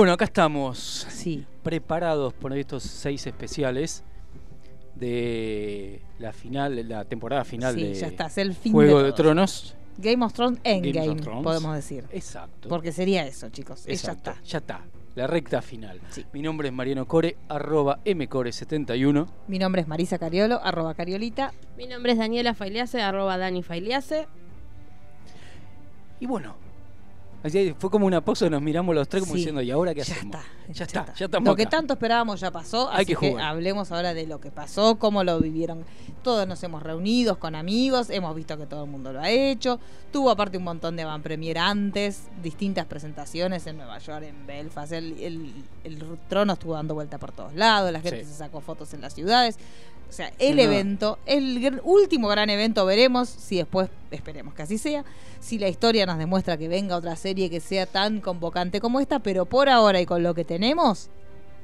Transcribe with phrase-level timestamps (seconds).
[0.00, 0.78] bueno, acá estamos.
[1.10, 1.44] Sí.
[1.62, 4.02] Preparados por estos seis especiales
[4.94, 9.12] de la final, la temporada final Sí, de ya está, es el fin Juego de.
[9.12, 9.74] Tronos.
[9.98, 11.44] Game of Thrones Endgame, Game of Thrones.
[11.44, 12.06] podemos decir.
[12.12, 12.70] Exacto.
[12.70, 13.84] Porque sería eso, chicos.
[13.86, 14.78] Exacto, Ya está.
[14.78, 15.00] Ya está.
[15.16, 16.00] La recta final.
[16.08, 16.24] Sí.
[16.32, 19.26] Mi nombre es Mariano Core, arroba mcore71.
[19.48, 21.52] Mi nombre es Marisa Cariolo, arroba Cariolita.
[21.76, 24.26] Mi nombre es Daniela Failiase, arroba Dani Failiase.
[26.20, 26.54] Y bueno,
[27.42, 29.38] así fue como una pausa, nos miramos los tres como Sí.
[29.38, 30.36] diciendo, ¿y ahora qué Ya hacemos?
[30.36, 30.72] está.
[30.72, 33.46] Ya está, ya estamos Lo que tanto esperábamos ya pasó, Hay así que que, jugar.
[33.46, 35.84] hablemos ahora de lo que pasó, cómo lo vivieron.
[36.22, 39.80] Todos nos hemos reunido con amigos, hemos visto que todo el mundo lo ha hecho.
[40.12, 44.92] Tuvo aparte un montón de van premier antes, distintas presentaciones en Nueva York, en Belfast.
[44.92, 48.30] El, el- el trono estuvo dando vuelta por todos lados, la gente Sí.
[48.30, 49.58] se sacó fotos en las ciudades.
[50.10, 50.62] O sea, el No.
[50.62, 55.04] evento, el último gran evento, veremos si después, esperemos que así sea,
[55.38, 59.20] si la historia nos demuestra que venga otra serie que sea tan convocante como esta,
[59.20, 61.08] pero por ahora y con lo que tenemos,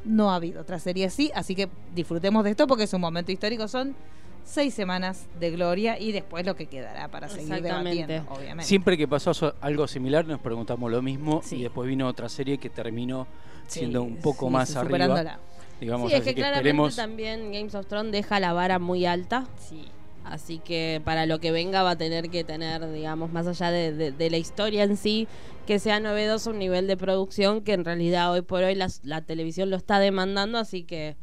[0.05, 3.33] no ha habido otra serie así, así que disfrutemos de esto porque es un momento
[3.33, 3.97] histórico, son
[4.45, 8.63] seis semanas de gloria y después lo que quedará para seguir debatiendo, obviamente.
[8.65, 11.57] Siempre que pasó algo similar nos preguntamos lo mismo Sí.
[11.57, 13.27] y después vino otra serie que terminó
[13.67, 15.41] Sí, siendo un poco sí, más arriba.
[15.81, 16.97] Digamos, sí, es que, que claramente esperemos.
[16.97, 19.47] también Games of Thrones deja la vara muy alta.
[19.59, 19.85] Sí.
[20.25, 23.93] Así que para lo que venga va a tener que tener, digamos, más allá de,
[23.93, 25.29] de- de la historia en sí,
[25.67, 29.21] que sea novedoso un nivel de producción que en realidad hoy por hoy las- la
[29.23, 31.17] televisión lo está demandando, así que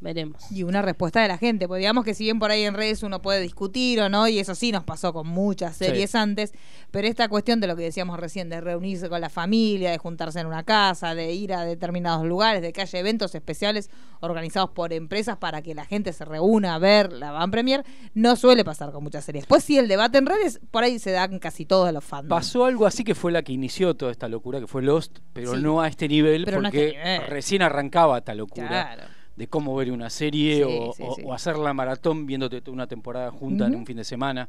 [0.00, 0.50] veremos.
[0.50, 3.02] Y una respuesta de la gente, porque digamos que si bien por ahí en redes
[3.02, 6.16] uno puede discutir o no, y eso sí nos pasó con muchas series Sí.
[6.18, 6.52] antes,
[6.90, 10.40] pero esta cuestión de lo que decíamos recién, de reunirse con la familia, de juntarse
[10.40, 14.92] en una casa, de ir a determinados lugares, de que haya eventos especiales organizados por
[14.92, 18.92] empresas para que la gente se reúna a ver la Van Premier, no suele pasar
[18.92, 19.46] con muchas series.
[19.46, 22.28] Pues sí, el debate en redes, por ahí se dan casi todos los fans.
[22.28, 25.54] Pasó algo así que fue la que inició toda esta locura, que fue Lost, pero
[25.54, 25.60] Sí.
[25.62, 27.26] no a este nivel, Pero no a porque este nivel.
[27.28, 29.02] recién arrancaba esta locura Claro.
[29.40, 31.22] De cómo ver una serie Sí, o, sí, o- sí.
[31.24, 34.48] o hacer la maratón viéndote toda una temporada junta en un fin de semana.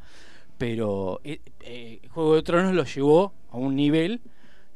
[0.57, 4.19] Pero eh, eh, Juego de Tronos lo llevó a un nivel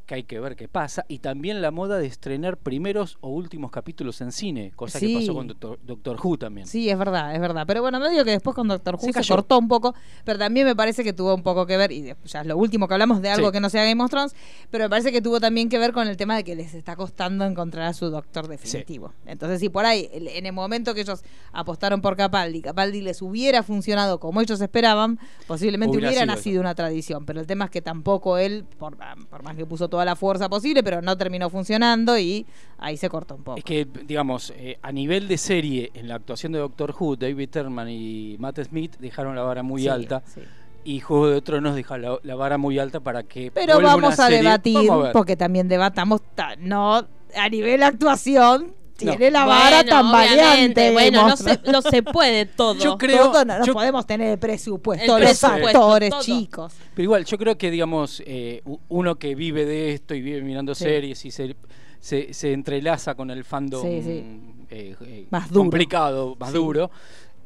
[0.05, 1.05] que hay que ver qué pasa.
[1.07, 5.07] Y también la moda de estrenar primeros o últimos capítulos en cine, cosa Sí.
[5.13, 6.67] que pasó con Doctor, Doctor Who también.
[6.67, 7.63] Sí, es verdad, es verdad.
[7.67, 10.37] Pero bueno, me digo que después con Doctor Who Se se, cortó un poco, pero
[10.39, 12.93] también me parece que tuvo un poco que ver, y ya es lo último que
[12.93, 13.53] hablamos de algo Sí.
[13.53, 14.35] que no sea Game of Thrones,
[14.69, 16.95] pero me parece que tuvo también que ver con el tema de que les está
[16.95, 19.13] costando encontrar a su doctor definitivo.
[19.25, 23.63] Entonces, si por ahí, en el momento que ellos apostaron por Capaldi, Capaldi les hubiera
[23.63, 27.25] funcionado como ellos esperaban, posiblemente Hubiera nacido una tradición.
[27.25, 28.97] Pero el tema es que tampoco él, por,
[29.29, 32.45] por más que puso toda la fuerza posible, pero no terminó funcionando y
[32.77, 33.57] ahí se cortó un poco.
[33.57, 37.49] Es que, digamos, eh, a nivel de serie, en la actuación de Doctor Who, David
[37.49, 40.21] Tennant y Matt Smith dejaron la vara muy Sí, alta.
[40.25, 40.41] sí.
[40.83, 43.51] Y Juego de Tronos deja la, la vara muy alta para que.
[43.51, 44.39] Pero vamos a serie.
[44.39, 45.13] debatir, Vamos a ver.
[45.13, 46.97] porque también debatamos, ta- no,
[47.35, 50.91] a nivel actuación, tiene la Bueno, vara tan variante.
[50.91, 52.75] Bueno, no se, no se puede todo.
[52.75, 56.21] Yo creo- Todo no, yo- podemos tener el presupuesto, El los presupuesto, actores, todo.
[56.21, 56.73] chicos.
[56.93, 60.73] Pero igual, yo creo que, digamos, eh, uno que vive de esto y vive mirando
[60.75, 60.85] Sí.
[60.85, 61.55] series y se,
[61.99, 64.23] se, se entrelaza con el fandom Sí, sí.
[64.69, 65.61] eh, eh, Más duro.
[65.61, 66.55] complicado, más Sí.
[66.57, 66.89] duro,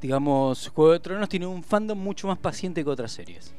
[0.01, 3.53] digamos, Juego de Tronos tiene un fandom mucho más paciente que otras series.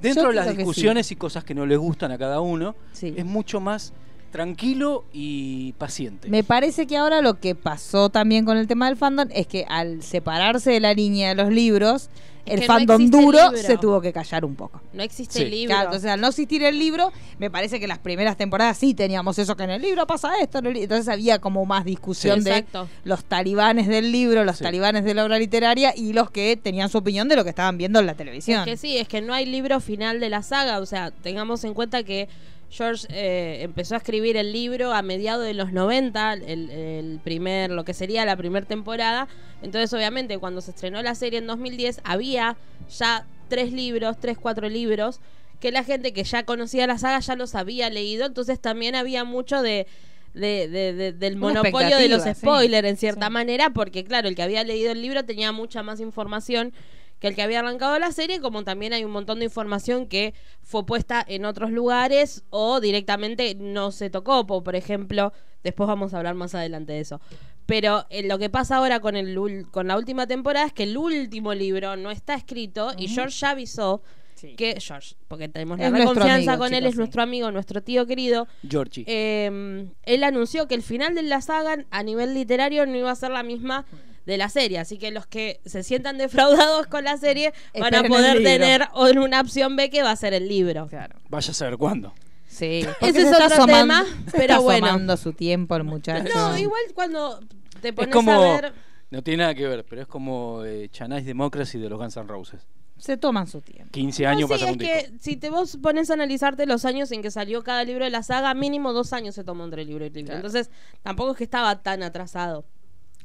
[0.00, 3.12] Dentro Yo de las discusiones y cosas que no les gustan a cada uno, Sí.
[3.16, 3.92] es mucho más
[4.30, 6.28] tranquilo y paciente.
[6.28, 9.66] Me parece que ahora lo que pasó también con el tema del fandom es que
[9.68, 12.08] al separarse de la línea de los libros,
[12.46, 14.80] Es el no fandom duro se tuvo que callar un poco.
[14.94, 15.42] No existe Sí.
[15.42, 15.74] el libro.
[15.74, 19.38] Claro, entonces al no existir el libro, me parece que las primeras temporadas sí teníamos
[19.38, 22.38] eso, que en el libro pasa esto, en el li- entonces había como más discusión
[22.38, 22.88] Sí, de exacto.
[23.04, 24.64] los talibanes del libro, los Sí.
[24.64, 27.76] talibanes de la obra literaria y los que tenían su opinión de lo que estaban
[27.76, 28.60] viendo en la televisión.
[28.60, 30.78] Es que sí, es que no hay libro final de la saga.
[30.78, 32.28] O sea, tengamos en cuenta que
[32.70, 37.70] George eh, empezó a escribir el libro a mediados de los 90, el, el primer,
[37.70, 39.26] lo que sería la primera temporada.
[39.62, 42.56] Entonces, obviamente, cuando se estrenó la serie en 2010, había
[42.96, 45.20] ya tres libros, tres, cuatro libros,
[45.58, 48.24] que la gente que ya conocía la saga ya los había leído.
[48.26, 49.86] Entonces, también había mucho de.
[50.32, 52.30] de- de- de- del monopolio de los sí.
[52.34, 53.32] spoilers en cierta Sí.
[53.32, 56.72] manera, porque claro, el que había leído el libro tenía mucha más información
[57.20, 60.34] que el que había arrancado la serie, como también hay un montón de información que
[60.62, 65.32] fue puesta en otros lugares o directamente no se tocó, po- por ejemplo,
[65.62, 67.20] después vamos a hablar más adelante de eso.
[67.66, 70.82] Pero eh, lo que pasa ahora con, el, ul- con la última temporada es que
[70.84, 73.06] el último libro no está escrito y.
[73.08, 74.02] George ya avisó
[74.34, 74.54] Sí.
[74.56, 76.96] que George, porque tenemos Es la confianza amigo, con él, es sí.
[76.98, 79.04] nuestro amigo, nuestro tío querido, Georgie.
[79.06, 83.14] eh, él anunció que el final de la saga a nivel literario no iba a
[83.16, 83.84] ser la misma
[84.26, 87.86] de la serie, así que los que se sientan defraudados con la serie van a
[87.98, 88.50] Esperen el poder libro.
[88.52, 90.86] tener o- una opción B que va a ser el libro.
[90.88, 91.16] Claro.
[91.28, 92.12] Vaya a saber cuándo.
[92.46, 94.86] Sí, porque Ese se es está otro asomando- tema, se pero está bueno.
[94.86, 96.32] asomando su tiempo el muchacho.
[96.34, 97.40] No, igual cuando
[97.80, 98.32] te Es pones como.
[98.32, 98.72] a ver.
[99.10, 102.26] No tiene nada que ver, pero es como eh, Chanais Democracy de los Guns N'
[102.28, 102.66] Roses.
[102.98, 103.90] Se toman su tiempo.
[103.92, 106.84] 15 No, años sí, pasa es un que si te vos pones a analizarte los
[106.84, 109.84] años en que salió cada libro de la saga, mínimo dos años se tomó entre
[109.84, 110.26] libro y libro.
[110.34, 110.46] Claro.
[110.46, 110.70] Entonces,
[111.02, 112.64] tampoco es que estaba tan atrasado.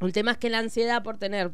[0.01, 1.51] El tema es que la ansiedad por tener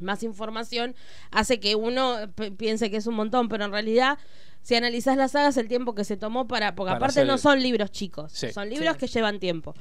[0.00, 0.94] más información
[1.30, 2.16] hace que uno
[2.56, 4.18] piense que es un montón, pero en realidad,
[4.62, 6.74] si analizás las sagas, el tiempo que se tomó para.
[6.74, 8.50] Porque Para aparte hacer no son libros chicos, Sí.
[8.52, 9.00] son libros Sí.
[9.00, 9.74] que llevan tiempo.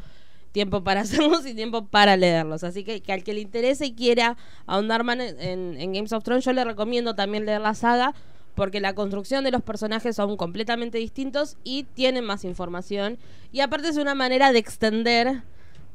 [0.51, 1.01] Tiempo para
[1.41, 2.63] hacerlos y tiempo para leerlos.
[2.63, 4.35] Así que, que al que le interese y quiera
[4.65, 8.13] ahondar más en, en- en Games of Thrones, yo le recomiendo también leer la saga.
[8.55, 13.17] Porque la construcción de los personajes son completamente distintos y tienen más información.
[13.53, 15.43] Y aparte es una manera de extender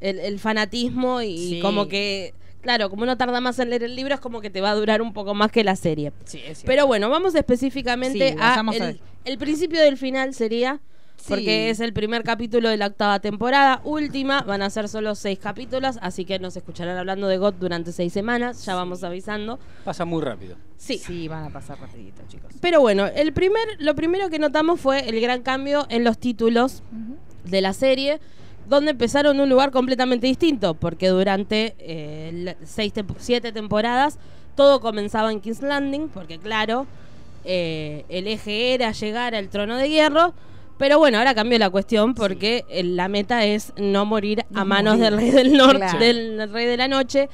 [0.01, 1.59] el, el fanatismo y Sí.
[1.61, 4.61] como que, claro, como uno tarda más en leer el libro, es como que te
[4.61, 6.11] va a durar un poco más que la serie.
[6.25, 6.63] Sí, es cierto.
[6.65, 10.79] Pero bueno, vamos específicamente Sí, a, el, el principio del final sería,
[11.17, 11.25] Sí.
[11.29, 15.39] porque es el primer capítulo de la octava temporada, última, van a ser solo seis
[15.39, 19.57] capítulos, así que nos escucharán hablando de God durante seis semanas, ya vamos avisando.
[19.85, 20.57] Pasa muy rápido.
[20.77, 20.97] Sí.
[20.97, 22.51] Sí, van a pasar rapidito, chicos.
[22.59, 26.83] Pero bueno, el primer, lo primero que notamos fue el gran cambio en los títulos
[27.45, 28.19] de la serie,
[28.67, 34.17] donde empezaron en un lugar completamente distinto, porque durante eh, seis siete temporadas
[34.55, 36.87] todo comenzaba en King's Landing, porque claro,
[37.43, 40.33] eh, el eje era llegar al trono de hierro,
[40.77, 44.65] pero bueno, ahora cambió la cuestión porque eh, la meta es no morir a No
[44.65, 45.11] manos morir.
[45.11, 45.99] del rey del norte, Claro.
[45.99, 47.29] del rey de la noche.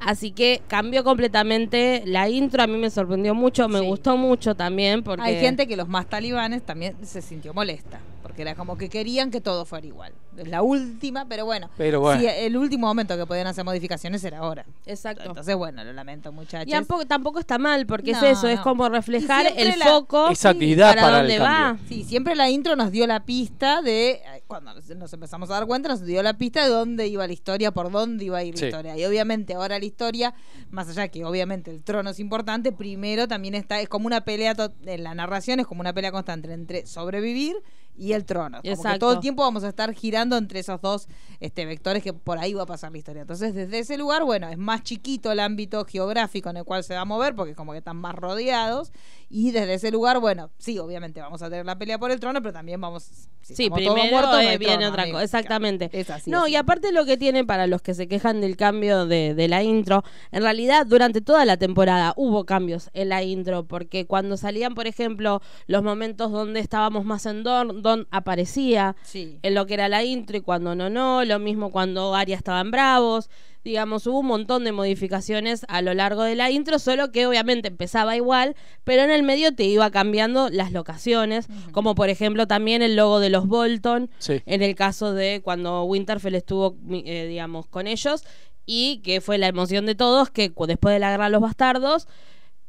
[0.00, 3.86] Así que cambió completamente la intro, a mí me sorprendió mucho, me Sí.
[3.86, 7.98] gustó mucho también porque Hay gente que los más talibanes también se sintió molesta,
[8.38, 10.12] porque era como que querían que todo fuera igual.
[10.36, 11.68] Es la última, pero bueno.
[11.76, 12.20] Pero bueno.
[12.20, 14.64] Si el último momento que podían hacer modificaciones era ahora.
[14.86, 15.24] Exacto.
[15.26, 16.68] Entonces, bueno, lo lamento, muchachos.
[16.68, 20.28] Y tampoco, tampoco está mal, porque No, es eso, es como reflejar el la- foco
[20.30, 21.48] Esa actividad para, para el dónde va.
[21.48, 21.84] cambio.
[21.88, 25.66] Sí, siempre la intro nos dio la pista de, eh, cuando nos, empezamos a dar
[25.66, 28.56] cuenta, nos dio la pista de dónde iba la historia, por dónde iba a ir
[28.56, 28.62] Sí.
[28.62, 28.96] la historia.
[28.96, 30.32] Y obviamente ahora la historia,
[30.70, 34.54] más allá que obviamente el trono es importante, primero también está, es como una pelea,
[34.86, 37.56] en la narración es como una pelea constante entre sobrevivir
[37.98, 38.58] y el trono.
[38.58, 38.98] Como que Exacto.
[39.00, 41.08] todo el tiempo vamos a estar girando entre esos dos
[41.40, 43.22] este, vectores que por ahí va a pasar la historia.
[43.22, 46.94] Entonces, desde ese lugar, bueno, es más chiquito el ámbito geográfico en el cual se
[46.94, 48.92] va a mover, porque como que están más rodeados.
[49.30, 52.40] Y desde ese lugar, bueno, sí, obviamente vamos a tener la pelea por el trono,
[52.40, 53.02] pero también vamos.
[53.42, 55.16] si Sí, todos primero muertos, eh, viene trono, otra amigo.
[55.16, 55.90] cosa, exactamente.
[55.92, 59.04] Es así, no, y aparte lo que tiene para los que se quejan del cambio
[59.06, 60.02] de, de la intro,
[60.32, 64.86] en realidad durante toda la temporada hubo cambios en la intro, porque cuando salían, por
[64.86, 69.38] ejemplo, los momentos donde estábamos más en Don, Don aparecía Sí.
[69.42, 72.60] en lo que era la intro y cuando no, no, lo mismo cuando Arya estaba
[72.60, 73.28] en Bravos.
[73.64, 77.68] Digamos, hubo un montón de modificaciones a lo largo de la intro, solo que obviamente
[77.68, 82.82] empezaba igual, pero en el medio te iba cambiando las locaciones, como por ejemplo también
[82.82, 84.40] el logo de los Bolton, Sí.
[84.46, 88.24] en el caso de cuando Winterfell estuvo, eh, digamos, con ellos,
[88.64, 92.06] y que fue la emoción de todos, que después de la guerra de los bastardos,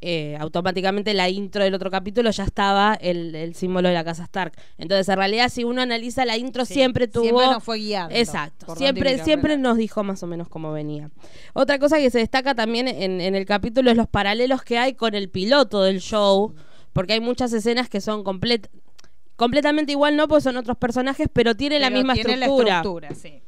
[0.01, 4.23] eh, automáticamente la intro del otro capítulo ya estaba el, el símbolo de la casa
[4.23, 4.53] Stark.
[4.77, 7.23] Entonces, en realidad, si uno analiza la intro, Sí, siempre tuvo...
[7.23, 8.15] Siempre nos fue guiando.
[8.15, 11.09] Exacto, siempre, siempre nos dijo más o menos cómo venía.
[11.53, 14.93] Otra cosa que se destaca también en, en el capítulo es los paralelos que hay
[14.93, 16.53] con el piloto del show,
[16.93, 18.69] porque hay muchas escenas que son complet
[19.35, 22.69] completamente igual, no, pues son otros personajes, pero tienen la Pero misma tiene estructura.
[22.69, 23.41] La estructura sí.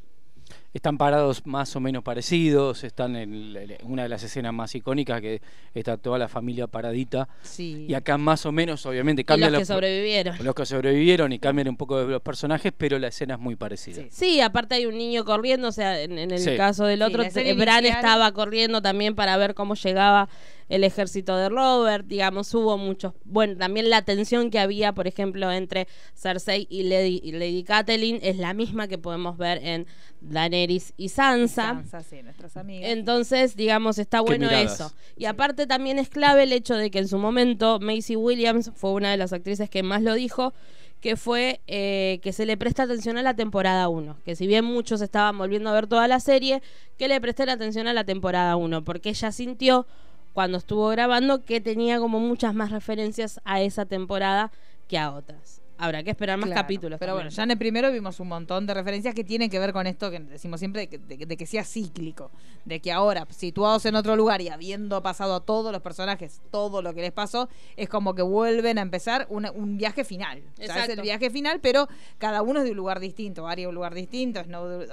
[0.73, 5.41] Están parados más o menos parecidos, están en una de las escenas más icónicas que
[5.73, 7.27] está toda la familia paradita.
[7.41, 7.85] Sí.
[7.89, 10.37] Y acá más o menos, obviamente, Y cambian los que sobrevivieron.
[10.41, 13.57] los que sobrevivieron y cambian un poco de los personajes, pero la escena es muy
[13.57, 14.01] parecida.
[14.03, 14.07] Sí.
[14.11, 16.55] Sí, aparte hay un niño corriendo, o sea, en, en el Sí.
[16.55, 20.29] caso del otro, Bran inicial- estaba corriendo también para ver cómo llegaba
[20.71, 25.51] el ejército de Robert, digamos, hubo muchos, bueno, también la tensión que había, por ejemplo,
[25.51, 25.85] entre
[26.15, 29.85] Cersei y Lady, y Lady Catelyn es la misma que podemos ver en
[30.21, 31.73] Daenerys y Sansa.
[31.73, 32.89] Sansa, sí, nuestras amigas.
[32.89, 34.93] Entonces, digamos, está bueno eso.
[35.17, 38.93] Y aparte también es clave el hecho de que en su momento Macy Williams fue
[38.93, 40.53] una de las actrices que más lo dijo,
[41.01, 44.19] que fue eh, que se le presta atención a la temporada 1.
[44.23, 46.61] Que si bien muchos estaban volviendo a ver toda la serie,
[46.97, 49.85] que le presté la atención a la temporada 1, porque ella sintió
[50.33, 54.51] cuando estuvo grabando que tenía como muchas más referencias a esa temporada
[54.87, 55.60] que a otras.
[55.81, 56.99] Habrá que esperar más Claro, capítulos.
[56.99, 59.73] Pero bueno, ya en el primero vimos un montón de referencias que tienen que ver
[59.73, 62.29] con esto que decimos siempre, de que, de de que sea cíclico.
[62.65, 66.81] De que ahora, situados en otro lugar y habiendo pasado a todos los personajes todo
[66.81, 70.43] lo que les pasó, es como que vuelven a empezar una- un viaje final.
[70.59, 71.87] O sea, es el viaje final, pero
[72.19, 73.47] cada uno es de un lugar distinto.
[73.47, 74.41] Ari de un lugar distinto,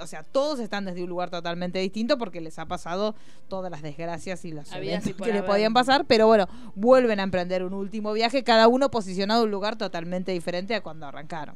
[0.01, 3.15] o sea, todos están desde un lugar totalmente distinto porque les ha pasado
[3.47, 5.45] todas las desgracias y y eventos que haber.
[5.45, 9.51] podían pasar, pero bueno, vuelven a emprender un último viaje, cada uno posicionado en un
[9.51, 11.55] lugar totalmente diferente cuando arrancaron.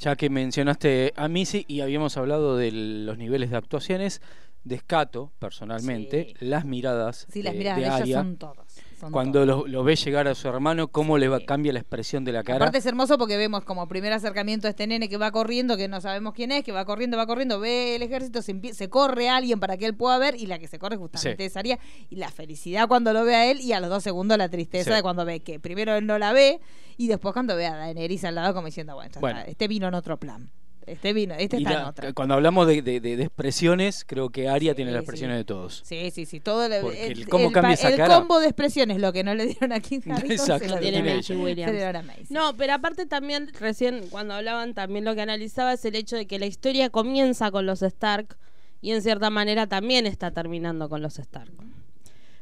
[0.00, 4.20] Ya que mencionaste a Missy y habíamos hablado de los niveles de actuaciones,
[4.64, 6.44] descato personalmente Sí.
[6.46, 8.16] las miradas Sí, las de, miradas de de ella Aria.
[8.18, 8.80] son todas.
[9.02, 9.68] Son Cuando todas.
[9.70, 12.56] lo, ve llegar a su hermano, cómo le va, cambia la expresión de la cara.
[12.56, 15.88] Aparte es hermoso porque vemos como primer acercamiento a este nene que va corriendo, que
[15.88, 19.58] no sabemos quién es, que va corriendo, va corriendo, ve el ejército, se, corre alguien
[19.58, 21.46] para que él pueda ver y la que se corre justamente Sí.
[21.46, 21.78] es Aria.
[22.10, 24.90] Y la felicidad cuando lo ve a él y a los dos segundos la tristeza
[24.90, 24.96] Sí.
[24.96, 26.60] de cuando ve que primero él no la ve
[26.96, 29.40] y después cuando ve a Daenerys al lado como diciendo, bueno, Bueno.
[29.46, 30.50] este vino en otro plan.
[30.86, 32.12] Este vino, este está en otra.
[32.12, 35.04] cuando hablamos de, de- de- de expresiones, creo que Aria Sí, tiene las sí.
[35.04, 35.82] expresiones de todos.
[35.84, 38.16] Sí, sí, sí, todo el, Porque el el- cómo el cambia pa- esa el cara.
[38.18, 41.10] combo de expresiones, lo que no le dieron aquí en Harrington, Exacto, se lo tiene
[41.12, 41.72] a- se Williams.
[41.72, 42.14] dieron a.
[42.30, 46.26] No, pero aparte también recién cuando hablaban también lo que analizaba es el hecho de
[46.26, 48.36] que la historia comienza con los Stark
[48.80, 51.52] y en cierta manera también está terminando con los Stark.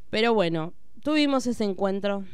[0.08, 2.24] Pero bueno, tuvimos ese encuentro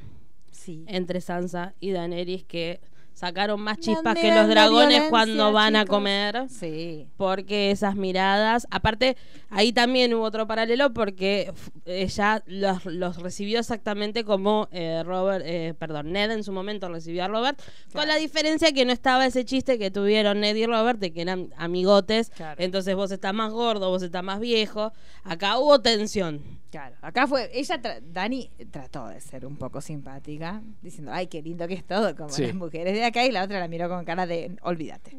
[0.50, 0.84] Sí.
[0.88, 2.80] entre Sansa y Daenerys que
[3.16, 6.44] sacaron más chispas que los dragones cuando van a comer.
[6.50, 7.06] Sí.
[7.16, 9.16] Porque esas miradas, aparte,
[9.48, 11.50] ahí también hubo otro paralelo porque
[11.86, 17.24] ella los, los recibió exactamente como eh, Robert, eh, perdón, Ned en su momento recibió
[17.24, 17.58] a Robert,
[17.94, 21.22] con la diferencia que no estaba ese chiste que tuvieron Ned y Robert de que
[21.22, 22.62] eran amigotes, Claro.
[22.62, 24.92] entonces vos estás más gordo, vos estás más viejo,
[25.24, 26.42] acá hubo tensión.
[26.76, 31.40] Claro, acá fue, ella, tra- Dani trató de ser un poco simpática, diciendo, ay, qué
[31.40, 32.44] lindo que es todo, como Sí.
[32.46, 35.16] las mujeres de acá, y la otra la miró con cara de, olvídate.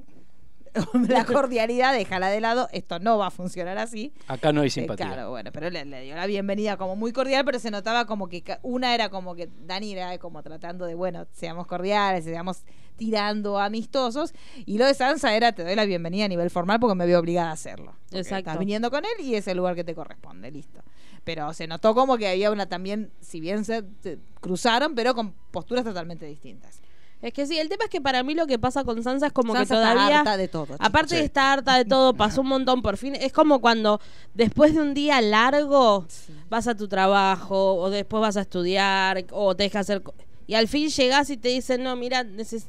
[1.10, 4.14] la cordialidad, déjala de lado, esto no va a funcionar así.
[4.28, 5.08] Acá no hay Eh, simpatía.
[5.08, 8.28] claro, bueno, pero le, le dio la bienvenida como muy cordial, pero se notaba como
[8.28, 12.64] que ca- una era como que Dani era como tratando de, bueno, seamos cordiales, seamos
[12.98, 14.34] tirando amistosos,
[14.68, 17.20] y lo de Sansa era, te doy la bienvenida a nivel formal porque me veo
[17.20, 17.96] obligada a hacerlo.
[18.12, 18.38] Exacto.
[18.38, 20.82] Estás viniendo con él y es el lugar que te corresponde, listo.
[21.28, 25.34] Pero se notó como que había una también, si bien se, se cruzaron, pero con
[25.52, 26.80] posturas totalmente distintas.
[27.22, 29.34] Es que sí, el tema es que para mí lo que pasa con Sansa es
[29.34, 30.20] como Sansa que está todavía...
[30.20, 30.76] harta de todo.
[30.80, 31.26] Aparte de Sí.
[31.26, 33.14] estar harta de todo, pasó un montón por fin.
[33.16, 34.00] Es como cuando
[34.36, 36.34] después de un día largo Sí.
[36.50, 40.02] vas a tu trabajo o después vas a estudiar o te dejas hacer...
[40.46, 42.26] Y al fin llegás y te dicen, no, mira,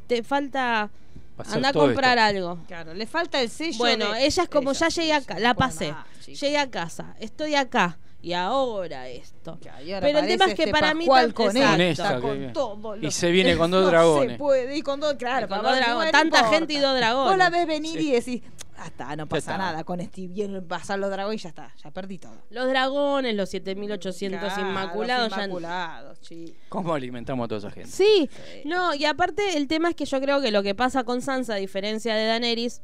[0.09, 0.91] te falta...
[1.53, 2.51] Anda a comprar esto.
[2.51, 2.65] algo.
[2.67, 3.79] Claro, le falta el sello.
[3.79, 5.93] Bueno, de- ella es como, ella, ya llegué acá, la pasé.
[5.93, 6.27] más.
[6.27, 7.97] Llegué a casa, estoy acá.
[8.21, 9.59] Y ahora esto.
[9.61, 11.71] Claro, y ahora Pero el tema es que este para mí Pascual tam- con, exacto.
[11.71, 14.33] Con esta, esta, con que- todo y se viene con dos no dragones.
[14.33, 16.13] Se puede, y con dos, claro, Y con para dos no, dragones.
[16.13, 16.57] no Tanta importa.
[16.59, 17.29] gente y dos dragones.
[17.31, 18.09] Vos la ves venir Sí.
[18.09, 18.43] y decís,
[18.77, 19.59] ah, está, no pasa está.
[19.59, 19.85] nada.
[19.85, 22.33] Con este bien pasar los dragones y ya está, ya perdí todo.
[22.51, 26.57] Los dragones, los 7800 Claro, inmaculados, los ya inmaculados, chicos.
[26.71, 27.89] ¿Cómo alimentamos a toda esa gente?
[27.91, 28.63] Sí, Sí.
[28.65, 31.55] no, y aparte el tema es que yo creo que lo que pasa con Sansa,
[31.55, 32.83] a diferencia de Daenerys,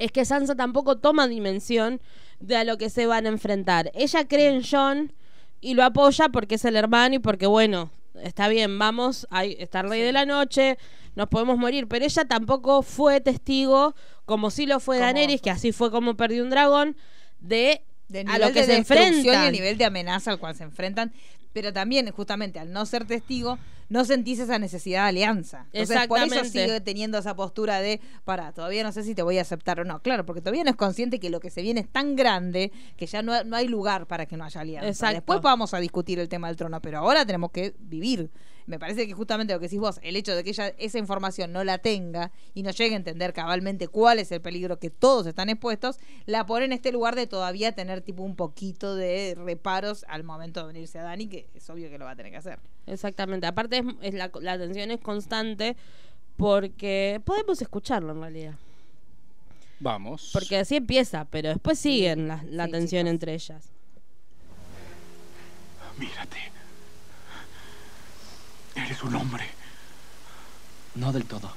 [0.00, 2.00] es que Sansa tampoco toma dimensión
[2.40, 3.90] de a lo que se van a enfrentar.
[3.94, 5.12] Ella cree en John
[5.60, 7.90] y lo apoya porque es el hermano y porque, bueno,
[8.22, 10.78] está bien, vamos a estar rey de la noche,
[11.16, 15.72] nos podemos morir, pero ella tampoco fue testigo, como sí lo fue Daenerys, que así
[15.72, 16.96] fue como perdió un dragón,
[17.40, 19.44] de de a lo que de se destrucción y enfrentan.
[19.46, 21.12] el nivel de amenaza al cual se enfrentan.
[21.52, 25.66] Pero también, justamente, al no ser testigo, no sentís esa necesidad de alianza.
[25.72, 29.38] Entonces, por eso sigue teniendo esa postura de, para, todavía no sé si te voy
[29.38, 30.00] a aceptar o no.
[30.00, 33.06] Claro, porque todavía no es consciente que lo que se viene es tan grande que
[33.06, 34.88] ya no, no hay lugar para que no haya alianza.
[34.88, 35.14] Exacto.
[35.14, 38.30] Después vamos a discutir el tema del trono, pero ahora tenemos que vivir.
[38.68, 41.52] Me parece que justamente lo que decís vos, el hecho de que ella esa información
[41.52, 45.26] no la tenga y no llegue a entender cabalmente cuál es el peligro que todos
[45.26, 50.04] están expuestos, la pone en este lugar de todavía tener tipo un poquito de reparos
[50.06, 52.38] al momento de venirse a Dani, que es obvio que lo va a tener que
[52.38, 52.58] hacer.
[52.86, 53.46] Exactamente.
[53.46, 55.74] Aparte, es, es la, la tensión es constante
[56.36, 58.54] porque podemos escucharlo en realidad.
[59.80, 60.30] Vamos.
[60.32, 63.10] Porque así empieza, pero después siguen la, la Sí, tensión chicos.
[63.12, 63.70] entre ellas.
[65.98, 66.36] Mírate.
[68.84, 69.44] Eres un hombre.
[70.94, 71.52] No del todo.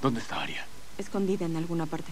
[0.00, 0.64] ¿Dónde está Aria?
[0.96, 2.10] Escondida en alguna parte.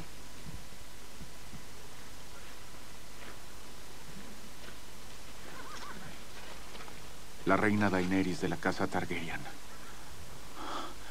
[7.46, 9.40] La reina Daenerys de la casa Targaryen.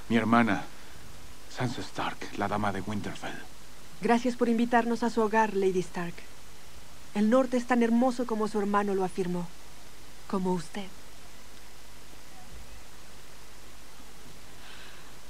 [0.10, 0.63] Mi hermana,
[1.50, 3.41] Sansa Stark, la dama de Winterfell.
[4.01, 6.13] Gracias por invitarnos a su hogar, Lady Stark.
[7.18, 9.48] El norte es tan hermoso como su hermano lo afirmó.
[10.28, 10.86] Como usted.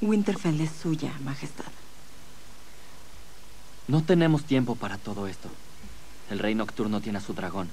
[0.01, 1.72] Winterfell es suya, Majestad.
[3.88, 5.48] No tenemos tiempo para todo esto.
[6.29, 7.70] El rey nocturno tiene a su dragón.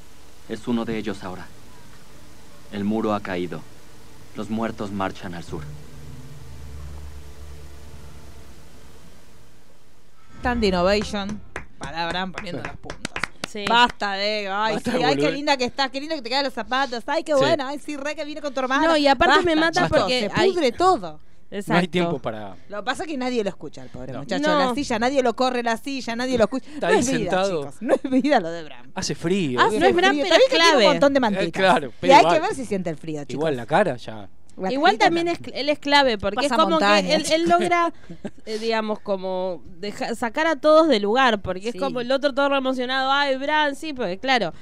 [0.48, 1.48] Es uno de ellos ahora.
[2.70, 3.62] El muro ha caído.
[4.36, 5.64] Los muertos marchan al sur.
[10.38, 11.40] Stand Innovation,
[11.80, 13.23] palabra poniendo los puntos.
[13.54, 13.64] Sí.
[13.68, 15.32] Basta de, ay, Basta sí, de ay, qué volver.
[15.34, 17.38] linda que estás, qué lindo que te quedan los zapatos, ay, qué Sí.
[17.38, 18.84] buena, ay, sí, re que viene con tu hermana.
[18.88, 21.20] No, y aparte me mata porque se hay- pudre todo.
[21.52, 21.72] Exacto.
[21.74, 22.56] No hay tiempo para.
[22.68, 24.18] Lo que pasa es que nadie lo escucha, el pobre No.
[24.20, 24.42] muchacho.
[24.42, 24.58] No.
[24.58, 26.68] La silla, nadie lo corre la silla, nadie lo escucha.
[26.68, 27.60] Está no ahí es vida, sentado.
[27.60, 27.74] chicos.
[27.80, 28.90] No es vida lo de Bram.
[28.92, 29.60] Hace frío.
[29.60, 30.24] Ah, no es Bram, frío.
[30.24, 30.84] pero Está bien es que tiene clave.
[30.86, 31.46] un montón de mantitas.
[31.46, 32.34] Eh, claro, y hay igual.
[32.34, 33.34] que ver si siente el frío, chicos.
[33.34, 34.28] Igual la cara ya.
[34.70, 37.92] Igual también es, él es clave porque Pasa es como que él, él logra,
[38.46, 41.68] eh, digamos, como deja- sacar a todos del lugar, porque Sí.
[41.70, 44.52] es como el otro todo re emocionado, ay, Bran, sí, porque claro,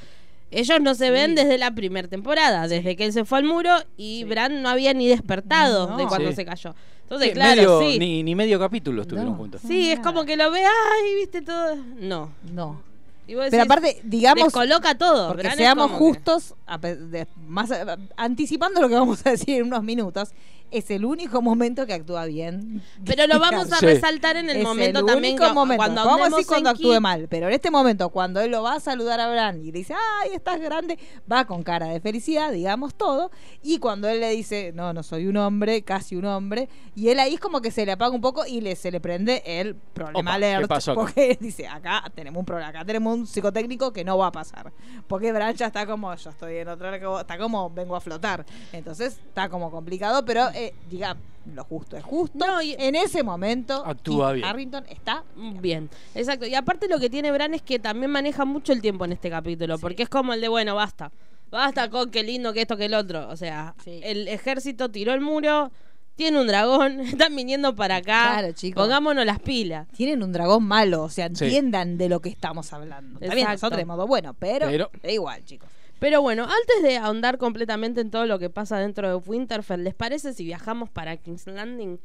[0.51, 3.71] ellos no se ven desde la primera temporada, desde que él se fue al muro
[3.97, 4.25] y Sí.
[4.25, 5.97] Bran no había ni despertado No.
[5.97, 6.37] de cuando Sí.
[6.37, 6.75] se cayó.
[7.03, 7.99] Entonces, Sí, claro, medio- sí.
[7.99, 9.37] Ni, ni medio capítulo estuvieron No.
[9.39, 9.61] juntos.
[9.67, 11.77] Sí, es como que lo ve, ay, viste todo.
[11.99, 12.31] No.
[12.55, 12.83] No.
[13.27, 15.29] Y vos Pero decís, aparte, digamos, descoloca todo.
[15.29, 19.61] porque seamos que- justos, a pe- de- más a- anticipando lo que vamos a decir
[19.61, 20.31] en unos minutos,
[20.73, 22.83] es el único momento que actúa bien.
[23.05, 23.87] Pero lo vamos a Sí.
[23.87, 25.79] resaltar en el Es momento el también único que- momento.
[25.83, 28.75] cuando Vamos a decir cuando actúe mal, pero en este momento, cuando él lo va
[28.75, 30.99] a saludar a Bran y le dice, ay, estás grande,
[31.31, 33.31] va con cara de felicidad, digamos todo,
[33.63, 37.19] y cuando él le dice, no, no soy un hombre, casi un hombre, y él
[37.21, 39.75] ahí es como que se le apaga un poco y le, se le prende el
[39.75, 44.05] problema Opa, ¿qué alert, porque dice, acá tenemos un problema, acá tenemos un psicotécnico que
[44.05, 44.73] no va a pasar,
[45.07, 49.19] porque Bran ya está como, yo estoy en otra, está como, vengo a flotar, entonces
[49.27, 51.17] está como complicado, pero eh, diga,
[51.55, 54.49] lo justo es justo, No, y- en ese momento Actúa Kit bien.
[54.49, 56.47] Harrington está Bien, exacto.
[56.47, 59.29] Y aparte lo que tiene Bran es que también maneja mucho el tiempo en este
[59.31, 61.11] capítulo, porque es como el de, bueno, basta.
[61.51, 63.29] Basta con qué lindo que esto que el otro.
[63.29, 64.01] O sea, Sí.
[64.03, 65.71] el ejército tiró el muro,
[66.17, 68.31] tiene un dragón, están viniendo para acá.
[68.39, 68.83] Claro, chicos.
[68.83, 69.89] Pongámonos las pilas.
[69.97, 71.45] tienen un dragón malo, o sea, Sí.
[71.47, 73.19] entiendan de lo que estamos hablando.
[73.21, 75.69] Está bien, nosotros de modo bueno, pero, Pero- da igual, chicos.
[76.03, 79.95] Pero bueno, antes de ahondar completamente en todo lo que pasa dentro de Winterfell, ¿les
[79.95, 82.01] parece si viajamos para King's Landing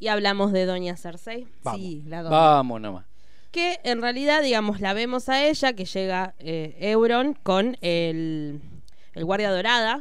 [0.00, 1.46] y hablamos de Doña Cersei?
[1.62, 1.78] Vamos.
[1.78, 2.34] Sí, la doña.
[2.34, 3.04] Vamos nomás.
[3.50, 8.62] que en realidad, digamos, la vemos a ella, que llega eh, Euron con el,
[9.12, 10.00] el guardia dorada,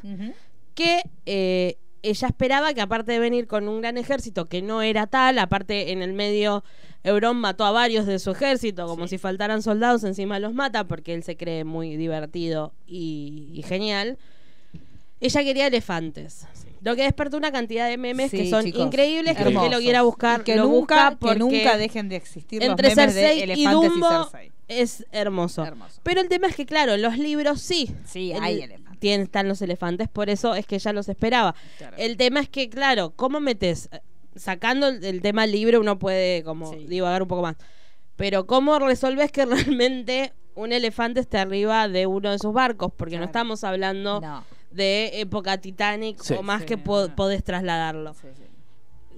[0.74, 5.08] que eh, ella esperaba que aparte de venir con un gran ejército, que no era
[5.08, 6.64] tal, aparte en el medio
[7.04, 11.14] Euron mató a varios de su ejército, como si faltaran soldados, encima los mata, porque
[11.14, 14.18] él se cree muy divertido y, y genial.
[15.20, 16.48] Ella quería elefantes.
[16.82, 19.54] Lo que despertó una cantidad de memes Sí, que son chicos, increíbles, que el que
[19.54, 19.72] hermosos.
[19.72, 22.88] lo quiera buscar, Y que lo nunca, busca porque que nunca dejen de existir entre
[22.90, 24.52] los memes Cersei de y elefantes Dumbo y Cersei.
[24.68, 25.64] es hermoso.
[25.64, 26.00] Hermoso.
[26.02, 27.92] Pero el tema es que, claro, en los libros sí.
[28.08, 29.00] Sí, El- hay elefantes.
[29.00, 31.54] tienen- están los elefantes, por eso es que ya los esperaba.
[31.78, 31.98] Claro.
[32.00, 33.90] El tema es que, claro, ¿cómo metes?
[34.36, 36.86] Sacando el, el tema libro, uno puede como Sí.
[36.88, 37.56] divagar un poco más.
[38.16, 42.92] Pero ¿cómo resolves que realmente un elefante esté arriba de uno de sus barcos?
[42.96, 44.44] Porque no estamos hablando No.
[44.72, 46.34] de época Titanic Sí.
[46.36, 47.16] o más Sí, que no, po- no.
[47.16, 48.14] podés trasladarlo.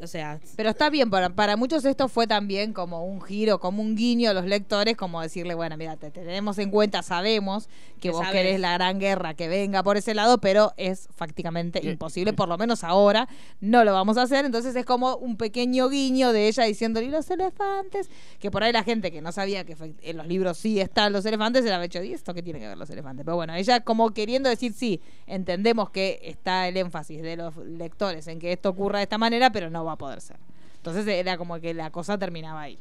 [0.04, 3.82] O sea, Pero está bien, para, para muchos esto fue también como un giro, como
[3.82, 8.10] un guiño a los lectores, como decirle, bueno, mira, te tenemos en cuenta, sabemos que
[8.10, 12.34] Que vos querés la gran guerra que venga por ese lado, pero es prácticamente imposible,
[12.34, 13.30] por lo menos ahora
[13.62, 17.10] no lo vamos a hacer, entonces es como un pequeño guiño de ella diciéndole, "¿Y
[17.10, 20.82] los elefantes, que por ahí la gente que no sabía que en los libros sí
[20.82, 23.24] están los elefantes, se la había hecho, ¿y esto qué tiene que ver los elefantes?
[23.26, 28.28] Pero bueno, ella como queriendo decir, sí, entendemos que está el énfasis de los lectores
[28.28, 30.38] en que esto ocurra de esta manera, pero no va a poder ser.
[30.76, 32.78] Entonces era como que la cosa terminaba ahí.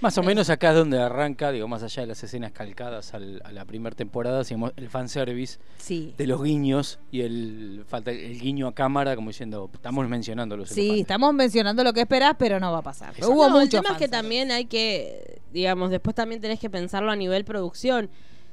[0.00, 3.40] Más o menos acá es donde arranca, digo, más allá de las escenas calcadas al-
[3.44, 6.12] a la primera temporada, digamos, el fanservice Sí.
[6.18, 10.68] de los guiños y el falta el guiño a cámara, como diciendo, estamos mencionando los
[10.70, 11.00] Sí, elefantes.
[11.02, 13.10] estamos mencionando lo que esperás, pero no va a pasar.
[13.10, 13.30] Exacto.
[13.30, 16.68] Hubo No, el mucho tema es que también hay que, digamos, después también tenés que
[16.68, 18.10] pensarlo a nivel producción.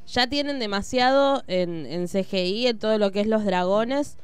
[0.08, 4.18] Ya tienen demasiado en, en CGI, en todo lo que es los dragones.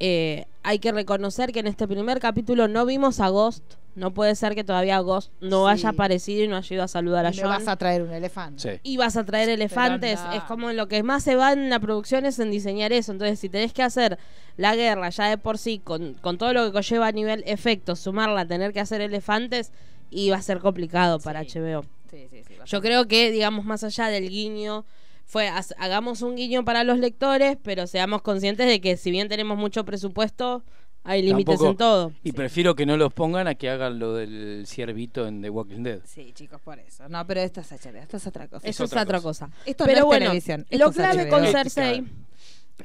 [0.00, 3.62] Eh, hay que reconocer que en este primer capítulo no vimos a Ghost.
[3.94, 5.72] No puede ser que todavía Ghost no Sí.
[5.72, 8.60] haya aparecido y no haya ido a saludar a Y vas a traer un elefante.
[8.60, 8.80] Sí.
[8.82, 10.18] Y vas a traer elefantes.
[10.34, 13.12] Es como lo que más se va en la producción es en diseñar eso.
[13.12, 14.18] Entonces, si tenés que hacer
[14.56, 18.00] la guerra ya de por sí, con, con todo lo que conlleva a nivel efectos,
[18.00, 19.70] sumarla a tener que hacer elefantes,
[20.10, 21.58] y va a ser complicado para Sí.
[21.58, 21.84] HBO.
[22.10, 24.84] Sí, sí, sí, va a Yo creo que, digamos, más allá del guiño,
[25.26, 29.56] fue hagamos un guiño para los lectores, pero seamos conscientes de que si bien tenemos
[29.58, 30.62] mucho presupuesto,
[31.02, 32.12] hay límites en todo.
[32.22, 35.82] Y prefiero que no los pongan a que hagan lo del ciervito en The Walking
[35.82, 36.00] Dead.
[36.04, 37.08] Sí, chicos, por eso.
[37.08, 38.66] No, pero esto es HBO, esto es otra cosa.
[38.68, 39.46] Eso es otra otra cosa.
[39.48, 39.58] cosa.
[39.66, 41.30] Esto pero no es bueno, televisión, esto lo es clave HBO.
[41.30, 41.46] con.
[41.46, 42.04] Cersei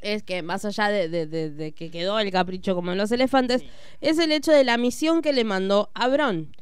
[0.02, 3.10] es que más allá de, de- de- de que quedó el capricho como en los
[3.10, 3.64] elefantes,
[4.00, 6.54] es el hecho de la misión que le mandó a Bron.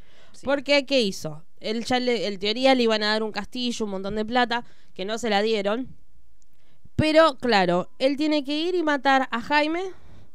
[0.45, 1.45] Porque, ¿qué hizo?
[1.61, 4.65] Él ya le, en teoría le iban a dar un castillo, un montón de plata,
[4.99, 5.87] que no se la dieron.
[6.97, 9.81] Pero, claro, él tiene que ir y matar a Jaime,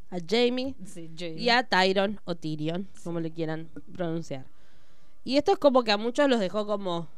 [0.09, 1.35] a Jamie Sí, Jamie.
[1.37, 4.45] y a Tyron o Tyrion, como le quieran pronunciar.
[5.25, 7.09] Y esto es como que a muchos los dejó como...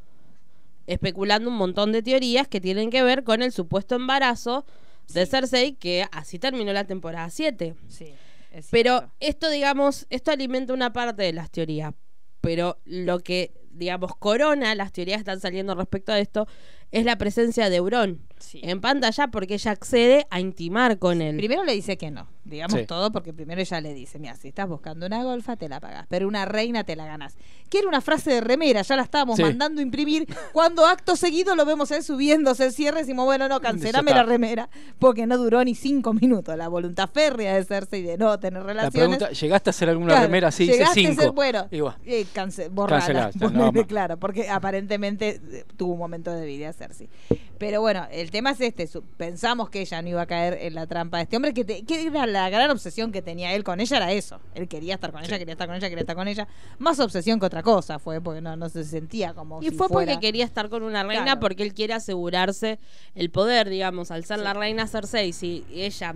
[0.87, 4.65] especulando un montón de teorías que tienen que ver con el supuesto embarazo
[5.13, 7.75] de Cersei, que así terminó la temporada 7.
[7.87, 8.07] Sí,
[8.51, 11.93] es Pero esto, digamos, esto alimenta una parte de las teorías.
[12.41, 16.47] Pero lo que, digamos, corona las teorías que están saliendo respecto a esto
[16.91, 18.59] es la presencia de Euron Sí.
[18.63, 21.37] en pantalla porque ella accede a intimar con él.
[21.37, 22.85] Primero le dice que no, digamos Sí.
[22.85, 26.05] todo, porque primero ella le dice, mira, si estás buscando una golfa, te la pagás,
[26.09, 27.35] pero una reina te la ganás.
[27.69, 29.41] Que era una frase de remera, ya la estábamos Sí.
[29.43, 33.59] mandando a imprimir, cuando acto seguido lo vemos él subiéndose el cierre, decimos, bueno, no,
[33.61, 34.69] cancelame la remera,
[34.99, 38.67] porque no duró ni cinco minutos, la voluntad férrea de Cersei de no tener La
[38.67, 39.17] relaciones.
[39.17, 40.63] pregunta, ¿llegaste a hacer alguna Claro, remera así?
[40.65, 41.21] Dice llegaste a 5.
[41.21, 41.95] ser- bueno, Igual.
[42.05, 43.85] eh, cance- borrala, ponele, nada más.
[43.87, 47.09] claro, porque aparentemente eh, tuvo un momento de vida Cersei.
[47.57, 50.75] Pero bueno, el tema es este, su- pensamos que ella no iba a caer en
[50.75, 53.63] la trampa de este hombre, que, te- que era la gran obsesión que tenía él
[53.63, 54.39] con ella, era eso.
[54.53, 56.47] Él quería estar con ella, quería estar con ella, quería estar con ella.
[56.79, 59.87] Más obsesión que otra cosa fue, porque no, no se sentía como Y si fue
[59.87, 61.39] fuera- porque quería estar con una reina Claro.
[61.39, 62.77] porque él quiere asegurarse
[63.15, 66.15] el poder, digamos, al ser la reina Cersei, si ella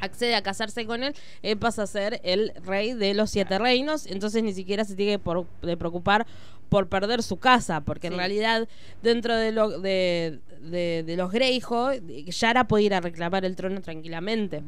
[0.00, 4.06] accede a casarse con él, él pasa a ser el rey de los siete reinos,
[4.06, 6.26] entonces ni siquiera se tiene que por- de preocupar
[6.72, 8.66] por perder su casa, porque en realidad
[9.02, 13.82] dentro de, lo, de, de- de los Greyjoy, Yara puede ir a reclamar el trono
[13.82, 14.62] tranquilamente.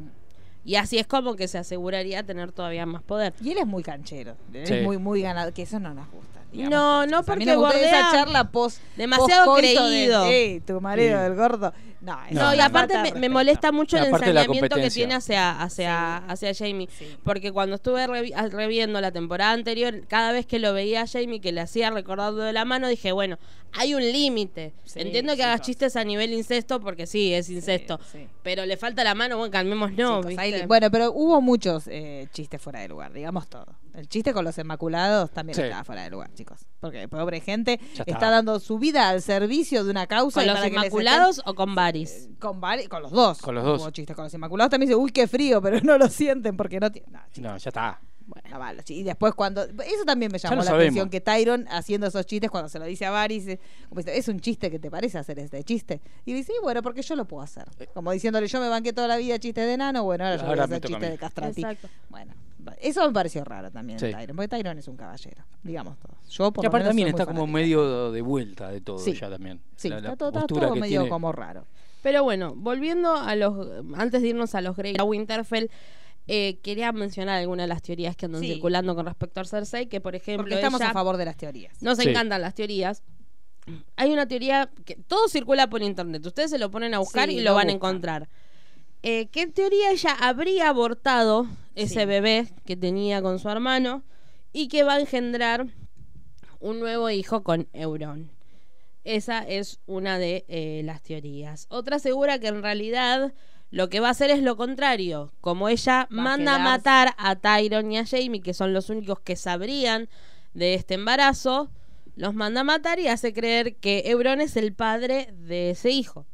[0.63, 3.33] Y así es como que se aseguraría tener todavía más poder.
[3.41, 4.73] Y él es muy canchero, él Sí.
[4.75, 6.34] es muy, muy ganado, que eso no nos gusta.
[6.57, 10.25] Digamos, No, no, A mí porque me bordea esa charla post demasiado de, creído.
[10.25, 11.23] "Ey, tu marido Sí.
[11.23, 11.73] del gordo.
[12.01, 16.53] No, No, y aparte de me, molesta mucho el ensañamiento que tiene hacia, hacia, hacia
[16.53, 16.87] Jamie.
[16.95, 17.17] Sí.
[17.23, 21.41] Porque cuando estuve revi- reviendo la temporada anterior, cada vez que lo veía a Jamie
[21.41, 23.39] que le hacía recordando de la mano, dije, bueno,
[23.73, 24.73] hay un límite.
[24.83, 27.99] Sí, Entiendo que hagas chistes a nivel incesto, porque sí, es incesto.
[28.11, 28.27] sí.
[28.43, 30.21] Pero le falta la mano, bueno, calmemos no.
[30.67, 33.65] Bueno, pero hubo muchos eh, chistes fuera de lugar, digamos todo.
[33.95, 35.61] El chiste con los Inmaculados también Sí.
[35.61, 36.65] estaba fuera de lugar, chicos.
[36.79, 38.03] Porque pobre gente está.
[38.05, 38.29] está.
[38.29, 40.41] dando su vida al servicio de una causa.
[40.41, 42.11] ¿Con y los para que les Inmaculados o con Varys?
[42.29, 43.39] estén- con, con los dos.
[43.41, 43.81] Con los dos.
[43.81, 44.69] Hubo chistes con los Inmaculados.
[44.69, 47.11] También dice, uy, qué frío, pero no lo sienten porque no tienen.
[47.13, 47.99] No, No, ya está.
[48.49, 49.63] no, malo, chi- y después cuando...
[49.63, 50.83] Eso también me llamó la sabemos.
[50.83, 53.59] atención, que Tyron haciendo esos chistes cuando se lo dice a Varys, eh,
[54.07, 56.01] es un chiste que te parece hacer este chiste.
[56.25, 57.65] Y dice, "Sí, bueno, porque yo lo puedo hacer.
[57.93, 60.49] Como diciéndole, yo me banqué toda la vida chistes de enano, bueno, ahora yo voy
[60.49, 61.61] Ahora a hacer chistes de castrati.
[61.61, 61.87] Exacto.
[62.09, 62.33] Bueno,
[62.79, 64.11] eso me pareció raro también Sí.
[64.11, 66.15] Tyron, porque Tyron es un caballero, digamos todo.
[66.29, 69.13] Yo por Y lo aparte menos también está como medio de vuelta de todo Sí.
[69.13, 69.61] ya también.
[69.75, 71.65] Sí, La- la está todo, todo que medio tiene- como raro.
[72.01, 73.67] Pero bueno, volviendo a los.
[73.95, 75.69] Antes de irnos a los Grey, a Winterfell.
[76.27, 78.47] eh, quería mencionar algunas de las teorías que andan Sí.
[78.53, 81.37] circulando con respecto a Cersei, que por ejemplo Porque estamos ella- a favor de las
[81.37, 81.79] teorías.
[81.83, 82.09] Nos Sí.
[82.09, 83.03] encantan las teorías.
[83.95, 86.25] Hay una teoría que todo circula por internet.
[86.25, 88.27] Ustedes se lo ponen a buscar Sí, y lo lo van a encontrar.
[89.07, 92.05] Eh, que en teoría ella habría abortado ese Sí.
[92.07, 94.03] bebé que tenía con su hermano
[94.51, 95.67] y que va a engendrar
[96.59, 98.31] un nuevo hijo con Euron.
[99.03, 101.67] Esa es una de eh, las teorías.
[101.69, 103.31] Otra asegura que en realidad
[103.69, 105.31] lo que va a hacer es lo contrario.
[105.39, 109.19] Como ella Va manda a matar a Tyron y a Jamie, que son los únicos
[109.19, 110.09] que sabrían
[110.55, 111.69] de este embarazo,
[112.15, 116.25] los manda a matar y hace creer que Euron es el padre de ese hijo.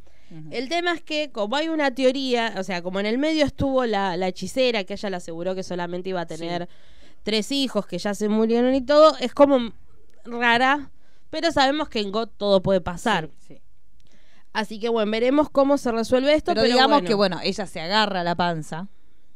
[0.52, 3.86] El tema es que como hay una teoría, o sea, como en el medio estuvo
[3.86, 6.70] la, la hechicera, que ella le aseguró que solamente iba a tener
[7.24, 9.74] tres hijos, que ya se murieron y todo, es como
[10.24, 10.92] rara,
[11.30, 13.30] pero sabemos que en God todo puede pasar.
[13.40, 13.62] Sí, sí.
[14.54, 16.52] Así que bueno, veremos cómo se resuelve esto.
[16.52, 17.08] Pero, Pero, digamos bueno.
[17.08, 18.88] que, bueno, ella se agarra la panza.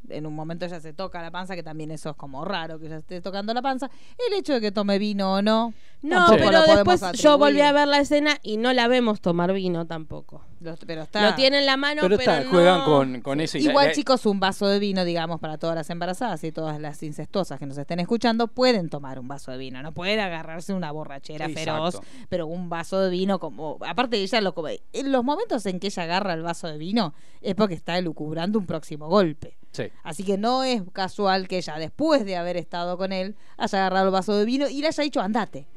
[0.09, 2.87] En un momento ella se toca la panza, que también eso es como raro que
[2.87, 3.89] ella esté tocando la panza.
[4.27, 5.73] El hecho de que tome vino o no.
[6.01, 9.85] No, pero después yo volví a ver la escena y no la vemos tomar vino
[9.87, 10.43] tampoco.
[10.59, 11.29] Lo- pero está.
[11.29, 13.57] Lo tiene en la mano, pero pero, está, no- juegan con, con eso.
[13.57, 16.79] y Igual, la- chicos, un vaso de vino, digamos, para todas las embarazadas y todas
[16.79, 19.81] las incestuosas que nos estén escuchando, pueden tomar un vaso de vino.
[19.81, 22.07] No pueden agarrarse una borrachera feroz, Exacto.
[22.29, 23.77] pero un vaso de vino, como.
[23.87, 24.81] Aparte, ella lo come.
[24.93, 28.59] En los momentos en que ella agarra el vaso de vino, es porque está elucubrando
[28.59, 29.57] un próximo golpe.
[29.75, 29.83] Sí.
[30.03, 34.05] Así que no es casual que ella, después de haber estado con él, haya agarrado
[34.05, 35.67] el vaso de vino y le haya dicho, andate.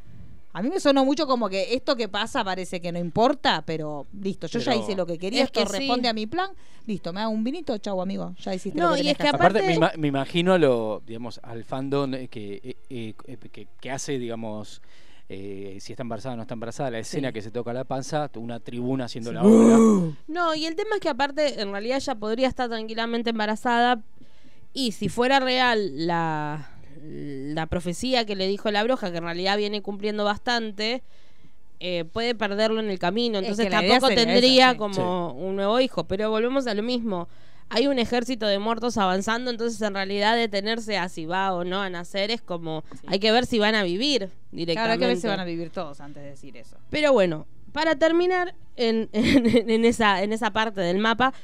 [0.53, 4.07] A mí me sonó mucho como que esto que pasa parece que no importa, pero
[4.21, 5.79] listo, yo ya hice lo que quería, Es que esto sí.
[5.81, 6.51] responde a mi plan,
[6.87, 9.25] listo, me hago un vinito, chau amigo, ya hiciste No, lo que y es que
[9.25, 9.35] hacer.
[9.35, 13.69] Aparte, Aparte- me, me imagino lo, digamos, al fandom eh, que, eh, eh, eh, que,
[13.81, 14.81] que hace, digamos,
[15.29, 18.31] eh, si está embarazada o no está embarazada, la escena que se toca la panza,
[18.37, 20.15] una tribuna haciendo la obra.
[20.27, 24.03] No, y el tema es que aparte, en realidad ella podría estar tranquilamente embarazada
[24.73, 26.71] y si fuera real la,
[27.03, 31.03] la profecía que le dijo la bruja, que en realidad viene cumpliendo bastante,
[31.81, 33.39] eh, puede perderlo en el camino.
[33.39, 34.79] Es Entonces que tampoco tendría esa, sí.
[34.79, 36.05] como un nuevo hijo.
[36.05, 37.29] Pero volvemos a lo mismo.
[37.71, 41.81] Hay un ejército de muertos avanzando, entonces en realidad detenerse a si va o no
[41.83, 42.83] a nacer es como...
[43.07, 44.75] Hay que ver si van a vivir directamente.
[44.75, 46.77] Claro, hay que ver si van a vivir todos antes de decir eso.
[46.91, 51.35] Pero bueno, para terminar en, en- en esa, en esa parte del mapa,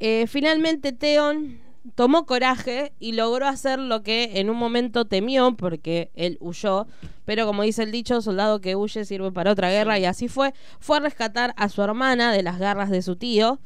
[0.00, 1.58] eh, finalmente Theon
[1.96, 6.86] tomó coraje y logró hacer lo que en un momento temió porque él huyó,
[7.26, 10.54] pero como dice el dicho, soldado que huye sirve para otra guerra y así fue,
[10.80, 13.58] fue a rescatar a su hermana de las garras de su tío.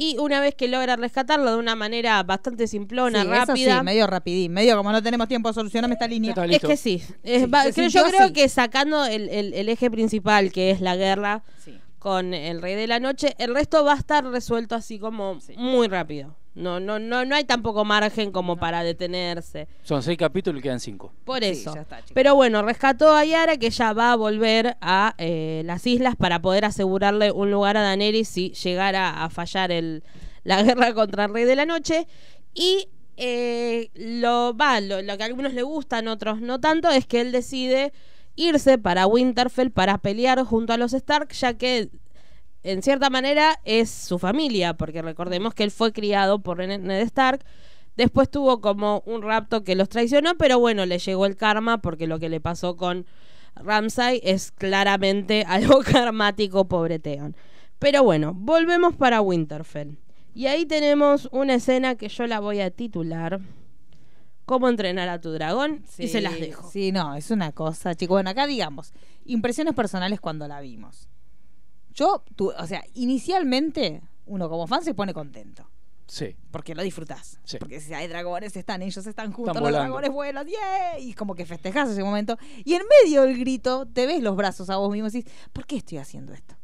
[0.00, 3.78] Y una vez que logra rescatarlo de una manera bastante simplona, Sí, eso rápida.
[3.80, 6.32] sí, medio rapidín, medio como no tenemos tiempo de solucionarme esta línea.
[6.48, 7.02] Es que sí.
[7.24, 8.32] es- Sí, va- se creo, yo creo así.
[8.32, 11.76] que sacando el, el- el eje principal, que es la guerra Sí.
[11.98, 15.88] con el Rey de la Noche, el resto va a estar resuelto así como muy
[15.88, 16.36] rápido.
[16.54, 19.68] No, no, no, no hay tampoco margen como para detenerse.
[19.82, 21.12] Son seis capítulos y quedan cinco.
[21.24, 21.74] Por Sí, eso.
[21.74, 22.12] ya está, chicos.
[22.14, 26.40] Pero bueno, rescató a Yara que ya va a volver a eh, las islas para
[26.42, 30.02] poder asegurarle un lugar a Daenerys si llegara a fallar el,
[30.42, 32.08] la guerra contra el Rey de la Noche.
[32.54, 37.06] Y eh, lo, va, lo, lo que a algunos le gustan, otros no tanto, es
[37.06, 37.92] que él decide
[38.34, 41.88] irse para Winterfell para pelear junto a los Stark, ya que
[42.72, 47.44] en cierta manera es su familia, porque recordemos que él fue criado por Ned Stark.
[47.96, 52.06] Después tuvo como un rapto que los traicionó, pero bueno, le llegó el karma porque
[52.06, 53.06] lo que le pasó con
[53.56, 57.34] Ramsay es claramente algo karmático, pobre Theon.
[57.78, 59.96] Pero bueno, volvemos para Winterfell.
[60.34, 63.40] Y ahí tenemos una escena que yo la voy a titular
[64.48, 65.82] ¿Cómo entrenar a tu dragón?
[65.98, 66.70] y se las dejo.
[66.70, 68.14] Sí, no, es una cosa, chicos.
[68.14, 68.94] Bueno, acá digamos,
[69.26, 71.06] impresiones personales cuando la vimos.
[71.98, 75.68] Yo, o sea, inicialmente uno como fan se pone contento.
[76.06, 76.36] Sí.
[76.52, 77.40] Porque lo disfrutás.
[77.42, 77.58] Sí.
[77.58, 80.96] Porque si hay dragones, están ellos, están juntos, Están los dragones vuelan, ¡yeah!
[81.00, 82.38] Y como que festejás ese momento.
[82.64, 85.66] Y en medio del grito, te ves los brazos a vos mismo y decís, ¿por
[85.66, 86.54] qué estoy haciendo esto?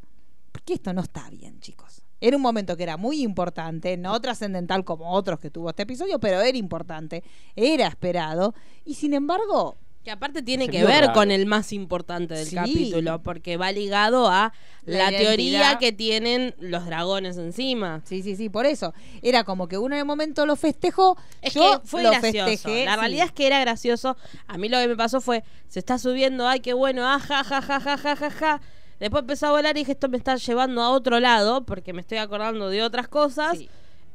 [0.53, 2.01] Porque esto no está bien, chicos.
[2.21, 6.17] Era un momento que era muy importante, no trascendental como otros que tuvo este episodio,
[6.17, 7.25] pero era importante,
[7.57, 8.55] era esperado.
[8.85, 11.13] Y sin embargo, Que aparte tiene que ver raro.
[11.13, 12.55] con el más importante del Sí.
[12.55, 14.53] capítulo, porque va ligado a
[14.85, 18.01] La la, teoría que tienen los dragones encima.
[18.05, 18.93] sí, sí, sí, por eso.
[19.23, 22.49] Era como que uno en el momento lo festejó, Es yo que fue lo gracioso.
[22.51, 22.85] festejé.
[22.85, 22.99] la sí.
[22.99, 24.15] realidad es que era gracioso.
[24.47, 27.43] A mí lo que me pasó fue, se está subiendo, ay, qué bueno, ah, ja,
[27.43, 28.61] ja, ja, ja, ja, ja, ja.
[28.99, 32.01] Después empezó a volar y dije, esto me está llevando a otro lado, porque me
[32.01, 33.57] estoy acordando de otras cosas.
[33.57, 33.69] Sí.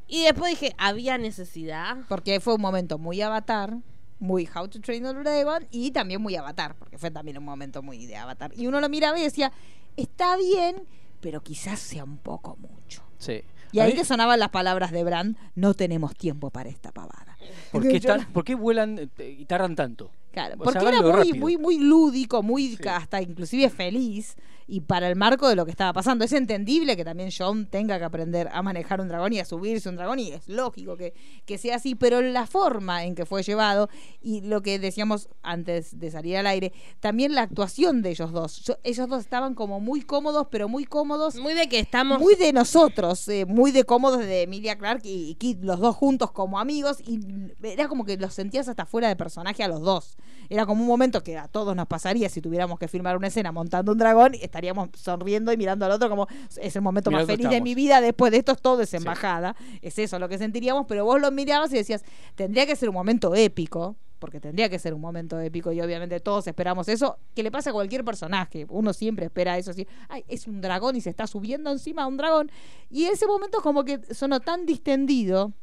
[0.07, 1.97] Y después dije, ¿había necesidad?
[2.07, 3.75] Porque fue un momento muy avatar,
[4.21, 7.81] muy How to Train Your Dragon y también muy avatar, porque fue también un momento
[7.81, 8.51] muy de avatar.
[8.55, 9.51] Y uno lo miraba y decía,
[9.97, 10.83] está bien,
[11.19, 13.03] pero quizás sea un poco mucho.
[13.17, 13.41] Sí.
[13.73, 17.37] Y ahí que sonaban las palabras de Bran, no tenemos tiempo para esta pavada.
[17.71, 17.99] ¿Por qué,
[18.33, 20.11] por vuelan eh, y tardan tanto?
[20.31, 22.87] Claro, O sea, porque era muy, muy, muy lúdico, muy Sí.
[22.87, 24.35] hasta inclusive feliz
[24.67, 26.23] y para el marco de lo que estaba pasando.
[26.25, 29.89] Es entendible que también John tenga que aprender a manejar un dragón y a subirse
[29.89, 31.13] un dragón y es lógico que,
[31.45, 33.89] que sea así, pero la forma en que fue llevado
[34.21, 38.61] y lo que decíamos antes de salir al aire, también la actuación de ellos dos.
[38.63, 42.19] Yo- ellos dos estaban como muy cómodos, pero muy cómodos Muy de que estamos...
[42.19, 45.95] muy de nosotros, eh, muy de cómodos de Emilia Clark y, y Kit, los dos
[45.95, 47.19] juntos como amigos, y
[47.63, 50.17] era como que los sentías hasta fuera de personaje a los dos.
[50.49, 53.51] Era como un momento que a todos nos pasaría si tuviéramos que filmar una escena
[53.51, 56.27] montando un dragón, estaríamos sonriendo y mirando al otro como
[56.61, 58.93] es el momento Mirá más feliz de mi vida, después de esto es todo es
[58.93, 59.55] embajada.
[59.81, 62.03] Es eso lo que sentiríamos, pero vos lo mirabas y decías,
[62.35, 63.95] tendría que ser un momento épico.
[64.19, 67.71] Porque tendría que ser un momento épico y obviamente todos esperamos eso, que le pasa
[67.71, 68.67] a cualquier personaje.
[68.69, 72.07] Uno siempre espera eso, así, ay, es un dragón y se está subiendo encima de
[72.09, 72.51] un dragón.
[72.91, 75.53] Y ese momento como que sonó tan distendido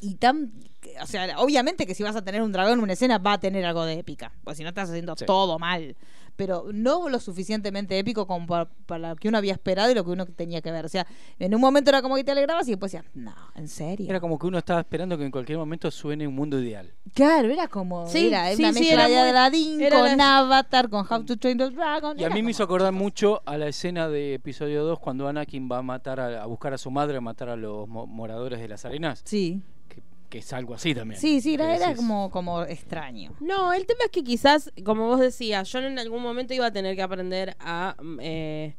[0.00, 0.50] y tan...
[1.00, 3.38] O sea, obviamente que si vas a tener un dragón en una escena va a
[3.38, 5.24] tener algo de épica, porque si no estás haciendo Sí.
[5.24, 5.96] todo mal.
[6.38, 10.04] Pero no lo suficientemente épico como para, para lo que uno había esperado y lo
[10.04, 10.84] que uno tenía que ver.
[10.84, 11.04] O sea,
[11.40, 14.06] en un momento era como que te alegrabas y después decías, no, en serio.
[14.08, 16.94] Era como que uno estaba esperando que en cualquier momento suene un mundo ideal.
[17.12, 20.88] Claro, era como Sí, era sí, una sí, mezcla era de Aladdin con la- Avatar,
[20.88, 22.16] con How to Train the Dragon.
[22.20, 25.68] Y a mí me hizo acordar mucho a la escena de episodio 2 cuando Anakin
[25.68, 28.60] va a matar a, a buscar a su madre, a matar a los mo- moradores
[28.60, 29.22] de las arenas.
[29.24, 29.60] Sí,
[30.28, 31.18] Que, es algo así también.
[31.20, 33.32] sí, sí, era, era como, como extraño.
[33.40, 36.70] No, el tema es que quizás, como vos decías, yo en algún momento iba a
[36.70, 38.76] tener que aprender a, mm, eh,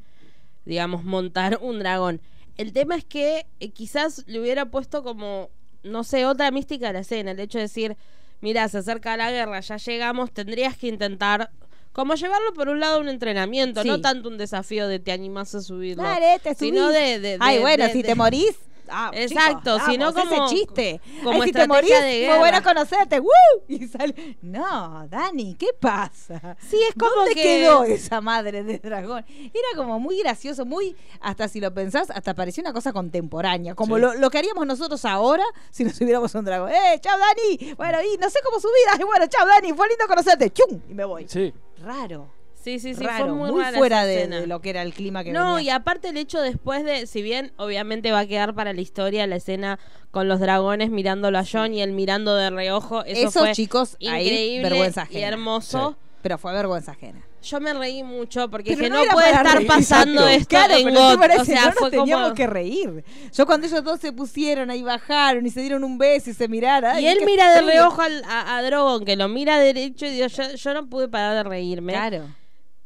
[0.66, 2.22] digamos, montar un dragón.
[2.58, 5.50] El tema es que eh, quizás le hubiera puesto como,
[5.84, 7.32] no sé, otra mística a la escena.
[7.32, 7.98] El hecho de decir,
[8.42, 11.50] mira, se acerca la guerra, ya llegamos, tendrías que intentar...
[11.92, 13.88] Como llevarlo por un lado a un entrenamiento, Sí.
[13.88, 16.04] no tanto un desafío de te animás a subirlo.
[16.04, 16.94] Dale, te sino subís.
[17.00, 18.56] de, de- Ay, bueno, de- si de- te morís.
[18.92, 21.02] Ah, Exacto, chicos, si no vamos, como- ese chiste.
[21.24, 22.38] como Ay, si te morís, de guerra.
[22.40, 23.20] bueno conocerte.
[23.20, 23.30] ¡Woo!
[23.68, 24.38] Y sale.
[24.42, 26.58] No, Dani, ¿qué pasa?
[26.70, 29.26] Sí, es como ¿Dónde que- quedó esa madre de dragón?
[29.30, 33.96] Era como muy gracioso, muy, hasta si lo pensás, hasta parecía una cosa contemporánea, como
[33.96, 34.02] Sí.
[34.02, 36.72] lo, lo que haríamos nosotros ahora si nos subiéramos a un dragón.
[36.72, 37.74] ¡Eh, chao Dani!
[37.76, 38.74] Bueno, y no sé cómo subir.
[38.94, 40.50] Ay, bueno, chao Dani, fue lindo conocerte.
[40.52, 40.80] ¡Chum!
[40.90, 41.28] Y me voy.
[41.28, 41.54] Sí.
[41.84, 42.30] Raro.
[42.64, 45.24] Sí, sí, sí, raro, fue muy, muy, rara fuera de, lo que era el clima
[45.24, 48.74] que No, y aparte el hecho después de, si bien obviamente va a quedar para
[48.74, 49.80] la historia la escena
[50.12, 53.96] con los dragones mirándolo a John y él mirando de reojo, eso, Eso, fue chicos,
[54.02, 55.98] ahí, increíble vergüenza y hermoso.
[56.22, 57.22] Pero fue vergüenza ajena.
[57.42, 60.28] Yo me reí mucho porque Pero dije, no puede estar reír, pasando exacto.
[60.28, 61.20] esto Claro, en pero ¿qué GOT.
[61.20, 61.42] parece?
[61.42, 62.36] O sea, no nos teníamos como...
[62.36, 63.04] que reír.
[63.34, 66.50] Yo cuando ellos dos se pusieron ahí bajaron y se dieron un beso y se
[66.50, 67.00] miraron.
[67.00, 70.28] Y él mira de reojo al- a, a Drogon, que lo mira derecho y digo,
[70.28, 71.94] yo, yo no pude parar de reírme.
[71.94, 72.26] Claro.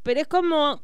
[0.04, 0.82] Pero es como.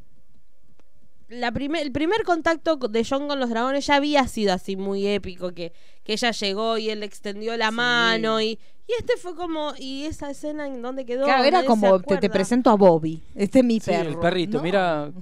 [1.27, 5.05] La primer, el primer contacto de John con los dragones ya había sido así muy
[5.05, 7.75] épico, que, que ella llegó y él le extendió la Sí.
[7.75, 11.25] mano y, y este fue como, ¿y esa escena en dónde quedó?
[11.25, 13.21] Claro, era como, te, presento a Bobby.
[13.35, 14.09] Este es mi Sí, perro.
[14.09, 14.63] el perrito, No.
[14.63, 15.11] mira.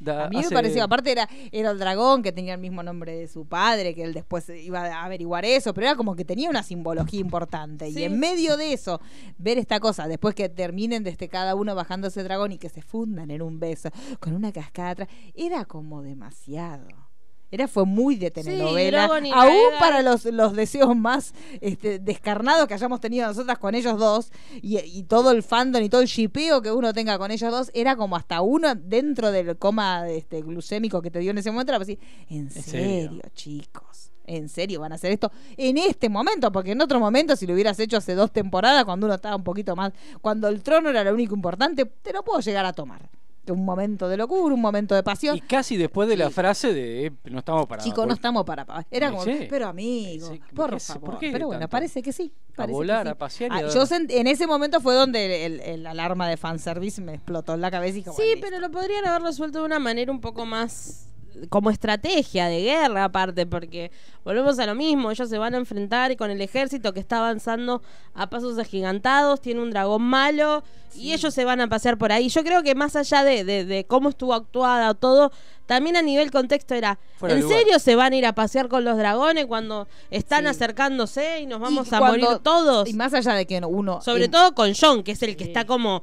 [0.00, 2.82] da- A mí me hace- pareció, aparte era, era el dragón que tenía el mismo
[2.82, 6.24] nombre de su padre, que él después iba a averiguar eso, pero era como que
[6.24, 7.90] tenía una simbología importante.
[7.92, 8.00] Sí.
[8.00, 9.00] Y en medio de eso,
[9.38, 12.82] ver esta cosa, después que terminen desde cada uno bajando ese dragón y que se
[12.82, 16.88] fundan en un beso, con una cascada atrás, era como demasiado.
[17.50, 22.74] Era, fue muy de telenovela, y aún para los, los deseos más este, descarnados que
[22.74, 24.30] hayamos tenido nosotras con ellos dos,
[24.62, 27.70] y, y todo el fandom y todo el shipeo que uno tenga con ellos dos,
[27.74, 31.72] era como hasta uno dentro del coma este, glucémico que te dio en ese momento,
[31.72, 32.70] era así, en serio?
[32.70, 34.10] serio, chicos.
[34.26, 36.52] ¿En serio van a hacer esto en este momento?
[36.52, 39.42] Porque en otro momento, si lo hubieras hecho hace dos temporadas, cuando uno estaba un
[39.42, 43.10] poquito más, cuando el trono era lo único importante, te lo puedo llegar a tomar.
[43.50, 45.36] Un momento de locura, un momento de pasión.
[45.36, 47.82] Y casi después de la frase de eh, no estamos para.
[47.82, 49.46] Chicos, no estamos para pa- Era como, sí.
[49.48, 50.92] pero amigo, por ¿qué sé?
[50.94, 51.10] favor.
[51.10, 51.70] ¿Por qué pero bueno, tanto?
[51.72, 52.32] parece que sí.
[52.52, 53.10] A parece que volar, sí.
[53.10, 55.86] a pasear y Ah, a- yo sent- en ese momento fue donde el, el- el
[55.86, 59.22] alarma de fanservice me explotó en la cabeza y como, Sí, pero lo podrían haber
[59.22, 61.08] resuelto de una manera un poco más
[61.48, 63.90] como estrategia de guerra aparte, porque
[64.24, 67.82] volvemos a lo mismo, ellos se van a enfrentar con el ejército que está avanzando
[68.14, 70.62] a pasos agigantados, tiene un dragón malo
[70.94, 72.28] y ellos se van a pasear por ahí.
[72.28, 75.30] Yo creo que más allá de, de- de cómo estuvo actuada o todo,
[75.66, 78.84] también a nivel contexto era, Fuera ¿en serio se van a ir a pasear con
[78.84, 80.48] los dragones cuando están Sí.
[80.48, 82.88] acercándose y nos vamos Y a cuando- morir todos?
[82.88, 84.00] Y más allá de que uno.
[84.02, 85.50] Sobre en- todo con John, que es el que Sí.
[85.50, 86.02] está como...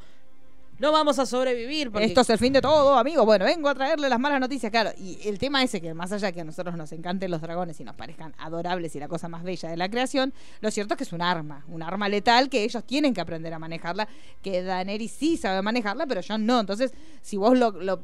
[0.79, 1.91] No vamos a sobrevivir.
[1.91, 3.25] Porque Esto es el fin de todo, amigo.
[3.25, 4.91] Bueno, vengo a traerle las malas noticias, claro.
[4.97, 7.83] Y el tema ese que más allá que a nosotros nos encanten los dragones y
[7.83, 11.03] nos parezcan adorables y la cosa más bella de la creación, lo cierto es que
[11.03, 14.07] es un arma, un arma letal que ellos tienen que aprender a manejarla,
[14.41, 16.59] que Daenerys sí sabe manejarla, pero yo no.
[16.59, 18.01] Entonces, si vos lo,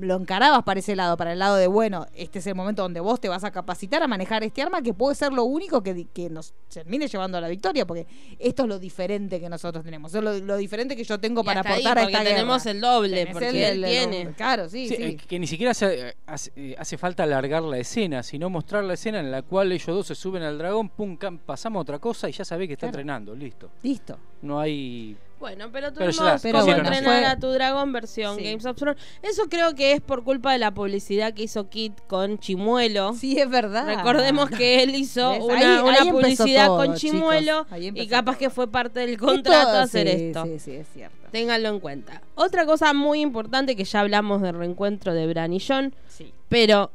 [0.00, 3.00] lo encarabas para ese lado, para el lado de, bueno, este es el momento donde
[3.00, 6.06] vos te vas a capacitar a manejar este arma que puede ser lo único que,
[6.12, 8.06] que nos termine llevando a la victoria, porque
[8.38, 11.44] esto es lo diferente que nosotros tenemos, es lo, lo diferente que yo tengo Y
[11.44, 12.70] para hasta ahí, aportar a porque esta tenemos guerra.
[12.76, 14.32] el doble, Tenés porque el- él el- tiene.
[14.34, 15.02] Claro, sí, Sí, sí.
[15.02, 18.94] eh, que ni siquiera hace, hace, eh, hace falta alargar la escena, sino mostrar la
[18.94, 21.98] escena en la cual ellos dos se suben al dragón, pum, cam- pasamos a otra
[21.98, 23.00] cosa y ya sabés que está Claro.
[23.00, 23.70] entrenando, listo.
[23.82, 24.18] Listo.
[24.42, 25.16] No hay.
[25.40, 28.44] Bueno, pero Pero tuvimos Pero cómo bueno, entrenar fue- a tu dragón versión Sí.
[28.44, 29.00] Games of Thrones.
[29.22, 33.14] Eso creo que es por culpa de la publicidad que hizo Kit con Chimuelo.
[33.14, 33.86] Sí, es verdad.
[33.86, 35.42] Recordemos que él hizo ¿Ves?
[35.42, 36.94] una, Ahí- publicidad todo, con.
[36.94, 38.38] Chimuelo y capaz todo.
[38.38, 40.44] que fue parte del contrato hacer sí, esto.
[40.44, 41.16] Sí, sí, es cierto.
[41.32, 42.20] Ténganlo en cuenta.
[42.34, 46.32] Otra cosa muy importante que ya hablamos del reencuentro de Bran y John, Sí.
[46.50, 46.90] pero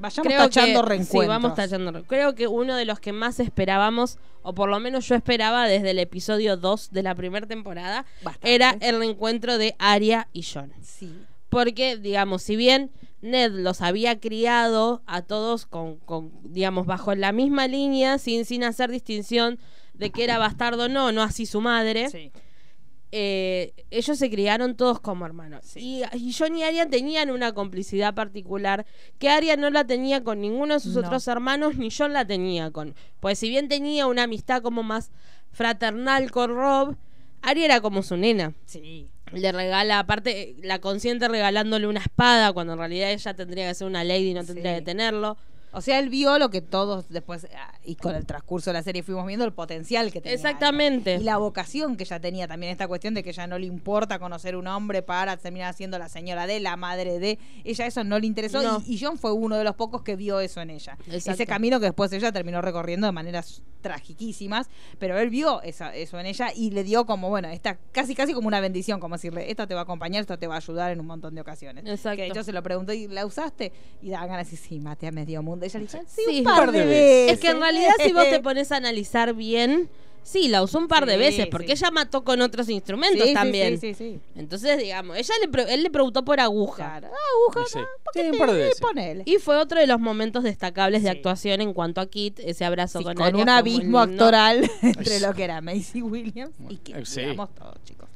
[0.00, 1.22] Vayamos creo tachando que, reencuentros.
[1.22, 2.04] Sí, vamos tachando.
[2.04, 5.90] Creo que uno de los que más esperábamos, o por lo menos yo esperaba desde
[5.90, 8.54] el episodio 2 de la primera temporada, Bastante.
[8.54, 10.72] era el reencuentro de Arya y John.
[10.82, 11.12] Sí.
[11.50, 17.32] Porque, digamos, si bien Ned los había criado a todos con, con, digamos, bajo la
[17.32, 19.58] misma línea, sin, sin hacer distinción
[19.92, 22.32] de que era bastardo o no, no así su madre, Sí.
[23.12, 25.76] Eh, ellos se criaron todos como hermanos.
[25.76, 28.86] Y, y John y Arya tenían una complicidad particular
[29.18, 31.00] que Arya no la tenía con ninguno de sus No.
[31.00, 32.94] otros hermanos, ni John la tenía con.
[33.20, 35.10] Pues si bien tenía una amistad como más
[35.50, 36.96] fraternal con Rob,
[37.42, 38.54] Arya era como su nena.
[38.66, 39.08] Sí.
[39.32, 43.86] Le regala, aparte, la consiente regalándole una espada, cuando en realidad ella tendría que ser
[43.86, 44.78] una lady y no tendría Sí.
[44.80, 45.36] que tenerlo.
[45.72, 48.82] O sea, él vio lo que todos después, ah, y con el transcurso de la
[48.82, 50.34] serie fuimos viendo el potencial que tenía.
[50.34, 51.16] Exactamente.
[51.16, 54.18] Y la vocación que ella tenía también, esta cuestión de que ya no le importa
[54.18, 57.38] conocer un hombre para terminar siendo la señora de, la madre de.
[57.64, 58.82] Ella eso no le interesó No.
[58.86, 60.96] y, y John fue uno de los pocos que vio eso en ella.
[61.06, 61.30] Exacto.
[61.32, 64.68] Ese camino que después ella terminó recorriendo de maneras tragiquísimas,
[64.98, 68.32] pero él vio esa- eso en ella y le dio como, bueno, esta casi casi
[68.34, 70.90] como una bendición, como decirle, esto te va a acompañar, esto te va a ayudar
[70.92, 71.84] en un montón de ocasiones.
[71.86, 72.16] Exacto.
[72.16, 75.06] Que de hecho se lo preguntó y la usaste y daba ganas decir, sí, maté
[75.06, 75.59] a medio mundo.
[75.66, 77.32] Ella le dijo, sí, Sí, un par, de veces.
[77.34, 79.88] Es que en realidad si vos te pones a analizar bien,
[80.22, 81.84] sí, la usó un par de Sí, veces, porque sí.
[81.84, 83.80] ella mató con otros instrumentos también.
[83.80, 84.20] Sí, sí, sí.
[84.36, 86.98] Entonces, digamos, ella le él le preguntó por aguja.
[86.98, 87.08] Claro.
[87.12, 87.78] Ah, aguja, Sí.
[87.78, 87.84] ¿no?
[88.12, 88.80] Sí, un par de veces.
[88.80, 89.22] Ponele.
[89.26, 92.98] Y fue otro de los momentos destacables de actuación en cuanto a Kit, ese abrazo
[92.98, 97.20] Sí, con con, un abismo actoral entre lo que era Macy Williams y que sí.
[97.20, 98.08] digamos todo, chicos.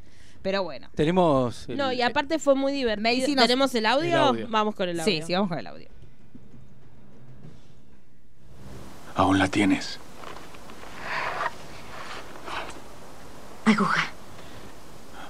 [0.42, 0.90] Pero bueno.
[0.94, 1.66] Tenemos.
[1.70, 3.34] el- No, y aparte fue muy divertido.
[3.34, 4.08] Nos- ¿Tenemos el audio?
[4.08, 4.46] El audio.
[4.50, 5.10] Vamos con el audio.
[5.10, 5.88] Sí, sí, vamos con el audio.
[9.14, 9.98] Aún la tienes.
[13.64, 14.06] Aguja.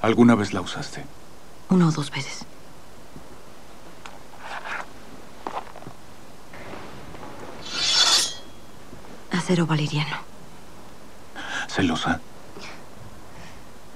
[0.00, 1.04] ¿Alguna vez la usaste?
[1.68, 2.44] Una o dos veces.
[9.30, 10.16] Acero valeriano.
[11.68, 12.20] ¿Celosa?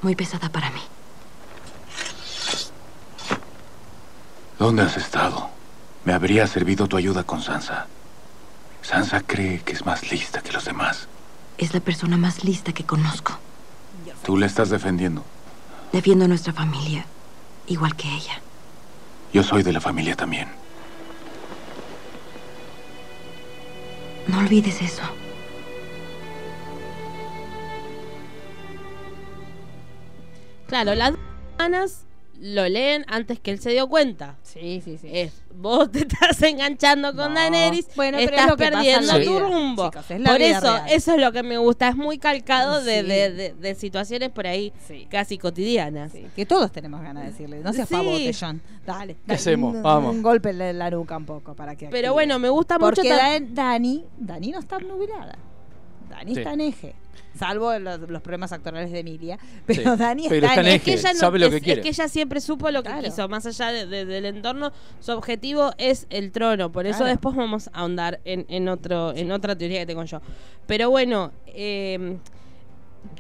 [0.03, 0.81] Muy pesada para mí.
[4.59, 5.51] ¿Dónde has estado?
[6.05, 7.87] Me habría servido tu ayuda con Sansa.
[8.89, 11.09] Sansa cree que es más lista que los demás.
[11.59, 13.39] Es la persona más lista que conozco.
[14.25, 15.27] Tú la estás defendiendo.
[15.93, 17.05] Defiendo a nuestra familia,
[17.67, 18.41] igual que ella.
[19.31, 20.49] Yo soy de la familia también.
[24.27, 25.03] No olvides eso.
[30.67, 31.13] Claro, las
[31.59, 32.08] hermanas
[32.41, 34.37] lo leen antes que él se dio cuenta.
[34.43, 35.09] Sí, sí, sí.
[35.13, 37.41] Es, vos te estás enganchando con No.
[37.41, 39.91] Daenerys, Bueno, pero es estás lo que pasa en perdiendo la tu vida, rumbo.
[39.91, 40.85] chicos, es la por vida eso, real.
[40.89, 41.89] eso es lo que me gusta.
[41.89, 43.07] Es muy calcado de, Sí.
[43.09, 45.07] de- de- de situaciones por ahí Sí.
[45.11, 46.13] casi cotidianas.
[46.13, 47.59] Sí, que todos tenemos ganas de decirle.
[47.61, 47.95] No seas Sí.
[47.95, 48.63] pavote, John.
[48.87, 49.17] Dale.
[49.27, 49.75] dale, hacemos?
[49.75, 50.15] Un, Vamos.
[50.15, 51.87] Un golpe en la nuca un poco para que.
[51.87, 52.11] Pero active.
[52.13, 52.95] bueno, me gusta mucho.
[52.97, 55.37] Porque tam- Dan- Dani, Dani no está obnubilada.
[56.09, 56.41] Dani Sí.
[56.41, 56.95] está en eje.
[57.39, 59.39] Salvo los, los problemas actorales de Emilia.
[59.67, 61.63] Pero Sí, Dani pero está, en Es que ella no- sabe lo es- que es
[61.63, 61.83] quiere.
[61.83, 63.05] que ella siempre supo lo que Claro.
[63.05, 66.73] quiso, más allá de- de- del entorno, su objetivo es el trono.
[66.73, 67.13] Por eso Claro.
[67.13, 70.21] después vamos a ahondar en, en otro, en otra teoría que tengo yo.
[70.67, 72.19] Pero bueno, eh,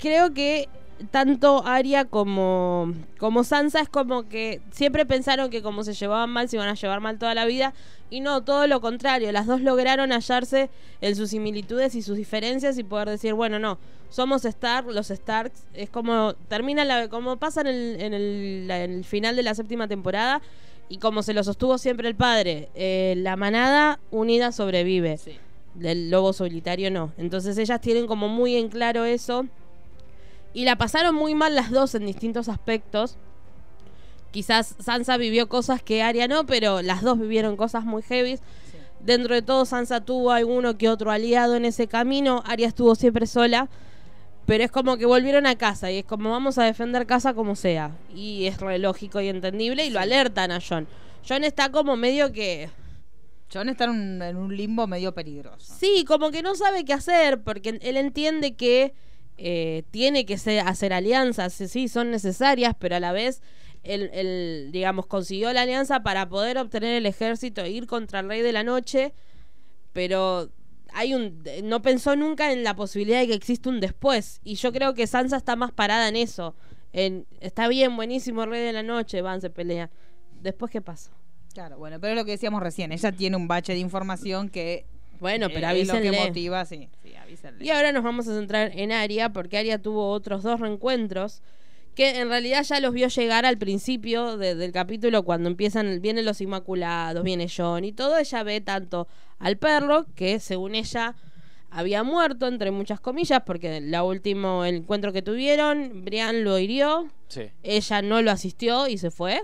[0.00, 0.68] creo que
[1.11, 6.49] tanto Arya como, como Sansa es como que siempre pensaron que como se llevaban mal
[6.49, 7.72] se iban a llevar mal toda la vida
[8.11, 10.70] y no, todo lo contrario, las dos lograron hallarse
[11.01, 13.78] en sus similitudes y sus diferencias y poder decir, bueno, no,
[14.09, 18.82] somos Stark, los Starks, es como termina la, como pasa en el, en el, la-
[18.84, 20.40] en el final de la séptima temporada
[20.88, 25.36] y como se lo sostuvo siempre el padre, eh, la manada unida sobrevive Sí.
[25.74, 27.12] del lobo solitario no.
[27.18, 29.46] Entonces ellas tienen como muy en claro eso.
[30.53, 33.16] Y la pasaron muy mal las dos en distintos aspectos.
[34.30, 38.38] Quizás Sansa vivió cosas que Arya no, pero las dos vivieron cosas muy heavy.
[39.01, 42.42] Dentro de todo, Sansa tuvo alguno que otro aliado en ese camino.
[42.46, 43.68] Arya estuvo siempre sola.
[44.49, 47.55] Pero es como que volvieron a casa y es como vamos a defender casa como
[47.55, 47.94] sea.
[48.14, 50.88] Y es re lógico y entendible y lo alertan a John.
[51.28, 52.70] John está como medio que...
[53.53, 55.74] John está en un, en un limbo medio peligroso.
[55.78, 58.94] Sí, como que no sabe qué hacer, porque él entiende que
[59.39, 63.41] eh, tiene que hacer alianzas, sí, son necesarias, pero a la vez
[63.82, 68.28] él, él, digamos, consiguió la alianza para poder obtener el ejército e ir contra el
[68.28, 69.14] rey de la noche,
[69.93, 70.51] pero
[70.93, 74.72] hay un no pensó nunca en la posibilidad de que exista un después, y yo
[74.72, 76.55] creo que Sansa está más parada en eso,
[76.93, 79.91] en está bien, buenísimo, rey de la noche, van, se pelea.
[80.41, 81.11] Después, ¿qué pasa?
[81.53, 82.93] Claro, bueno, pero lo que decíamos recién.
[82.93, 84.86] Ella tiene un bache de información que.
[85.20, 86.88] Bueno, eh, pero es lo que motiva, sí.
[87.02, 87.64] Sí, avísenle.
[87.64, 91.42] Y ahora nos vamos a centrar en Aria, porque Aria tuvo otros dos reencuentros
[91.94, 96.24] que en realidad ya los vio llegar al principio de- del capítulo cuando empiezan, vienen
[96.24, 99.08] los Inmaculados, viene John y todo, ella ve tanto
[99.40, 101.16] al perro, que según ella
[101.70, 107.50] había muerto, entre muchas comillas, porque el último encuentro que tuvieron, Brian lo hirió, Sí.
[107.64, 109.42] ella no lo asistió y se fue.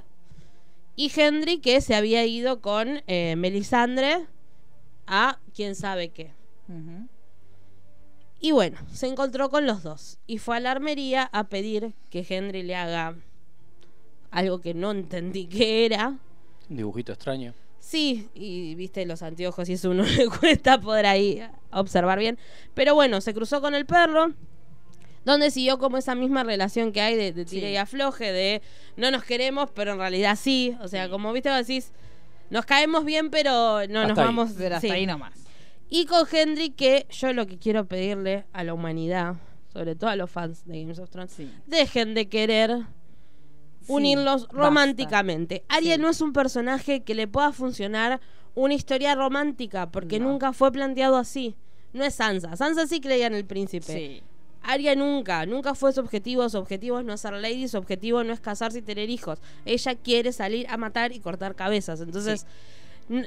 [0.97, 4.27] Y Henry que se había ido con eh, Melisandre
[5.07, 6.33] a quién sabe qué.
[8.41, 12.25] Y bueno, se encontró con los dos y fue a la armería a pedir que
[12.29, 13.17] Henry le haga
[14.31, 16.19] algo que no entendí qué era.
[16.69, 17.55] Un dibujito extraño.
[17.79, 22.39] Sí, y viste los anteojos y eso uno le cuesta poder ahí observar bien.
[22.75, 24.33] Pero bueno, se cruzó con el perro,
[25.25, 27.73] donde siguió como esa misma relación que hay de, de tire Sí.
[27.73, 28.63] y afloje, de
[28.97, 30.77] no nos queremos, pero en realidad sí.
[30.83, 31.93] O sea, como viste, vos decís,
[32.51, 34.25] nos caemos bien, pero no nos ahí.
[34.25, 34.53] vamos.
[34.57, 34.93] Pero hasta sí.
[34.93, 35.33] ahí nomás.
[35.89, 39.37] Y con Henry, que yo lo que quiero pedirle a la humanidad,
[39.73, 41.51] sobre todo a los fans de Games of Thrones, Sí.
[41.67, 42.79] dejen de querer
[43.83, 44.57] Sí, unirlos basta.
[44.57, 45.65] románticamente.
[45.69, 46.01] Arya Sí.
[46.01, 48.21] no es un personaje que le pueda funcionar
[48.55, 50.29] una historia romántica, porque No.
[50.31, 51.55] nunca fue planteado así.
[51.93, 52.57] No es Sansa.
[52.57, 53.93] Sansa sí creía en el príncipe.
[53.93, 54.23] Sí.
[54.65, 56.49] Arya nunca, nunca fue su objetivo.
[56.49, 59.39] Su objetivo es no ser lady, su objetivo no es casarse y tener hijos.
[59.65, 62.01] Ella quiere salir a matar y cortar cabezas.
[62.01, 62.47] Entonces,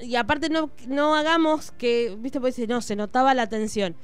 [0.04, 3.96] y aparte no, no hagamos que, viste, pues dice, no, se notaba la tensión.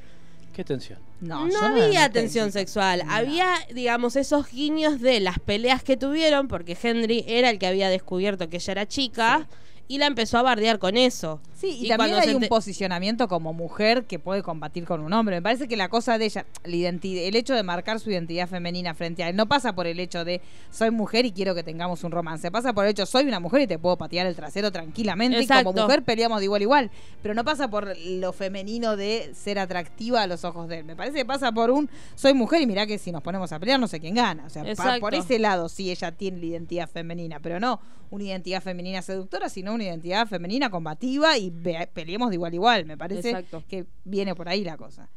[0.53, 0.99] Qué tensión.
[1.19, 3.11] No, No, había tensión sexual, No.
[3.11, 7.89] había, digamos, esos guiños de las peleas que tuvieron, porque Henry era el que había
[7.89, 9.47] descubierto que ella era chica,
[9.87, 11.41] y la empezó a bardear con eso.
[11.53, 15.35] Sí, y, Y también hay un posicionamiento como mujer que puede combatir con un hombre.
[15.35, 18.47] Me parece que la cosa de ella, la identidad, el hecho de marcar su identidad
[18.47, 21.63] femenina frente a él, no pasa por el hecho de soy mujer y quiero que
[21.63, 22.49] tengamos un romance.
[22.49, 25.41] Pasa por el hecho soy una mujer y te puedo patear el trasero tranquilamente.
[25.41, 26.91] Y como mujer peleamos de igual a igual.
[27.21, 30.85] Pero no pasa por lo femenino de ser atractiva a los ojos de él.
[30.85, 33.59] Me parece que pasa por un soy mujer y mirá que si nos ponemos a
[33.59, 34.45] pelear no sé quién gana.
[34.45, 34.63] O sea,
[34.99, 37.79] por ese lado sí ella tiene la identidad femenina, pero no
[38.13, 41.51] una identidad femenina seductora, sino una identidad femenina combativa y
[41.93, 42.85] peleemos de igual a igual.
[42.85, 43.63] Me parece Exacto.
[43.67, 45.09] que viene por ahí la cosa.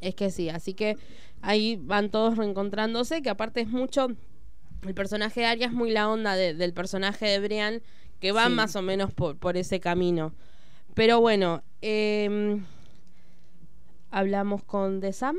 [0.00, 0.96] Es que sí, así que
[1.42, 4.08] ahí van todos reencontrándose, que aparte es mucho,
[4.86, 7.82] el personaje de Arya es muy la onda de- del personaje de Brian,
[8.20, 8.50] que Sí.
[8.50, 10.34] más o menos por, por ese camino.
[10.94, 12.60] Pero bueno, eh,
[14.10, 15.36] hablamos con The Sam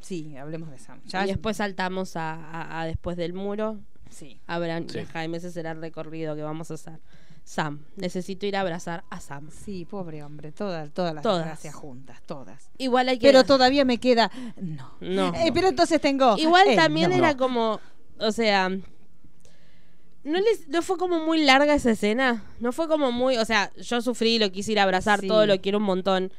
[0.00, 1.00] Sí, hablemos de Sam.
[1.24, 3.80] y después saltamos a, a- a después del muro.
[4.10, 4.38] Sí.
[4.46, 4.98] A Bran Sí.
[4.98, 7.00] y a Jaime, ese será el recorrido que vamos a hacer.
[7.44, 9.50] Sam, necesito ir a abrazar a Sam.
[9.50, 11.38] Sí, pobre hombre, todas, todas las Todas.
[11.40, 12.70] desgracias juntas, todas.
[12.78, 13.26] Igual hay que...
[13.26, 14.30] Pero todavía me queda.
[14.60, 14.94] No.
[15.00, 15.34] No.
[15.34, 16.36] Eh, pero entonces tengo.
[16.38, 17.16] Igual eh, también no.
[17.16, 17.80] era como,
[18.18, 23.36] o sea, no les, no fue como muy larga esa escena, no fue como muy,
[23.36, 25.28] o sea, yo sufrí, lo quise ir a abrazar, Sí.
[25.28, 26.32] todo lo quiero un montón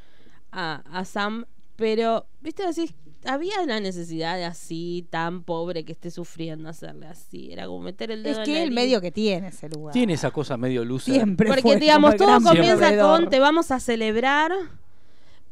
[0.50, 1.46] a, a Sam,
[1.76, 2.92] pero, viste, así,
[3.26, 8.10] había la necesidad de así, tan pobre que esté sufriendo, hacerle así, era como meter
[8.10, 9.92] el dedo Es en que la el medio que tiene ese lugar.
[9.92, 11.12] Tiene esa cosa medio lusa.
[11.12, 11.48] Siempre.
[11.48, 14.52] Porque fue digamos, todo comienza con te vamos a celebrar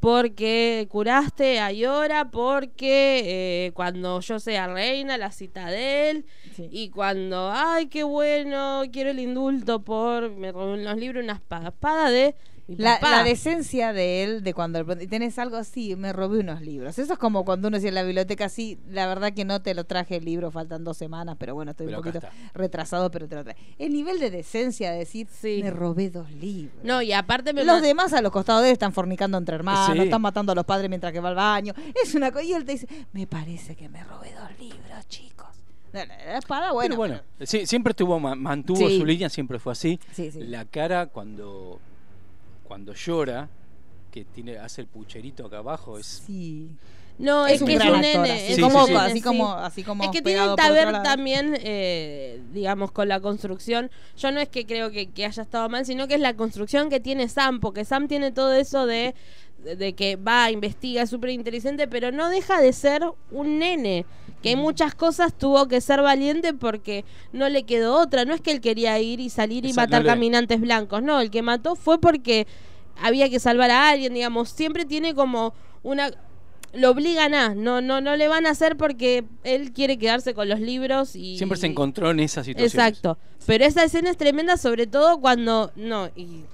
[0.05, 3.23] porque curaste a Yora, porque
[3.67, 6.69] eh, cuando yo sea reina, la citadel, Sí.
[6.71, 11.33] y cuando, ay, qué bueno, quiero el indulto por, me robé en los libros una
[11.33, 12.35] espada, espada de
[12.67, 16.99] La, decencia de él, de cuando tenés algo así, me robé unos libros.
[16.99, 19.75] Eso es como cuando uno decía en la biblioteca, sí, la verdad que no te
[19.75, 23.29] lo traje el libro, faltan dos semanas, pero bueno, estoy Pero un poquito retrasado, pero
[23.29, 23.59] te lo traje.
[23.79, 25.61] El nivel de decencia de decir, Sí.
[25.63, 26.83] me robé dos libros.
[26.85, 29.91] No, y aparte me Los demás a los costados de él están fornicando entre hermanos,
[29.95, 29.99] Sí.
[30.03, 31.75] están matando a los padres mientras que va al baño.
[32.03, 32.45] Es una cosa.
[32.45, 35.49] Y él te dice, me parece que me robé dos libros, chicos.
[35.93, 36.89] Espada, bueno.
[36.89, 40.01] Pero bueno, sí, siempre tuvo, ma- mantuvo su línea, siempre fue así.
[40.13, 40.41] Sí, sí.
[40.43, 41.79] La cara cuando,
[42.65, 43.49] cuando llora,
[44.11, 46.71] que tiene, hace el pucherito acá abajo, es Sí.
[47.17, 48.33] No, Es es, un que es gran un actor, nene.
[48.33, 49.21] así, es Sí, un como- nene, así sí.
[49.23, 53.91] como- así como Es que tiene que ver también, eh, digamos, con la construcción.
[54.17, 56.91] Yo no es que creo que, que haya estado mal, sino que es la construcción
[56.91, 59.15] que tiene Sam, porque Sam tiene todo eso de,
[59.63, 64.05] de que va, investiga, es súper inteligente, pero no deja de ser un nene.
[64.43, 68.25] Que en muchas cosas tuvo que ser valiente porque no le quedó otra.
[68.27, 71.01] No es que él quería ir y salir y Esa- matar no le- caminantes blancos.
[71.03, 72.47] No, el que mató fue porque
[73.01, 74.51] había que salvar a alguien, digamos.
[74.51, 76.11] Siempre tiene como una
[76.77, 80.49] lo obligan a, no, no, no le van a hacer porque él quiere quedarse con
[80.49, 82.67] los libros y siempre se encontró en esa situación.
[82.67, 83.19] Exacto.
[83.47, 86.45] Pero esa escena es tremenda, sobre todo cuando no y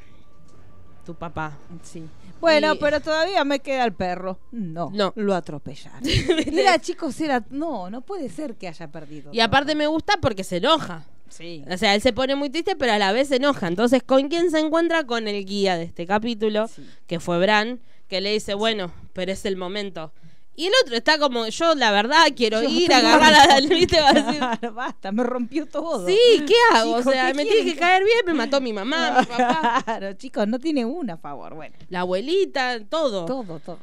[1.04, 1.56] tu papá.
[1.82, 2.04] Sí.
[2.40, 4.38] Bueno, Y- pero todavía me queda el perro.
[4.52, 5.12] No, No.
[5.16, 6.00] lo atropellaron.
[6.58, 7.44] Era, chicos, era.
[7.50, 9.30] No, no puede ser que haya perdido.
[9.32, 9.78] Y aparte todo.
[9.78, 11.04] me gusta porque se enoja.
[11.28, 11.64] Sí.
[11.70, 13.68] O sea, él se pone muy triste, pero a la vez se enoja.
[13.68, 15.04] Entonces, ¿con quién se encuentra?
[15.04, 16.84] Con el guía de este capítulo, Sí.
[17.06, 17.78] que fue Bran,
[18.10, 20.12] que le dice, bueno, pero es el momento.
[20.56, 23.46] Y el otro está como, yo la verdad quiero Yo ir, estoy agarrar a.
[23.46, 26.06] Dalí, te va a decir, basta, me rompió todo.
[26.06, 26.98] sí, ¿qué hago?
[26.98, 29.82] Chico, o sea, ¿qué me tiene que caer bien, me mató mi mamá, mi papá,
[29.84, 31.54] Claro, chicos, no tiene una a favor.
[31.54, 33.26] Bueno, la abuelita, todo.
[33.26, 33.78] todo, todo.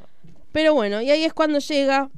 [0.52, 2.10] Pero bueno, y ahí es cuando llega.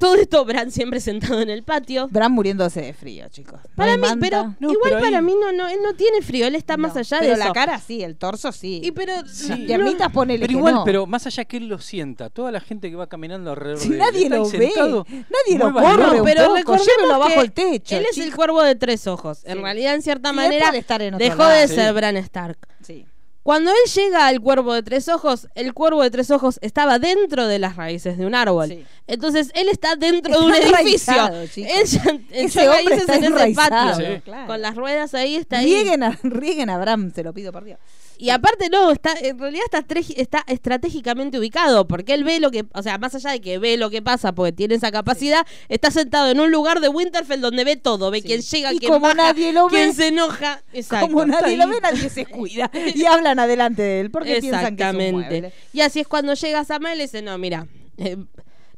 [0.00, 2.08] Todo esto, Bran siempre sentado en el patio.
[2.10, 3.60] Bran muriéndose de frío, chicos.
[3.62, 4.18] No Para mí, manta.
[4.20, 6.94] pero No, igual pero para mí no, no, él no tiene frío, él está más
[6.94, 7.54] No, allá pero de la eso.
[7.54, 8.80] cara sí, el torso sí.
[8.82, 9.54] Y pero Sí.
[9.66, 10.84] Piernitas ponele Pero igual, no.
[10.84, 13.88] pero más allá que él lo sienta, toda la gente que va caminando alrededor Si
[13.90, 18.06] de él, nadie lo ve, sentado, nadie lo corre pero recordemos que el techo, Él
[18.10, 19.44] es el cuervo de tres ojos.
[19.44, 19.62] En Sí.
[19.62, 21.50] realidad, en cierta Sí, manera, estar en dejó lado.
[21.60, 22.58] de ser Bran Stark.
[22.82, 23.06] Sí.
[23.46, 27.46] Cuando él llega al cuervo de tres ojos, el cuervo de tres ojos estaba dentro
[27.46, 28.70] de las raíces de un árbol.
[28.70, 28.84] Sí.
[29.06, 31.14] Entonces, él está dentro de un edificio.
[31.28, 31.86] Él
[32.32, 33.94] Ese hombre raíces está en ese patio.
[33.94, 34.20] Sí.
[34.24, 34.48] claro.
[34.48, 35.66] Con las ruedas ahí, está ahí.
[35.66, 37.78] Rieguen a, rieguen a Bram, se lo pido por Dios.
[38.18, 39.84] Y aparte no, está en realidad está,
[40.16, 43.76] está estratégicamente ubicado, porque él ve lo que, o sea, más allá de que ve
[43.76, 47.64] lo que pasa, porque tiene esa capacidad, está sentado en un lugar de Winterfell donde
[47.64, 48.26] ve todo, ve Sí.
[48.26, 50.62] quién llega, Y quién como baja, nadie lo quién se enoja.
[50.72, 51.06] Exacto.
[51.08, 52.70] Como nadie lo ve, nadie se cuida.
[52.94, 55.12] Y hablan adelante de él porque piensan que es un Exactamente.
[55.40, 55.52] mueble.
[55.72, 57.66] Y así es cuando llega Samuel y dice, no, mira,
[57.98, 58.16] eh,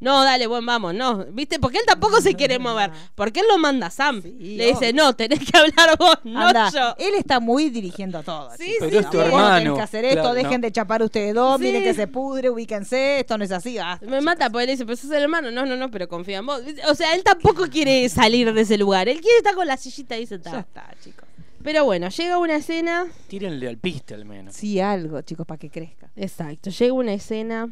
[0.01, 1.59] no, dale, buen, vamos, no, ¿viste?
[1.59, 4.23] Porque él tampoco se quiere mover, porque él lo manda a Sam.
[4.23, 6.95] Sí, Le dice, no, tenés que hablar vos, no Anda, yo.
[6.99, 8.51] Él está muy dirigiendo todo.
[8.57, 9.57] Sí, sí, Pero es tu hermano.
[9.59, 10.67] tenés que hacer esto, Claro, dejen no.
[10.67, 11.65] de chapar ustedes dos, Sí.
[11.65, 13.77] miren que se pudre, ubíquense, esto no es así.
[13.79, 15.51] basta, Me mata porque le dice, pero sos el hermano.
[15.51, 16.63] No, no, no, pero confía en vos.
[16.89, 19.09] O sea, él tampoco quiere salir de ese lugar.
[19.09, 20.61] Él quiere estar con la sillita ahí Ya sentada.
[20.61, 21.25] está, chicos.
[21.63, 23.07] Pero bueno, llega una escena.
[23.27, 24.55] Tírenle al piste al menos.
[24.55, 26.09] Sí, algo, chicos, para que crezca.
[26.15, 27.69] Exacto, llega una escena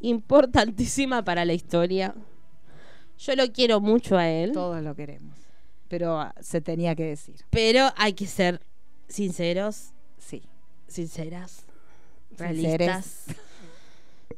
[0.00, 2.14] importantísima para la historia.
[3.18, 5.36] Yo lo quiero mucho a él, Todos lo queremos.
[5.88, 7.34] Pero ah, se tenía que decir.
[7.50, 8.60] pero hay que ser
[9.08, 10.42] sinceros, Sí.
[10.86, 11.64] sinceras,
[12.38, 12.38] Sinceres.
[12.38, 13.24] realistas,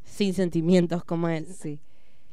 [0.05, 1.47] sin sentimientos como él.
[1.61, 1.79] Sí.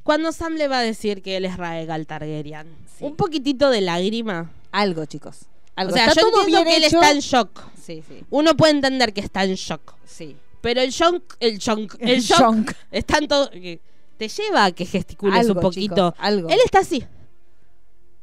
[0.03, 2.67] Cuando Sam le va a decir que él es Raegal Targaryen,
[2.97, 3.03] Sí.
[3.05, 4.51] un poquitito de lágrima.
[4.71, 5.41] Algo, chicos.
[5.75, 5.93] Algo.
[5.93, 7.61] O sea, Está yo entiendo que él está en shock.
[7.79, 8.23] Sí, sí.
[8.29, 9.93] Uno puede entender que está en shock.
[10.05, 10.35] Sí.
[10.61, 12.71] Pero el shock, el shock, el El shock.
[12.91, 13.79] es tanto que
[14.17, 16.11] te lleva a que gesticules Algo, un poquito.
[16.11, 16.49] chicos, algo.
[16.49, 17.03] Él está así.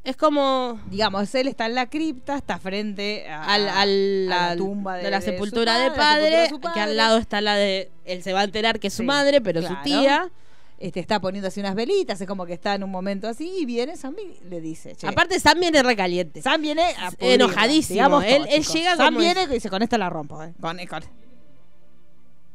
[0.05, 4.57] Es como Digamos, él está en la cripta, está frente a, al, al- a la
[4.57, 6.81] tumba de, de la de su sepultura padre, de padre, sepultura de su que padre.
[6.83, 9.41] al lado está la de él se va a enterar que es su Sí, madre,
[9.41, 9.75] pero claro.
[9.77, 10.31] su tía.
[10.79, 13.65] Este, está poniendo así unas velitas, es como que está en un momento así y
[13.65, 16.43] viene Sam y le dice, che, Aparte Sam viene recaliente.
[16.43, 17.95] Sam viene a pudrirla, enojadísimo.
[17.95, 20.53] digamos Él- todo, él llega Sam como viene y dice, con esta la rompo, eh.
[20.61, 21.03] Con, con-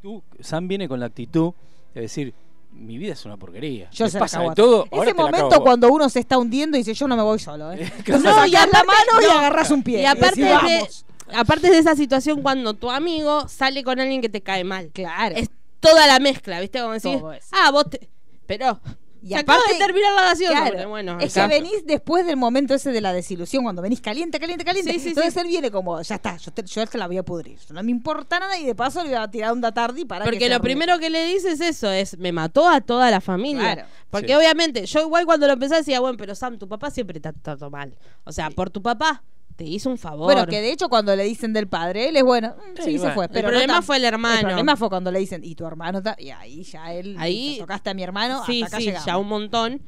[0.01, 1.53] Tú, Sam viene con la actitud
[1.93, 2.33] de decir,
[2.71, 3.89] mi vida es una porquería.
[3.91, 4.85] Yo Me se pasa de a- todo.
[4.91, 7.71] Ese momento a cuando uno se está hundiendo y dice, yo no me voy solo,
[7.71, 7.91] eh.
[8.07, 9.31] No, y y la mano y no.
[9.31, 10.01] agarras un pie.
[10.01, 14.29] Y aparte decís, de, aparte de esa situación cuando tu amigo sale con alguien que
[14.29, 14.89] te cae mal.
[14.93, 15.35] Claro.
[15.35, 15.49] Es
[15.79, 16.79] toda la mezcla, ¿viste?
[16.81, 17.31] Como eso.
[17.51, 18.09] ah, vos te...
[18.47, 18.79] Pero...
[19.23, 20.71] Y acaba aparte- de terminar la gaseosa.
[20.71, 24.39] Claro, bueno, es que venís después del momento ese de la desilusión, cuando venís caliente,
[24.39, 24.91] caliente, caliente.
[24.93, 25.39] Sí, sí, Entonces sí.
[25.41, 27.59] él viene como, ya está, yo te, yo te la voy a pudrir.
[27.69, 30.31] No me importa nada y de paso le voy a tirar un datardi para que
[30.31, 33.73] Porque lo primero que le dice es eso, es me mató a toda la familia.
[33.75, 33.87] Claro.
[34.09, 34.33] Porque Sí.
[34.33, 37.69] obviamente, yo igual cuando lo empecé decía, bueno, pero Sam, tu papá siempre te trató
[37.69, 37.95] mal.
[38.23, 39.23] O sea, por tu papá
[39.55, 40.25] te hizo un favor.
[40.33, 43.11] Bueno, que de hecho cuando le dicen del padre, él es bueno, mm, sí, se
[43.11, 43.25] fue.
[43.25, 44.39] El Pero no problema tan- fue el hermano.
[44.39, 47.57] El problema fue cuando le dicen, y tu hermano, ta-?" y ahí ya él, Ahí-
[47.59, 49.81] tocaste a mi hermano, sí, hasta acá sí, ya un montón.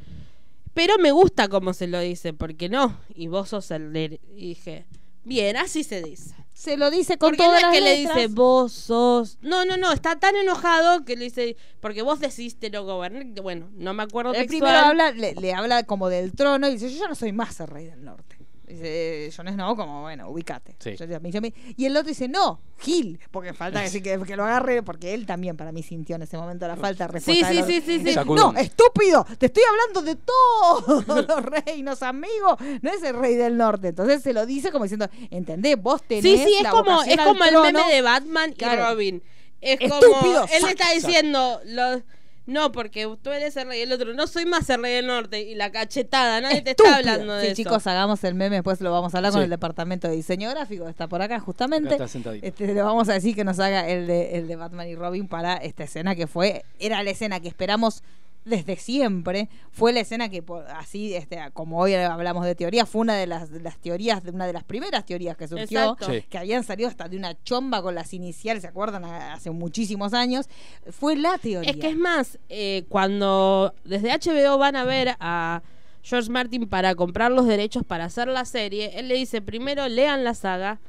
[0.74, 2.97] Pero me gusta cómo se lo dice, porque no.
[3.14, 3.93] Y vos sos el...
[3.93, 4.86] de- Y dije,
[5.24, 6.34] bien, así se dice.
[6.51, 9.38] Se lo dice con Porque no todas es las que le dice vos sos.
[9.41, 11.57] No, no, no, está tan enojado que le dice.
[11.80, 13.24] Porque vos decidiste no gobernar.
[13.41, 14.61] Bueno, no me acuerdo Él textual.
[14.61, 17.59] primero habla, le, le habla como del trono y dice, yo ya no soy más
[17.59, 18.32] el rey del norte.
[18.74, 20.76] Dice, Jon Snow como, bueno, ubicate.
[20.80, 20.95] Sí.
[20.97, 21.39] Yo- yo- yo-
[21.78, 25.26] y el otro dice, no, Gil, porque falta decir que, que lo agarre, porque él
[25.26, 27.49] también para mí sintió en ese momento la falta de Sí, respuesta.
[27.49, 28.13] sí, del sí, sí, sí.
[28.13, 28.53] Sacudón.
[28.55, 32.57] No, estúpido, te estoy hablando de todos los reinos, amigo.
[32.82, 33.89] No es el rey del norte.
[33.89, 35.82] Entonces se lo dice como diciendo, ¿entendés?
[35.82, 37.71] Vos tenés Sí, sí, es la como, es como el trono".
[37.80, 38.82] meme de Batman Claro.
[38.82, 39.24] y Robin.
[39.61, 40.43] Es Estúpido, como.
[40.51, 41.61] Él sac- está diciendo.
[41.65, 42.01] Lo,
[42.45, 44.13] no, porque tú eres el rey y el otro.
[44.13, 45.41] No soy más el rey del norte.
[45.41, 46.41] Y la cachetada.
[46.41, 47.55] Nadie te está hablando de sí, eso.
[47.55, 50.87] chicos, hagamos el meme, después lo vamos a hablar con el departamento de diseño gráfico,
[50.89, 51.95] está por acá justamente.
[51.95, 52.35] Acá está.
[52.35, 55.27] Este, le vamos a decir que nos haga el de, el de Batman y Robin
[55.27, 58.03] para esta escena que fue, era la escena que esperamos
[58.45, 63.01] desde siempre, fue la escena que por- así, este, como hoy hablamos de teoría, fue
[63.01, 65.95] una de las, de las teorías, de una de las primeras teorías que surgió.
[66.05, 66.23] Sí.
[66.29, 69.05] que habían salido hasta de una chomba con las iniciales, ¿se acuerdan?
[69.05, 70.47] A- Hace muchísimos años,
[70.91, 71.71] fue la teoría.
[71.71, 75.61] Es que es más, eh, cuando desde HBO van a ver a
[76.03, 80.25] George Martin para comprar los derechos para hacer la serie, él le dice primero lean
[80.25, 80.79] la saga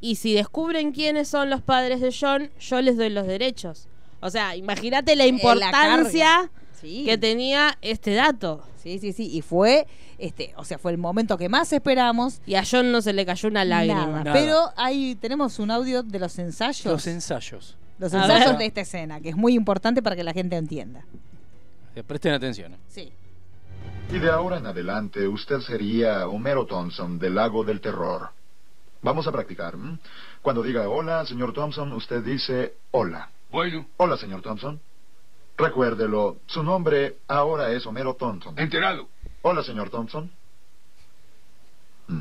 [0.00, 3.88] y si descubren quiénes son los padres de John, yo les doy los derechos.
[4.20, 6.50] O sea, imagínate la Eh, la importancia.
[6.80, 7.04] Sí.
[7.04, 8.62] que tenía este dato.
[8.82, 9.28] Sí, sí, sí.
[9.32, 9.86] Y fue,
[10.18, 12.40] este, o sea, fue el momento que más esperamos.
[12.46, 14.06] Y a John no se le cayó una lágrima.
[14.06, 14.24] Nada.
[14.24, 14.32] Nada.
[14.32, 16.84] Pero ahí tenemos un audio de los ensayos.
[16.86, 17.76] Los ensayos.
[17.98, 18.58] los A ensayos ver.
[18.58, 21.04] de esta escena, que es muy importante para que la gente entienda.
[21.96, 22.74] Eh, Presten atención.
[22.74, 22.78] eh.
[22.88, 23.12] Sí.
[24.10, 28.30] Y de ahora en adelante usted sería Homero Thompson del Lago del Terror.
[29.02, 29.74] Vamos a practicar.
[29.74, 29.98] ¿m?
[30.40, 33.30] Cuando diga hola, señor Thompson, usted dice hola.
[33.50, 34.80] Bueno, Hola, señor Thompson.
[35.58, 38.56] Recuérdelo, su nombre ahora es Homero Thompson.
[38.58, 39.08] enterado.
[39.42, 40.30] Hola, señor Thompson.
[42.06, 42.20] Mm.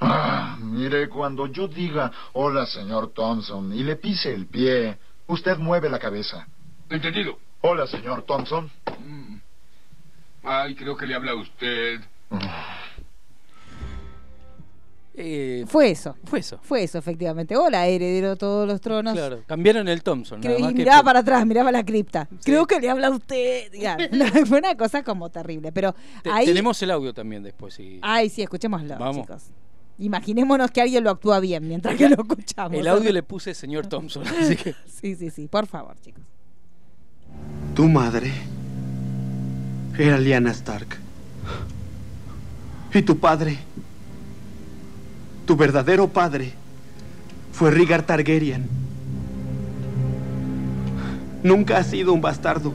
[0.00, 4.96] Ah, mire, cuando yo diga hola, señor Thompson, y le pise el pie,
[5.26, 6.46] usted mueve la cabeza.
[6.88, 7.38] Entendido.
[7.60, 8.70] Hola, señor Thompson.
[9.04, 9.36] Mm.
[10.42, 12.00] Ay, creo que le habla a usted.
[15.18, 16.14] Eh, Fue eso.
[16.24, 16.58] fue eso.
[16.62, 17.56] Fue eso, efectivamente.
[17.56, 19.14] Hola, heredero de todos los tronos.
[19.14, 20.40] Claro, cambiaron el Thompson.
[20.42, 22.28] Creo- nada y que- miraba para atrás, miraba la cripta.
[22.32, 22.36] Sí.
[22.44, 23.72] Creo que le habla a usted.
[23.72, 23.96] Ya,
[24.46, 25.72] fue una cosa como terrible.
[25.72, 26.44] Pero Te- ahí.
[26.44, 27.78] Tenemos el audio también después.
[28.02, 29.22] Ay, sí, escuchémoslo, Vamos.
[29.26, 29.42] chicos.
[29.98, 32.78] Imaginémonos que alguien lo actúa bien mientras que lo escuchamos.
[32.78, 34.26] el audio le puse señor Thompson.
[34.40, 35.48] Así que Sí, sí, sí.
[35.48, 36.22] Por favor, chicos.
[37.74, 38.30] Tu madre
[39.98, 40.98] era Lyanna Stark.
[42.92, 43.58] Y tu padre,
[45.46, 46.52] tu verdadero padre,
[47.52, 48.68] fue Rhaegar Targaryen.
[51.42, 52.74] Nunca has sido un bastardo.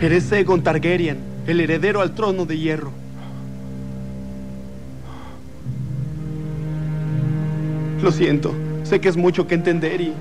[0.00, 2.90] Eres Aegon Targaryen, el heredero al trono de hierro.
[8.02, 8.54] Lo siento.
[8.82, 10.14] Sé que es mucho que entender y...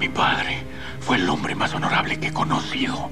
[0.00, 0.58] Mi padre
[1.00, 3.10] fue el hombre más honorable que he conocido.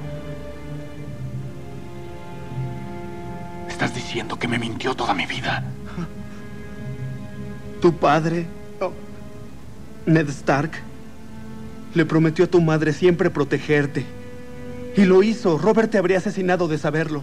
[3.69, 5.63] Estás diciendo que me mintió toda mi vida.
[7.85, 8.47] Tu padre,
[8.81, 8.95] oh,
[10.07, 10.71] Ned Stark,
[11.93, 14.07] le prometió a tu madre siempre protegerte.
[14.97, 15.59] Y lo hizo.
[15.59, 17.23] Robert te habría asesinado de saberlo.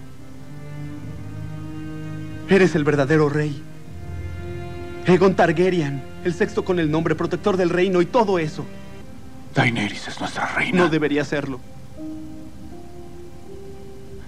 [2.47, 3.59] Eres el verdadero rey.
[5.07, 8.63] Egon Targaryen, el sexto con el nombre protector del reino y todo eso.
[9.55, 10.77] Daenerys es nuestra reina.
[10.77, 11.59] No debería serlo.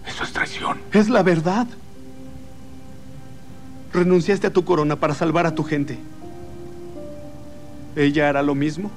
[0.07, 0.79] Eso es traición.
[0.93, 1.67] Es la verdad.
[3.93, 5.99] Renunciaste a tu corona para salvar a tu gente.
[7.95, 8.91] ¿Ella hará lo mismo?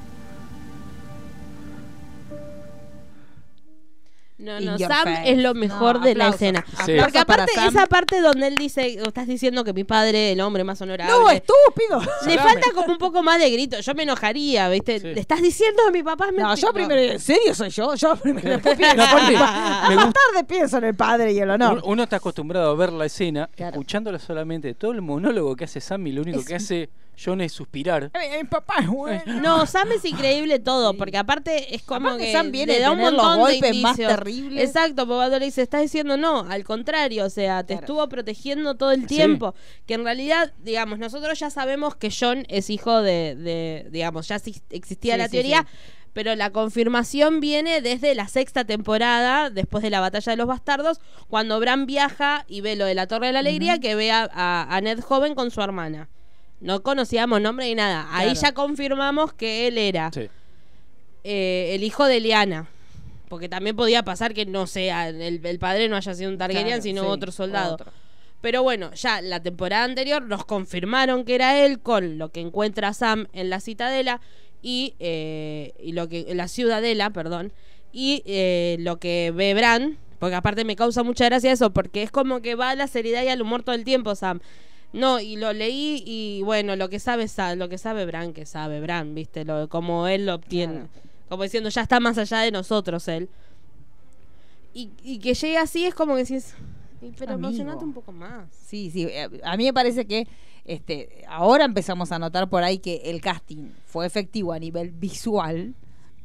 [4.38, 5.32] No, no, your Sam face.
[5.32, 6.62] es lo mejor No, de la escena.
[6.84, 6.92] Sí.
[7.00, 7.68] Porque aparte, Sam.
[7.68, 11.10] esa parte donde él dice, o estás diciendo que mi padre, el hombre más honorable.
[11.10, 12.00] ¡No, estúpido!
[12.26, 13.80] Le falta como un poco más de grito.
[13.80, 15.00] Yo me enojaría, ¿viste?
[15.00, 17.94] Le estás diciendo que mi papá es No, mentira- yo primero, ¿en serio soy yo?
[17.94, 21.72] Yo primero, después pienso, No, aparte, más tarde pienso en el padre y el honor.
[21.78, 24.74] Uno, uno está acostumbrado a ver la escena, escuchándola solamente.
[24.74, 26.90] Todo el monólogo que hace Sam y lo único Es- que hace
[27.22, 28.10] John es suspirar.
[28.14, 29.22] Eh, Mi papá es bueno.
[29.40, 32.90] No, Sam es increíble todo, porque aparte es como Aparte que Sam viene le da
[32.92, 34.62] un tener los montón de golpes más terribles.
[34.64, 38.74] Exacto, porque cuando le dice, estás diciendo no, al contrario, o sea, te estuvo protegiendo
[38.74, 39.06] todo el Sí.
[39.16, 39.54] tiempo.
[39.86, 44.36] Que en realidad, digamos, nosotros ya sabemos que John es hijo de, de digamos, ya
[44.70, 45.66] existía Sí, la sí, teoría.
[45.70, 45.76] sí.
[46.12, 50.98] Pero la confirmación viene desde la sexta temporada, después de la batalla de los bastardos,
[51.28, 54.26] cuando Bran viaja y ve lo de la Torre de la Alegría, que ve a,
[54.32, 56.08] a- a Ned joven con su hermana.
[56.60, 58.06] No conocíamos nombre ni nada.
[58.10, 60.10] Ahí ya confirmamos que él era
[61.24, 62.68] eh, el hijo de Liana.
[63.28, 66.66] Porque también podía pasar que no sea, el, el padre no haya sido un Targaryen,
[66.68, 67.74] Claro, sino sí, otro soldado.
[67.74, 67.92] otro.
[68.40, 72.92] Pero bueno, ya la temporada anterior nos confirmaron que era él con lo que encuentra
[72.92, 74.20] Sam en la citadela
[74.62, 77.52] y, eh, y lo que la ciudadela, perdón,
[77.92, 82.12] y eh, lo que ve Bran, porque aparte me causa mucha gracia eso, porque es
[82.12, 84.38] como que va a la seriedad y al humor todo el tiempo, Sam.
[84.96, 88.46] No, y lo leí y bueno, lo que sabe Sa- lo que sabe Bran, que
[88.46, 89.44] sabe Bran, ¿viste?
[89.44, 90.88] Lo, como él lo obtiene.
[91.28, 93.28] Como diciendo, ya está más allá de nosotros él.
[94.74, 96.54] Y, y que llegue así es como que decís,
[97.00, 97.48] "Y, pero Amigo.
[97.48, 98.46] emocionate un poco más.
[98.66, 99.04] Sí, sí.
[99.04, 100.26] eh, A mí me parece que
[100.64, 105.74] este, ahora empezamos a notar por ahí que el casting fue efectivo a nivel visual,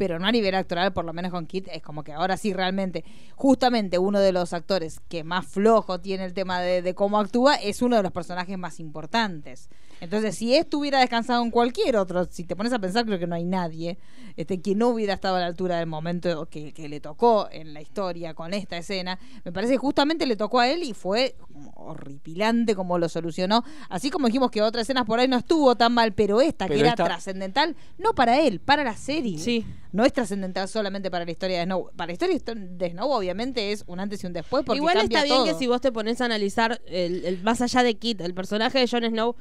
[0.02, 2.54] pero no a nivel actoral, por lo menos con Kit, es como que ahora sí
[2.54, 7.20] realmente, justamente uno de los actores que más flojo tiene el tema de, de cómo
[7.20, 9.70] actúa, es uno de los personajes más importantes.
[10.02, 13.28] Entonces, si esto hubiera descansado en cualquier otro, si te pones a pensar, creo que
[13.28, 13.98] no hay nadie
[14.36, 17.74] este, que no hubiera estado a la altura del momento que, que le tocó en
[17.74, 19.20] la historia con esta escena.
[19.46, 23.64] Me parece que justamente le tocó a él y fue como horripilante como lo solucionó.
[23.90, 26.80] Así como dijimos que otras escenas por ahí no estuvo tan mal, pero esta, Pero
[26.80, 29.38] que era trascendental, no para él, para la serie.
[29.38, 29.66] Sí.
[29.92, 31.92] No es trascendental solamente para la historia de Snow.
[31.96, 34.64] Para la historia de Snow, obviamente, es un antes y un después.
[34.66, 35.46] Porque Igual está bien todo.
[35.46, 38.80] que si vos te pones a analizar el, el- más allá de Kit, el personaje
[38.80, 39.36] de Jon Snow,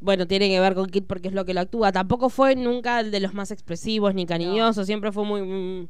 [0.00, 1.92] bueno, tiene que ver con Kit porque es lo que lo actúa.
[1.92, 5.42] Tampoco fue nunca el de los más expresivos ni cariñosos, siempre fue muy...
[5.42, 5.88] mm,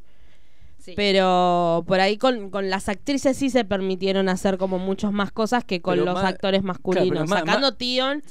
[0.96, 5.64] Pero por ahí con, con las actrices sí se permitieron hacer como muchas más cosas
[5.64, 7.28] que con Pero los actores masculinos.
[7.28, 8.22] claro, Sacando Tion,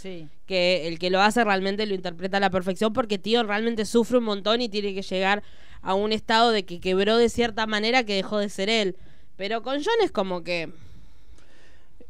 [0.45, 4.17] que el que lo hace realmente lo interpreta a la perfección porque Tion realmente sufre
[4.17, 5.43] un montón y tiene que llegar
[5.81, 8.97] a un estado de que quebró de cierta manera que dejó de ser él.
[9.37, 10.69] Pero con John es como que...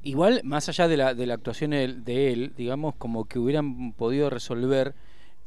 [0.01, 3.37] Igual, más allá de la, de la actuación de él, de él, digamos, como que
[3.37, 4.95] hubieran podido resolver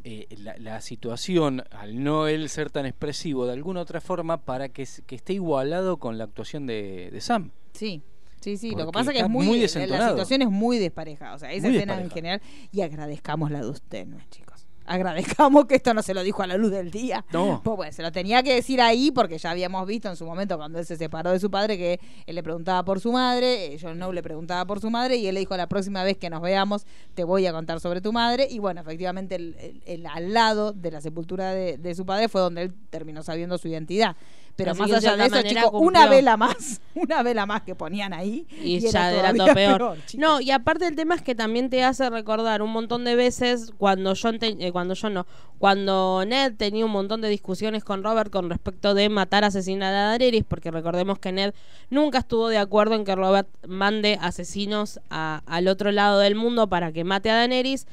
[0.05, 4.69] eh, la, la situación, al no él ser tan expresivo, de alguna otra forma, para
[4.69, 7.51] que, esté igualado con la actuación de, de Sam.
[7.73, 8.03] Sí.
[8.41, 9.69] Sí, sí, lo que pasa es que es muy, muy la
[10.09, 12.43] situación es muy despareja, o sea, esa Muy escena en general
[12.73, 14.52] y agradezcamos la de usted, ¿no, chicos?
[14.93, 17.25] Agradezcamos que esto no se lo dijo a la luz del día.
[17.33, 17.61] No.
[17.65, 20.57] Pues bueno, se lo tenía que decir ahí porque ya habíamos visto en su momento
[20.59, 23.79] cuando él se separó de su padre que él le preguntaba por su madre, eh,
[23.81, 26.29] Jon Snow le preguntaba por su madre y él le dijo la próxima vez que
[26.31, 26.85] nos veamos
[27.15, 30.73] te voy a contar sobre tu madre y bueno, efectivamente el, el- el al lado
[30.73, 34.17] de la sepultura de, de su padre fue donde él terminó sabiendo su identidad.
[34.55, 38.13] Pero Así más allá de eso, chicos, una vela más, una vela más que ponían
[38.13, 39.97] ahí Y, ya era todo peor.
[40.19, 43.73] no, y aparte el tema es que también te hace recordar un montón de veces
[43.79, 45.27] cuando John, te- eh, cuando John no,
[45.59, 50.09] cuando Ned tenía un montón de discusiones con Robert con respecto de matar, asesinar a
[50.09, 51.55] Daenerys, porque recordemos que Ned
[51.89, 56.69] nunca estuvo de acuerdo en que Robert mande asesinos a- al otro lado del mundo
[56.69, 57.87] para que mate a Daenerys.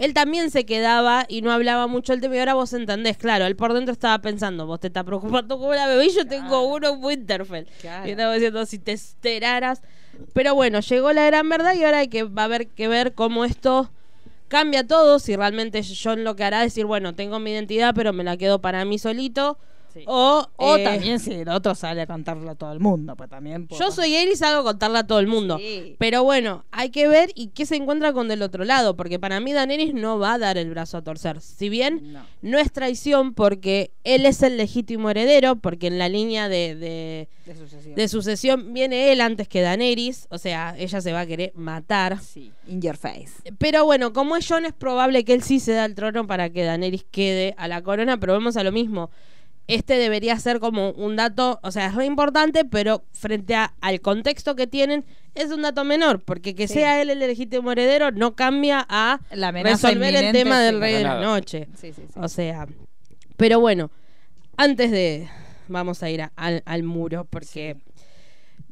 [0.00, 2.34] Él también se quedaba y no hablaba mucho el tema.
[2.34, 5.72] Y ahora vos entendés, claro, él por dentro estaba pensando, vos te estás preocupando como
[5.74, 7.66] la bebé y yo tengo uno en Winterfell.
[7.80, 8.08] Claro.
[8.08, 9.82] Y estaba diciendo, si te enteraras.
[10.32, 13.14] Pero bueno, llegó la gran verdad y ahora hay que, va a haber que ver
[13.14, 13.90] cómo esto
[14.50, 18.12] Cambia todo si realmente John lo que hará es decir, bueno, tengo mi identidad, pero
[18.12, 19.58] me la quedo para mí solito.
[20.06, 23.28] O, O eh, también si el otro sale a contarlo a todo el mundo, pues
[23.28, 23.66] también.
[23.66, 25.58] puedo Yo soy él y salgo a contarle a todo el mundo.
[25.58, 25.96] Sí.
[25.98, 29.40] Pero bueno, hay que ver y qué se encuentra con del otro lado, porque para
[29.40, 31.40] mí Daenerys no va a dar el brazo a torcer.
[31.40, 36.48] Si bien no, es traición porque él es el legítimo heredero, porque en la línea
[36.48, 37.94] de, de, De sucesión.
[37.94, 42.18] de sucesión viene él antes que Daenerys, o sea, ella se va a querer matar.
[42.20, 43.30] Sí, in your face.
[43.58, 46.50] Pero bueno, como es Jon, es probable que él sí se da el trono para
[46.50, 49.10] que Daenerys quede a la corona, pero vemos a lo mismo.
[49.72, 54.00] Este debería ser como un dato, o sea, es re importante, pero frente a- al
[54.00, 55.04] contexto que tienen,
[55.34, 56.74] es un dato menor, porque que Sí.
[56.74, 60.64] sea él el legítimo heredero no cambia a La resolver el tema sí.
[60.64, 61.68] del rey de la noche.
[61.76, 62.12] Sí, sí, sí.
[62.20, 62.66] O sea,
[63.36, 63.90] pero bueno,
[64.56, 65.28] antes de,
[65.68, 67.76] vamos a ir a- al, al muro, porque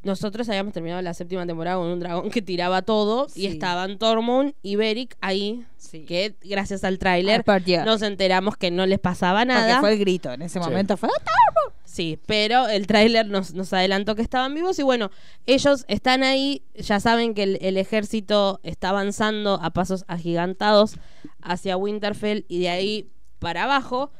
[0.09, 4.53] nosotros habíamos terminado la séptima temporada con un dragón que tiraba todo y estaban Tormund
[4.61, 6.03] y Beric ahí, Sí.
[6.05, 7.43] que gracias al tráiler
[7.85, 9.79] nos enteramos que no les pasaba Porque nada.
[9.79, 10.31] fue el grito.
[10.33, 10.65] En ese Sí.
[10.67, 11.09] momento fue.
[11.85, 15.09] Sí, pero el tráiler nos, nos adelantó que estaban vivos y bueno,
[15.47, 20.95] ellos están ahí, ya saben que el, el ejército está avanzando a pasos agigantados
[21.41, 24.11] hacia Winterfell y de ahí para abajo.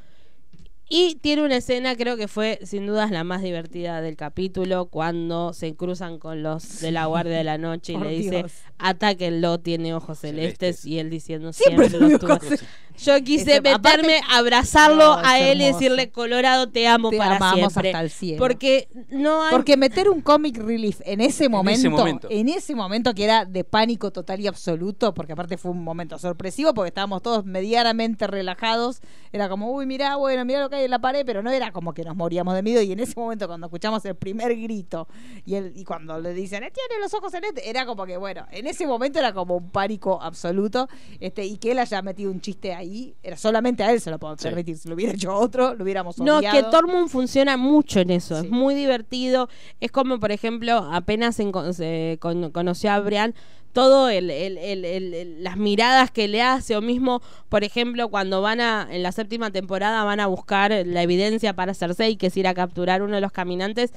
[0.91, 5.53] Y tiene una escena, creo que fue sin dudas la más divertida del capítulo, cuando
[5.53, 8.53] se cruzan con los de la Guardia de la Noche y Por le dice, Dios.
[8.79, 10.85] atáquenlo, tiene ojos celestes, Celestes.
[10.85, 12.49] y él diciendo Siempre siempre, los tuvo tuve".
[12.49, 12.65] cosas.
[12.97, 17.17] Yo quise Ese- aparte- meterme, abrazarlo No, a él y decirle, Colorado, te amo Te
[17.17, 17.89] para amamos siempre.
[17.91, 18.39] hasta el cielo.
[18.39, 19.51] Porque no hay...
[19.51, 22.75] Porque meter un comic relief en ese momento, en ese momento.
[22.75, 26.89] momento, que era de pánico total y absoluto, porque aparte fue un momento sorpresivo, porque
[26.89, 28.99] estábamos todos medianamente relajados,
[29.31, 31.93] era como, uy, mirá, bueno, mirá lo que en la pared, pero no era como
[31.93, 35.07] que nos moríamos de miedo, y en ese momento cuando escuchamos el primer grito,
[35.45, 38.45] y, el, y cuando le dicen, "Eh, tiene los ojos celestes, era como que, bueno,
[38.51, 40.88] en ese momento era como un pánico absoluto,
[41.19, 44.19] este y que él haya metido un chiste ahí, era solamente a él se lo
[44.19, 44.43] puedo Sí.
[44.43, 46.55] permitir, si lo hubiera hecho otro, lo hubiéramos No, odiado.
[46.57, 48.45] que Tormund funciona mucho en eso, Sí.
[48.45, 49.49] es muy divertido.
[49.80, 53.34] Es como, por ejemplo, apenas en- con- conoció a Brian,
[53.74, 58.09] todo el, el- el- el- el- las miradas que le hace, o mismo, por ejemplo,
[58.09, 62.28] cuando van a, en la séptima temporada, van a buscar la evidencia para Cersei, que
[62.28, 63.91] es ir a capturar uno de los caminantes.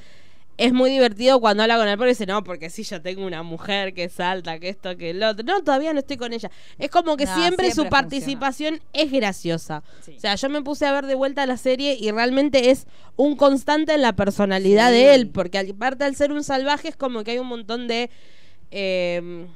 [0.58, 3.42] Es muy divertido cuando habla con él porque dice, no, porque si yo tengo una
[3.42, 5.42] mujer que salta, que esto, que el otro.
[5.46, 6.50] No, todavía no estoy con ella.
[6.78, 9.82] Es como que No, siempre, su participación es graciosa.
[10.02, 10.14] Sí.
[10.18, 13.34] O sea, yo me puse a ver de vuelta la serie y realmente es un
[13.34, 14.96] constante en la personalidad Sí.
[14.96, 18.10] de él, porque aparte al ser un salvaje es como que hay un montón de...
[18.70, 19.46] eh,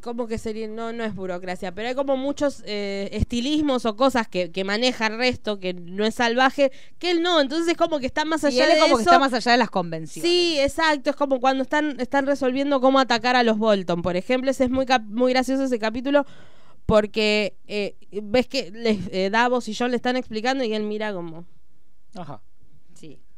[0.00, 0.66] ¿Cómo que sería?
[0.68, 5.06] No, no es burocracia, pero hay como muchos eh, estilismos o cosas que, que maneja
[5.08, 8.44] el resto, que no es salvaje, que él no, entonces es como que está más
[8.44, 8.96] allá él de es como eso.
[8.98, 10.30] que está más allá de las convenciones.
[10.30, 11.10] Sí, exacto.
[11.10, 14.02] Es como cuando están, están resolviendo cómo atacar a los Bolton.
[14.02, 16.24] Por ejemplo, ese es muy, cap- muy gracioso ese capítulo
[16.86, 21.12] porque eh, ves que les, eh, Davos y John le están explicando y él mira
[21.12, 21.44] como,
[22.14, 22.40] Ajá.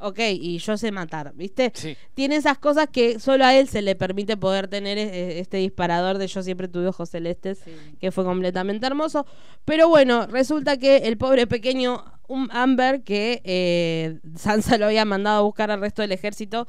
[0.06, 1.72] Ok, y yo sé matar, ¿viste?
[1.74, 1.96] Sí.
[2.12, 6.18] Tiene esas cosas que solo a él se le permite poder tener eh, este disparador
[6.18, 7.70] de yo siempre tuve ojos celestes, Sí.
[7.98, 9.24] que fue completamente hermoso.
[9.64, 15.38] Pero bueno, resulta que el pobre pequeño um, Amber, que eh, Sansa lo había mandado
[15.38, 16.68] a buscar al resto del ejército,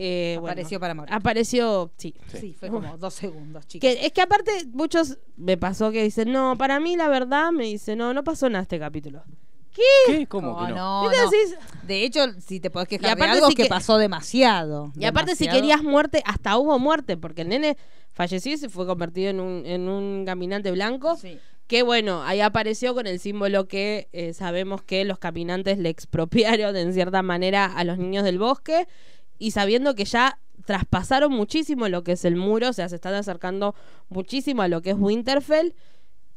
[0.00, 1.12] eh, bueno, Apareció para morir.
[1.12, 2.14] Apareció, sí.
[2.32, 3.90] Sí, fue como dos segundos, chicos.
[3.90, 7.64] Que, es que aparte muchos me pasó que dicen, no, para mí la verdad me
[7.64, 9.24] dice, no, no pasó nada este capítulo.
[10.06, 10.26] ¿Qué?
[10.26, 11.02] ¿Cómo No, que no?
[11.04, 11.24] no, ¿Viste?
[11.24, 11.30] no.
[11.30, 14.92] Decís- De hecho, si te podés Y quejar de algo que, que- pasó demasiado.
[14.98, 17.76] Y aparte, si querías muerte, hasta hubo muerte, porque el nene
[18.12, 21.16] falleció y se fue convertido en un, en un caminante blanco.
[21.16, 21.38] Sí.
[21.66, 26.74] Que bueno, ahí apareció con el símbolo que eh, sabemos que los caminantes le expropiaron
[26.76, 28.88] en cierta manera a los niños del bosque.
[29.38, 33.14] Y sabiendo que ya traspasaron muchísimo lo que es el muro, o sea, se están
[33.14, 33.74] acercando
[34.08, 35.74] muchísimo a lo que es Winterfell.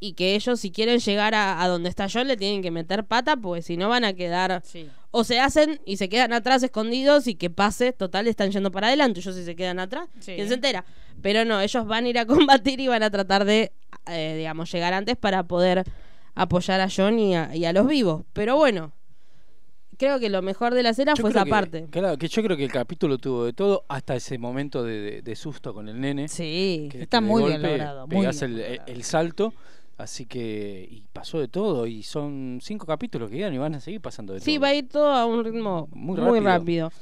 [0.04, 3.04] Y que ellos, si quieren llegar a, a donde está John, le tienen que meter
[3.04, 4.88] pata, porque si no van a quedar Sí.
[5.12, 8.88] o se hacen y se quedan atrás escondidos y que pase, total, están yendo para
[8.88, 9.20] adelante.
[9.20, 10.32] Ellos si se quedan atrás, Sí.
[10.34, 10.84] ¿quién se entera?
[11.22, 12.26] Pero no, ellos van a ir a
[12.66, 13.70] combatir y van a tratar de,
[14.08, 15.84] eh, digamos, llegar antes para poder
[16.34, 18.24] apoyar a John y a, y a los vivos.
[18.32, 18.90] Pero bueno,
[19.98, 21.86] creo que lo mejor de la escena Yo fue esa que- parte.
[21.90, 25.22] Claro, que yo creo que el capítulo tuvo de todo hasta ese momento de, de-
[25.22, 26.26] de susto con el nene.
[26.26, 28.08] Sí, que- está que muy bien logrado.
[28.08, 28.82] Muy bien el, logrado.
[28.88, 29.54] el salto.
[29.98, 30.88] Así que.
[30.90, 31.86] Y pasó de todo.
[31.86, 34.62] Y son cinco capítulos que quedan y van a seguir pasando de Sí, todo.
[34.62, 36.88] va a ir todo a un ritmo Muy muy rápido.
[36.88, 36.92] rápido.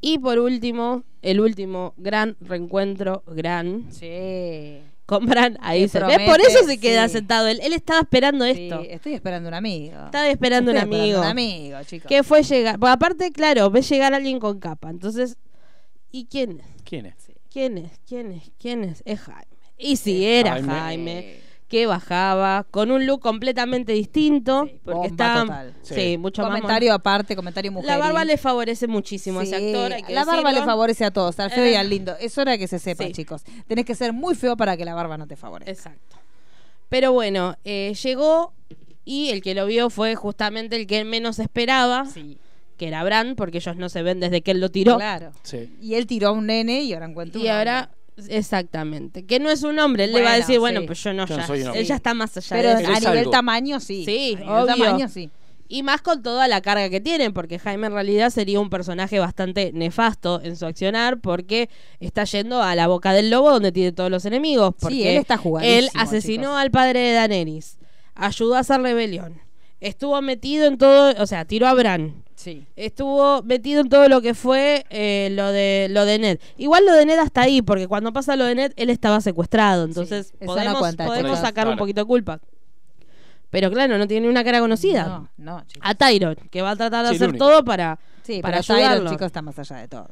[0.00, 4.78] Y por último, el último gran reencuentro, gran, Sí.
[5.06, 5.56] con Bran.
[5.62, 6.04] Ahí se ve.
[6.06, 7.14] promete, Por eso se queda sí.
[7.14, 7.48] sentado.
[7.48, 8.80] Él, él estaba esperando Sí, esto.
[8.82, 10.04] estoy esperando un amigo.
[10.06, 11.20] Estaba esperando un amigo.
[11.20, 12.08] un amigo, chicos.
[12.08, 12.78] Que fue llegar.
[12.78, 14.90] Porque aparte, claro, ves llegar alguien con capa.
[14.90, 15.36] Entonces,
[16.12, 16.66] ¿y quién es?
[16.84, 17.14] ¿Quién es?
[17.52, 17.92] ¿Quién es?
[18.06, 18.50] ¿Quién es?
[18.58, 19.02] ¿Quién es?
[19.06, 19.46] Es Jaime.
[19.78, 20.68] Y si era Jaime.
[20.72, 21.45] Jaime.
[21.68, 25.74] Que bajaba con un look completamente distinto, porque bomba está total.
[25.82, 26.18] sí, Sí.
[26.18, 27.88] mucho más comentario aparte, comentario mujer.
[27.90, 31.04] La barba le favorece muchísimo a ese Sí, actor, hay que la barba le favorece
[31.04, 32.14] a todos, al feo y Eh, al lindo.
[32.20, 33.12] Es hora de que se sepa, sí.
[33.12, 33.42] chicos.
[33.66, 35.72] Tenés que ser muy feo para que la barba no te favorezca.
[35.72, 36.16] Exacto.
[36.88, 38.52] Pero bueno, eh, llegó
[39.04, 42.06] y el que lo vio fue justamente el que menos esperaba,
[42.76, 44.96] que era Bran, porque ellos no se ven desde que él lo tiró.
[44.96, 45.32] Claro.
[45.42, 45.76] Sí.
[45.80, 47.90] Y él tiró a un nene y ahora encuentra Y ahora,
[48.28, 50.86] exactamente, que no es un hombre, él le va a Bueno, decir, bueno, sí.
[50.86, 51.80] pues yo no, Yo no ya, soy un hombre.
[51.80, 52.92] él ya está más allá Pero de a eso.
[52.92, 53.30] es nivel algo.
[53.30, 54.04] tamaño sí.
[54.04, 54.66] Sí, a nivel obvio.
[54.84, 55.30] tamaño sí.
[55.68, 59.18] Y más con toda la carga que tiene, porque Jaime en realidad sería un personaje
[59.18, 63.90] bastante nefasto en su accionar, porque está yendo a la boca del lobo donde tiene
[63.90, 64.74] todos los enemigos.
[64.78, 66.56] Porque él está jugadísimo, Él asesinó chicos.
[66.60, 67.78] al padre de Daenerys,
[68.14, 69.40] ayudó a hacer rebelión,
[69.80, 72.22] estuvo metido en todo, o sea, tiró a Bran.
[72.34, 72.66] Sí.
[72.76, 76.38] Estuvo metido en todo lo que fue eh, lo de lo de Ned.
[76.58, 79.84] Igual lo de Ned hasta ahí, porque cuando pasa lo de Ned, él estaba secuestrado.
[79.84, 82.40] Entonces podemos, cuenta, podemos sacar un poquito de culpa.
[83.50, 85.06] Pero claro, no tiene una cara conocida.
[85.06, 85.88] No, no, chicos.
[85.88, 89.10] A Tyron, que va a tratar de Sí, hacer todo para, Sí, para Tyron, ayudarlo.
[89.10, 90.08] chicos, está más allá de todo.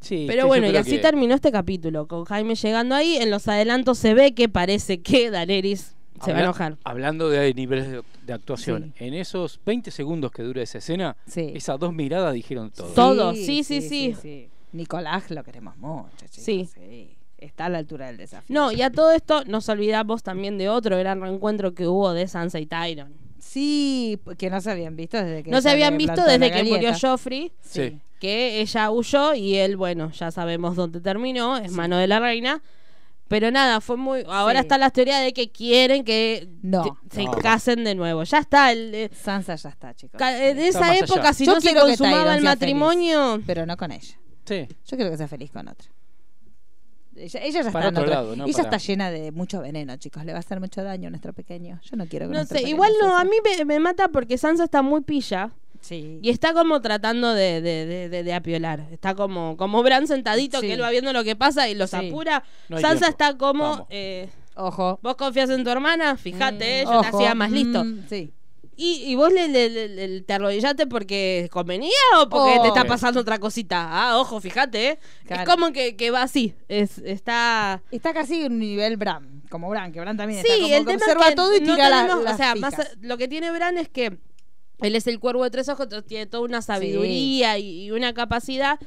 [0.00, 3.16] Sí, Pero bueno, y así que- terminó este capítulo, con Jaime llegando ahí.
[3.16, 6.76] En los adelantos se ve que parece que Daenerys se va a enojar.
[6.84, 11.52] Hablando de niveles de, de actuación, en esos 20 segundos que dura esa escena, Sí.
[11.54, 12.88] esas dos miradas dijeron todo.
[12.94, 14.48] Todo, sí, sí, sí.
[14.72, 16.44] Nicolás lo queremos mucho, chicos.
[16.44, 16.68] Sí.
[17.38, 18.52] Está a la altura del desafío.
[18.52, 22.26] No, y a todo esto nos olvidamos también de otro gran reencuentro que hubo de
[22.26, 23.14] Sansa y Tyron.
[23.38, 26.64] Sí, que no se habían visto desde que No se ella habían visto desde que
[26.64, 26.90] murió.
[27.00, 27.98] Joffrey, Sí.
[28.18, 32.60] que ella huyó y él, bueno, ya sabemos dónde terminó, es mano de la reina.
[33.28, 34.24] Pero nada, fue muy.
[34.26, 34.64] Ahora Sí.
[34.64, 36.98] está la teoría de que quieren que No.
[37.10, 37.32] se No.
[37.32, 38.22] casen de nuevo.
[38.24, 38.72] Ya está.
[38.72, 40.18] El, eh, Sansa ya está, chicos.
[40.18, 41.32] ca- eh, esa época, allá.
[41.34, 43.40] si Yo no se consumaba el matrimonio.
[43.46, 44.18] Pero no con ella.
[44.46, 44.66] Sí.
[44.86, 45.88] Yo quiero que sea feliz con otra.
[47.16, 48.44] Ella, ella ya Para está en otro lado, ¿no?
[48.44, 50.24] Ella Para- está llena de mucho veneno, chicos.
[50.24, 51.80] Le va a hacer mucho daño a nuestro pequeño.
[51.82, 53.20] Yo no quiero que No sé, igual no, sufra.
[53.20, 55.50] a mí me, me mata porque Sansa está muy pilla.
[55.80, 56.18] Sí.
[56.22, 58.86] Y está como tratando de, de, de, de- de apiolar.
[58.90, 60.66] Está como, como Bran sentadito, Sí.
[60.66, 61.96] que él va viendo lo que pasa y los Sí.
[62.08, 62.42] apura.
[62.68, 63.10] No Sansa tiempo.
[63.10, 63.86] está como.
[63.90, 64.98] Eh, Ojo.
[65.02, 66.16] ¿Vos confías en tu hermana?
[66.16, 67.16] Fíjate, eh, yo te Ojo.
[67.18, 67.84] hacía más listo.
[67.84, 68.32] Mm, sí.
[68.80, 72.62] ¿Y, y vos le, le- le- le- te arrodillaste porque convenía o porque Oh.
[72.62, 73.88] te está pasando otra cosita?
[73.90, 74.98] Ah, ojo, fíjate, ¿eh?
[75.26, 75.42] Claro.
[75.42, 76.54] Es como que, que va así.
[76.68, 77.82] Es, está.
[77.90, 79.42] Está casi en un nivel Bran.
[79.50, 81.56] Como Bran, que Bran también está Sí, como el que tema observa es que todo
[81.56, 84.18] y no tira la- tenemos- las O sea, más lo que tiene Bran es que
[84.80, 88.12] él es el cuervo de tres ojos, entonces tiene toda una sabiduría y, y una
[88.14, 88.78] capacidad.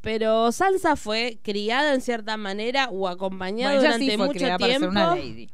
[0.00, 4.88] Pero Sansa fue criada en cierta manera o acompañada Bueno, durante sí mucho tiempo.
[4.88, 5.48] una lady.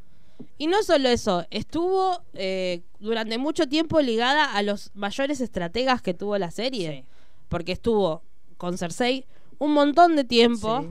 [0.59, 6.13] Y no solo eso, estuvo eh, durante mucho tiempo ligada a los mayores estrategas que
[6.15, 7.05] tuvo la serie.
[7.49, 8.23] Porque estuvo
[8.59, 9.25] con Cersei
[9.59, 10.89] un montón de tiempo, Sí.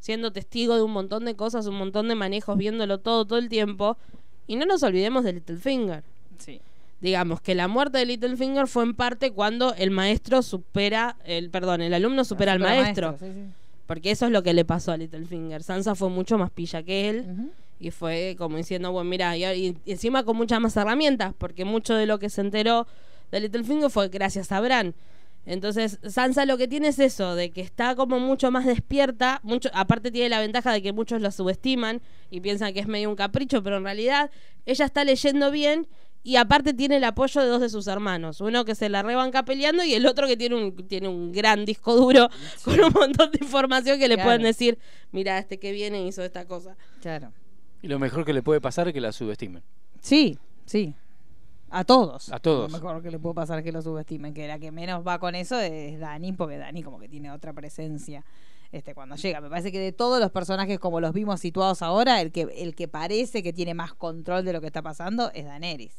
[0.00, 3.48] siendo testigo de un montón de cosas, un montón de manejos, viéndolo todo, todo el
[3.48, 3.96] tiempo.
[4.46, 6.04] Y no nos olvidemos de Littlefinger.
[6.38, 6.60] Sí.
[7.04, 11.82] Digamos que la muerte de Littlefinger fue en parte cuando el maestro supera, el perdón,
[11.82, 13.18] el alumno supera al maestro.
[13.20, 13.40] sí, sí.
[13.86, 15.62] Porque eso es lo que le pasó a Littlefinger.
[15.62, 17.50] Sansa fue mucho más pilla que él.
[17.78, 21.94] Y fue como diciendo, bueno, mira, y, y encima con muchas más herramientas, porque mucho
[21.94, 22.86] de lo que se enteró
[23.30, 24.94] de Littlefinger fue gracias a Bran.
[25.44, 29.68] Entonces, Sansa lo que tiene es eso, de que está como mucho más despierta, mucho,
[29.74, 32.00] aparte tiene la ventaja de que muchos la subestiman
[32.30, 34.30] y piensan que es medio un capricho, pero en realidad
[34.64, 35.86] ella está leyendo bien
[36.24, 39.44] y aparte tiene el apoyo de dos de sus hermanos, uno que se la rebanca
[39.44, 42.28] peleando y el otro que tiene un, tiene un gran disco duro
[42.64, 44.28] con un montón de información que le Claro.
[44.28, 44.78] pueden decir,
[45.12, 46.76] mira, este que viene hizo esta cosa.
[47.02, 47.30] Claro.
[47.82, 49.62] Y lo mejor que le puede pasar es que la subestimen.
[50.00, 50.94] Sí, sí.
[51.70, 52.32] A todos.
[52.32, 52.72] A todos.
[52.72, 54.32] Lo mejor que le puede pasar es que lo subestimen.
[54.32, 57.52] Que la que menos va con eso es Dani, porque Dani como que tiene otra
[57.52, 58.24] presencia
[58.72, 59.40] este cuando llega.
[59.40, 62.74] Me parece que de todos los personajes como los vimos situados ahora, el que, el
[62.74, 65.94] que parece que tiene más control de lo que está pasando es Daenerys.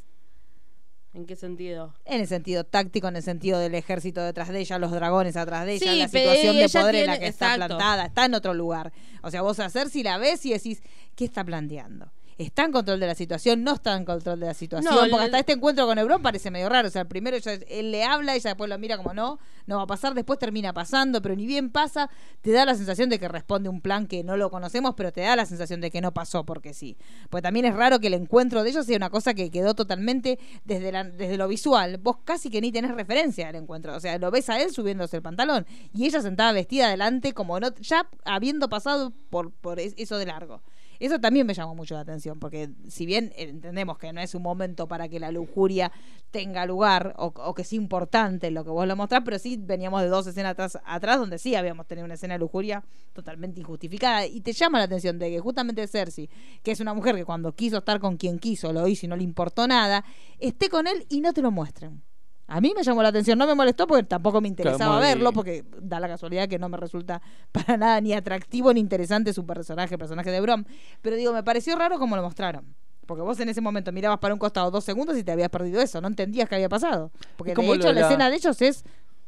[1.15, 1.93] ¿En qué sentido?
[2.03, 5.65] En el sentido táctico, en el sentido del ejército detrás de ella, los dragones atrás
[5.65, 7.77] de ella, Sí, la situación de poder en la que está exacto.
[7.77, 8.91] plantada, está en otro lugar.
[9.23, 10.81] O sea, vos hacer si la ves y decís,
[11.15, 12.11] ¿qué está planteando?
[12.37, 13.63] ¿Está en control de la situación?
[13.63, 14.93] ¿No está en control de la situación?
[14.93, 16.89] No, Porque el- hasta este encuentro con Euron parece medio raro.
[16.89, 19.83] O sea, primero ella- él le habla, ella después lo mira como no, no va
[19.83, 22.09] a pasar, después termina pasando, pero ni bien pasa,
[22.41, 25.21] te da la sensación de que responde un plan que no lo conocemos, pero te
[25.21, 26.97] da la sensación de que no pasó porque sí.
[27.29, 30.37] Pues también es raro que el encuentro de ellos sea una cosa que quedó totalmente
[30.65, 31.99] desde, la- desde lo visual.
[31.99, 33.95] Vos casi que ni tenés referencia al encuentro.
[33.95, 37.57] O sea, lo ves a él subiéndose el pantalón y ella sentada vestida adelante como
[37.61, 40.61] no, ya habiendo pasado por, por es- eso de largo.
[40.99, 44.43] Eso también me llamó mucho la atención, porque si bien entendemos que no es un
[44.43, 45.91] momento para que la lujuria
[46.31, 50.07] tenga lugar o, que es importante lo que vos lo mostrás, pero sí veníamos de
[50.07, 52.83] dos escenas atrás, atrás donde sí habíamos tenido una escena de lujuria
[53.13, 54.25] totalmente injustificada.
[54.25, 56.29] Y te llama la atención de que justamente Cersei,
[56.63, 59.15] que es una mujer que cuando quiso estar con quien quiso, lo hizo y no
[59.15, 60.03] le importó nada,
[60.39, 62.03] esté con él y no te lo muestren.
[62.47, 65.63] A mí me llamó la atención, no me molestó porque tampoco me interesaba verlo, porque
[65.81, 67.21] da la casualidad que no me resulta
[67.51, 70.63] para nada ni atractivo ni interesante su personaje, el personaje de Brom.
[71.01, 72.75] Pero digo, me pareció raro como lo mostraron.
[73.07, 75.79] Porque vos en ese momento mirabas para un costado dos segundos y te habías perdido
[75.81, 77.11] eso, no entendías qué había pasado.
[77.37, 78.83] Porque de como hecho la la- escena de ellos es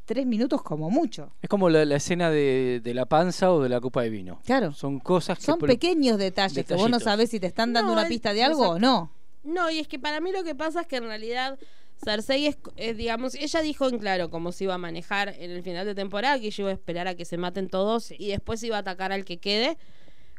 [0.06, 1.32] tres minutos como mucho.
[1.42, 4.40] Es como la, la escena de, de la panza o de la copa de vino.
[4.46, 4.72] Claro.
[4.74, 5.46] Son cosas que...
[5.46, 8.34] Son por- pequeños detalles que vos no sabés si te están dando No, una pista
[8.34, 9.12] de algo o no.
[9.44, 11.60] No, y es que para mí lo que pasa es que en realidad
[12.04, 15.64] Cersei es, es, digamos, ella dijo en claro cómo se iba a manejar en el
[15.64, 18.62] final de temporada, que ella iba a esperar a que se maten todos y después
[18.64, 19.78] iba a atacar al que quede,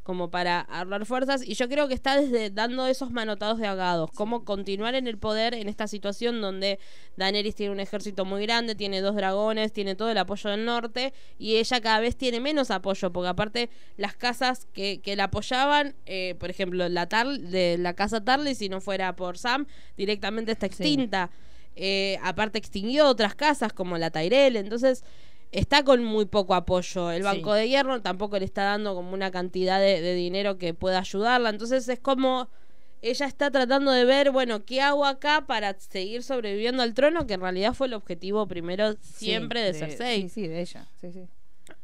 [0.04, 1.46] como para ahorrar fuerzas.
[1.46, 5.18] Y yo creo que está desde dando esos manotados de agados, cómo continuar en el
[5.18, 6.78] poder en esta situación donde
[7.18, 11.12] Daenerys tiene un ejército muy grande, tiene dos dragones, tiene todo el apoyo del norte
[11.38, 15.94] y ella cada vez tiene menos apoyo, porque aparte las casas que, que la apoyaban,
[16.06, 19.66] eh, por ejemplo, la, Tar- de la casa Tarly, si no fuera por Sam,
[19.98, 21.30] directamente está extinta.
[21.80, 25.04] Eh, aparte extinguió otras casas como la Tyrell, entonces
[25.52, 27.10] está con muy poco apoyo.
[27.12, 27.22] El Sí.
[27.22, 30.98] Banco de Hierro tampoco le está dando como una cantidad de, de dinero que pueda
[30.98, 32.48] ayudarla, entonces es como
[33.00, 37.28] ella está tratando de ver, bueno, ¿qué hago acá para seguir sobreviviendo al trono?
[37.28, 40.22] Que en realidad fue el objetivo primero siempre de, Sí, Cersei.
[40.22, 40.88] Sí, sí, de ella.
[41.00, 41.28] Sí, sí.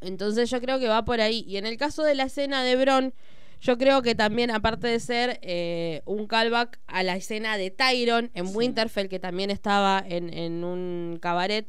[0.01, 1.45] Entonces yo creo que va por ahí.
[1.47, 3.13] Y en el caso de la escena de Bron,
[3.61, 8.31] yo creo que también, aparte de ser eh, un callback a la escena de Tyron
[8.33, 11.67] en Winterfell, que también estaba en, en un cabaret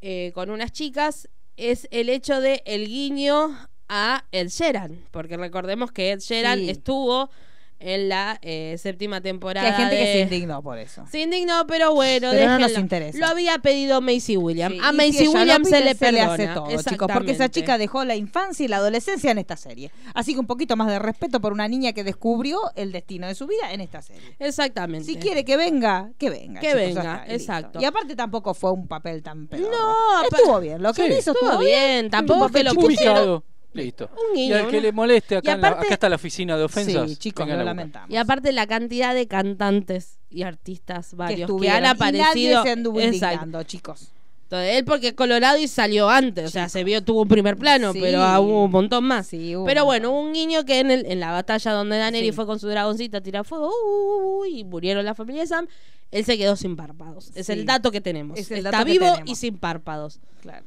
[0.00, 3.56] eh, con unas chicas, es el hecho de el guiño
[3.88, 5.04] a Ed Sheeran.
[5.10, 6.70] Porque recordemos que Ed Sheeran Sí.
[6.70, 7.30] estuvo
[7.78, 9.66] en la eh, séptima Que temporada.
[9.68, 11.04] hay gente que se indignó por eso.
[11.10, 13.18] se indignó, pero bueno, Pero no nos interesa.
[13.18, 14.74] Lo había pedido Macy Williams.
[14.74, 17.78] Sí, a si Macy Williams se le se le hace todo, chicos, porque esa chica
[17.78, 19.90] dejó la infancia y la adolescencia en esta serie.
[20.14, 23.34] Así que un poquito más de respeto por una niña que descubrió el destino de
[23.34, 24.36] su vida en esta serie.
[24.38, 25.04] Exactamente.
[25.06, 26.60] Si quiere que venga, que venga.
[26.60, 27.34] Que chicos, venga, está, listo.
[27.34, 27.80] exacto.
[27.80, 29.70] Y aparte tampoco fue un papel tan pedorro.
[29.70, 30.82] No, estuvo bien.
[30.82, 31.12] Lo que Sí.
[31.18, 33.42] hizo Estuvo estuvo bien, tampoco que lo pusieron-.
[33.84, 34.10] Listo.
[34.30, 36.16] Un y guiño, al que le moleste, Y acá, en la- aparte- acá está la
[36.16, 37.10] oficina de ofensas.
[37.10, 37.76] Sí, chicos, vengan lo a buscar.
[37.76, 38.10] lamentamos.
[38.10, 41.78] Y aparte la cantidad de cantantes y artistas varios que, estuvieron.
[41.78, 42.24] han Y aparecido.
[42.24, 43.26] nadie se anduvo Exacto.
[43.34, 44.12] indignando, chicos.
[44.44, 47.56] Entonces, él porque es colorado y salió antes, o sea, se vio, tuvo un primer
[47.56, 47.98] plano, Sí.
[48.00, 49.26] pero ah, hubo un montón más.
[49.26, 51.98] Sí, hubo pero un bueno, hubo un guiño que en, el, en la batalla donde
[51.98, 52.36] Daenerys Sí.
[52.36, 55.48] fue con su dragoncito a tirar fuego uh, uh, uh, y murieron la familia de
[55.48, 55.66] Sam,
[56.12, 57.32] él se quedó sin párpados.
[57.34, 57.52] Es Sí.
[57.54, 58.38] el dato que tenemos.
[58.38, 59.28] Es el Está dato que vivo tenemos.
[59.30, 60.20] y sin párpados.
[60.42, 60.64] Claro.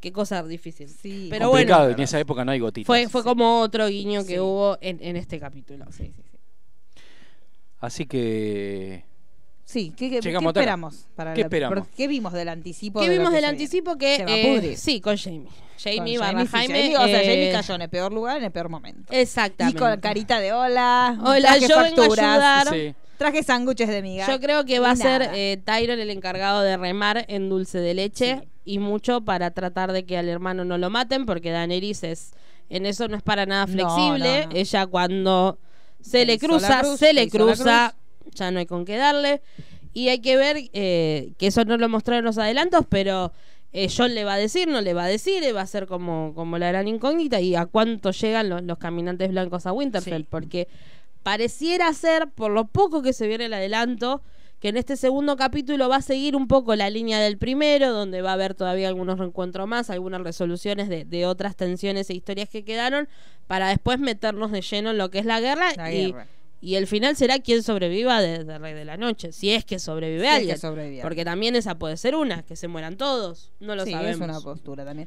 [0.00, 0.88] Qué cosa difícil.
[0.88, 1.28] Sí.
[1.30, 2.86] Pero Complicado, bueno, en esa época no hay gotitas.
[2.86, 4.38] fue, fue como otro guiño que Sí.
[4.38, 5.86] hubo en, en este capítulo.
[5.90, 6.38] Sí, sí, sí.
[7.80, 9.04] Así que...
[9.64, 11.08] Sí, ¿qué, qué- esperamos?
[11.16, 11.88] Para ¿Qué la- esperamos?
[11.96, 13.00] ¿Qué vimos del anticipo?
[13.00, 13.96] ¿Qué de vimos que del anticipo?
[13.98, 14.76] Que Se va a eh, pudrir.
[14.78, 15.48] sí, con Jamie.
[15.82, 16.74] Jamie Con barra Jamie, sí, Jaime.
[16.82, 19.12] Jamie, o sea, Jamie eh, cayó en el peor lugar, en el peor momento.
[19.12, 19.78] Y Exactamente.
[19.80, 22.68] con carita de hola, Hola, traje yo vengo a facturas, ayudar.
[22.72, 22.94] Sí.
[23.18, 24.28] traje sándwiches de miga.
[24.28, 27.78] Yo creo que va y a ser eh, Tyron el encargado de remar en dulce
[27.80, 28.48] de leche Sí.
[28.66, 32.32] Y mucho para tratar de que al hermano no lo maten porque Daenerys es
[32.68, 34.42] en eso no es para nada flexible.
[34.46, 34.56] no, no.
[34.56, 35.58] Ella cuando
[36.02, 37.94] se, Se le cruza, cruz, se se le cruza,
[38.34, 39.40] ya no hay con qué darle.
[39.94, 43.32] Y hay que ver eh, que eso no lo mostraron los adelantos, pero
[43.72, 45.86] eh, John le va a decir, no le va a decir, eh, va a ser
[45.86, 50.22] como, como la gran incógnita y a cuánto llegan los, los caminantes blancos a Winterfell,
[50.22, 50.26] Sí.
[50.28, 50.68] porque
[51.22, 54.22] pareciera ser, por lo poco que se viene el adelanto,
[54.60, 58.22] que en este segundo capítulo va a seguir un poco la línea del primero, donde
[58.22, 62.48] va a haber todavía algunos reencuentros más, algunas resoluciones de, de otras tensiones e historias
[62.48, 63.08] que quedaron,
[63.46, 66.26] para después meternos de lleno en lo que es la guerra, La y, guerra.
[66.62, 69.78] y el final será quien sobreviva de, de Rey de la Noche, si es que
[69.78, 70.58] sobrevive que alguien.
[70.58, 74.16] sobrevive Porque también esa puede ser una, que se mueran todos, no lo sí, sabemos.
[74.16, 75.06] es una postura también.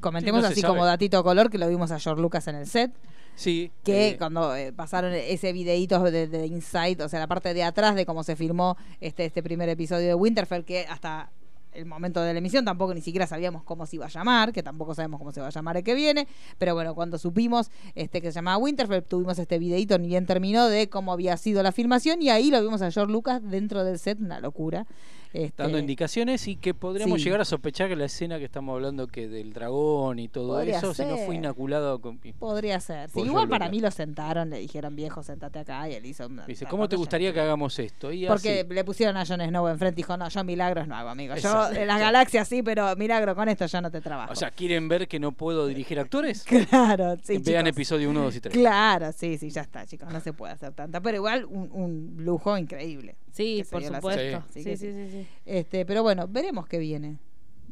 [0.00, 0.74] Comentemos Sí, no se así sabe.
[0.74, 2.92] como datito color que lo vimos a George Lucas en el set.
[3.34, 3.70] Sí.
[3.82, 7.62] que eh, cuando eh, pasaron ese videíto de, de Insight, o sea, la parte de
[7.62, 11.30] atrás de cómo se filmó este, este primer episodio de Winterfell, que hasta
[11.72, 14.62] el momento de la emisión tampoco ni siquiera sabíamos cómo se iba a llamar, que
[14.62, 16.28] tampoco sabemos cómo se va a llamar el que viene,
[16.58, 20.68] pero bueno, cuando supimos este que se llamaba Winterfell, tuvimos este videíto ni bien terminó
[20.68, 23.98] de cómo había sido la filmación y ahí lo vimos a George Lucas dentro del
[23.98, 24.86] set, una locura.
[25.32, 27.24] Este, dando indicaciones y que podríamos Sí.
[27.24, 30.78] llegar a sospechar que la escena que estamos hablando que del dragón y todo Podría
[30.78, 31.26] eso, si no ser.
[31.26, 32.18] fue inoculado con...
[32.38, 33.08] Podría ser.
[33.10, 36.44] Sí, igual para mí lo sentaron, le dijeron, viejo, sentate acá y él hizo una...
[36.46, 38.12] Dice, ¿cómo te gustaría que hagamos esto?
[38.12, 38.74] Y Porque así.
[38.74, 41.34] le pusieron a Jon Snow enfrente y dijo, no, yo milagros no hago, amigo.
[41.36, 44.32] Yo en las galaxias sí, pero milagro con esto yo no te trabajo.
[44.32, 46.42] O sea, ¿quieren ver que no puedo dirigir actores?
[46.68, 47.68] claro, sí, Vean chicos.
[47.68, 48.54] episodio 1, 2 y 3.
[48.54, 51.00] Claro, sí, sí, ya está, chicos, no se puede hacer tanta.
[51.00, 53.16] Pero igual un, un lujo increíble.
[53.32, 54.44] Sí, por supuesto.
[54.52, 55.26] Sí, sí, sí, sí.
[55.46, 57.18] Este, pero bueno, veremos qué viene.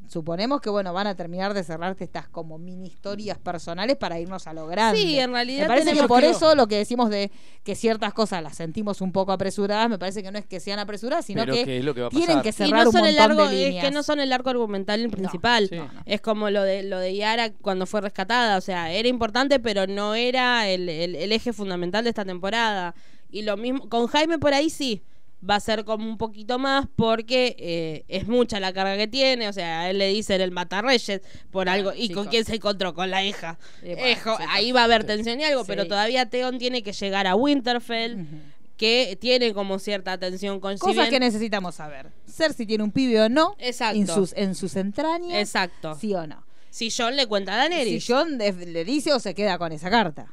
[0.09, 4.49] Suponemos que bueno, van a terminar de cerrarte estas como mini historias personales para irnos
[4.49, 5.01] a lo grande.
[5.01, 7.31] Sí, en realidad Me parece que por que- eso lo que decimos de
[7.63, 10.81] que ciertas cosas las sentimos un poco apresuradas, me parece que no es que sean
[10.81, 12.43] apresuradas, sino Pero que, que es lo que va a tienen pasar.
[12.43, 14.33] que Y cerrar no un son el montón largo, de es que no son el
[14.33, 15.69] arco argumental principal.
[15.69, 15.79] sí.
[16.07, 18.57] Es como lo de lo de Yara cuando fue rescatada.
[18.57, 22.97] O sea, era importante, pero no era el, el- el eje fundamental de esta temporada.
[23.31, 25.05] Y lo mismo, con Jaime por ahí sí.
[25.49, 29.49] Va a ser como un poquito más porque eh, es mucha la carga que tiene.
[29.49, 31.93] O sea, a él le dicen el matarreyes por algo.
[31.97, 32.95] ¿Y con quién se encontró?
[32.95, 33.59] Con la hija.
[33.83, 37.27] Bueno, Ejo, ahí va a haber tensión y algo, pero todavía Theon tiene que llegar
[37.27, 38.17] a Winterfell.
[38.77, 42.11] Que tiene como cierta tensión con si Cosas bien- que necesitamos saber.
[42.27, 43.55] Cersei tiene un pibe o no.
[43.59, 43.99] Exacto.
[43.99, 45.35] En sus, en sus entrañas.
[45.39, 45.95] Exacto.
[46.01, 46.43] Sí o no.
[46.71, 48.03] Si John le cuenta a Daenerys.
[48.05, 50.33] Si John le dice o se queda con esa carta.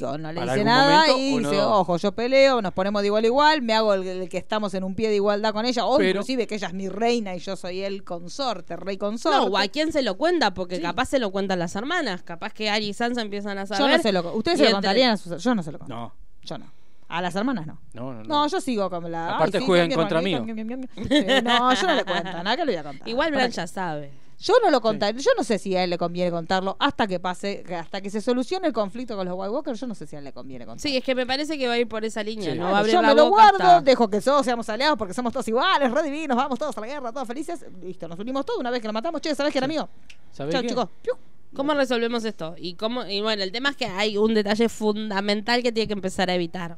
[0.00, 1.78] No le dice nada momento, y dice, no.
[1.78, 4.74] ojo, yo peleo, nos ponemos de igual a igual, me hago el, el que estamos
[4.74, 7.34] en un pie de igualdad con ella, o Pero- inclusive que ella es mi reina
[7.34, 9.38] y yo soy el consorte, rey consorte.
[9.38, 10.82] No, o a quién se lo cuenta, porque Sí.
[10.82, 13.96] capaz se lo cuentan las hermanas, capaz que Ari y Sansa empiezan a yo saber.
[13.96, 15.94] no se lo Ustedes se lo contarían a sus Yo no se lo conto.
[15.94, 16.12] No,
[16.42, 16.72] Yo no.
[17.06, 17.78] A las hermanas no.
[17.92, 18.22] no, no.
[18.24, 18.24] no.
[18.24, 19.36] No, yo sigo con la.
[19.36, 20.32] Aparte ay, sí, juegan contra mí.
[20.34, 23.08] No, yo no le cuento, nada que le voy a contar.
[23.08, 24.10] Igual ¿Para Bran ya sabe.
[24.44, 27.18] Yo no lo contaré, yo no sé si a él le conviene contarlo hasta que
[27.18, 30.16] pase, hasta que se solucione el conflicto con los White Walkers, yo no sé si
[30.16, 30.82] a él le conviene contarlo.
[30.82, 32.52] Sí, es que me parece que va a ir por esa línea.
[32.52, 32.58] Sí.
[32.58, 35.32] No Claro, yo la me lo guardo, hasta- dejo que todos seamos aliados porque somos
[35.32, 37.64] todos iguales, re divinos, vamos todos a la guerra, todos felices.
[37.82, 39.22] Listo, nos unimos todos una vez que lo matamos.
[39.22, 39.88] Che, ¿sabés que era mío?
[40.30, 40.88] ¿Sabés Chao, chicos.
[41.00, 41.14] Piu.
[41.56, 42.54] ¿Cómo resolvemos esto?
[42.58, 45.92] Y cómo y bueno, el tema es que hay un detalle fundamental que tiene que
[45.94, 46.76] empezar a evitar.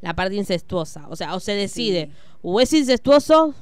[0.00, 1.06] La parte incestuosa.
[1.10, 2.10] O sea, o se decide,
[2.42, 3.54] o es incestuoso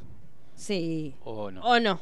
[0.54, 1.14] Sí.
[1.24, 1.62] O no.
[1.62, 1.98] o no.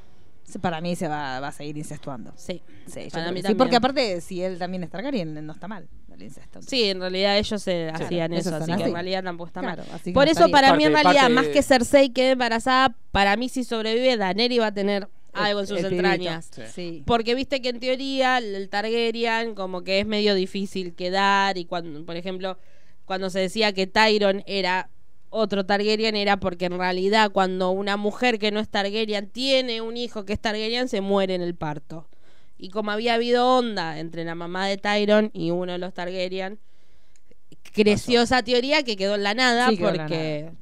[0.60, 2.32] Para mí se va, va a seguir incestuando.
[2.36, 2.62] Sí.
[2.86, 5.88] Sí, yo Para mí sí, porque aparte, si él también es Targaryen, no está mal
[6.14, 6.60] el incesto.
[6.62, 10.00] Sí, en realidad ellos se hacían Eso así que en realidad tampoco está Claro, mal.
[10.12, 13.48] Por no eso para mí en realidad, parte más que Cersei quede embarazada, para mí
[13.48, 16.50] si sobrevive, Daenerys va a tener algo en sus entrañas.
[16.52, 16.62] Sí.
[16.72, 17.02] Sí.
[17.06, 22.04] Porque viste que en teoría el Targaryen como que es medio difícil quedar y cuando,
[22.04, 22.58] por ejemplo,
[23.04, 24.90] cuando se decía que Tyron era
[25.32, 29.96] otro Targaryen era porque en realidad cuando una mujer que no es Targaryen tiene un
[29.96, 32.06] hijo que es Targaryen se muere en el parto.
[32.58, 36.60] Y como había habido onda entre la mamá de Tyron y uno de los Targaryen,
[37.72, 40.52] creció esa teoría que quedó en la nada Sí, quedó en la porque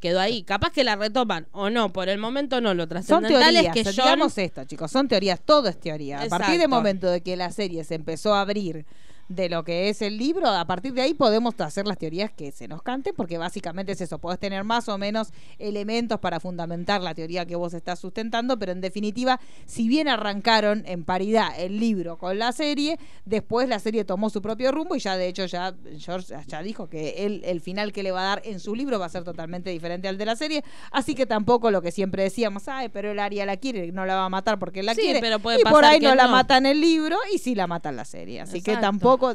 [0.00, 0.42] quedó ahí.
[0.42, 2.74] Capaz que la retoman o no, por el momento no.
[2.74, 6.20] Lo Son trascendental teorías, es que Jon digamos esto, chicos, son teorías, todo es teoría.
[6.20, 8.86] A partir del momento de que la serie se empezó a abrir
[9.28, 12.52] de lo que es el libro, a partir de ahí podemos hacer las teorías que
[12.52, 17.02] se nos canten, porque básicamente es eso, podés tener más o menos elementos para fundamentar
[17.02, 21.80] la teoría que vos estás sustentando, pero en definitiva, si bien arrancaron en paridad el
[21.80, 25.46] libro con la serie, después la serie tomó su propio rumbo y ya de hecho
[25.46, 28.74] ya George ya dijo que él, el final que le va a dar en su
[28.74, 30.62] libro va a ser totalmente diferente al de la serie,
[30.92, 34.14] así que tampoco lo que siempre decíamos, ay, pero el Aria la quiere, no la
[34.14, 36.06] va a matar porque él la Sí, quiere, pero puede y por pasar ahí que
[36.06, 36.32] no la no.
[36.32, 38.86] mata en el libro y sí la mata en la serie, así que Exacto.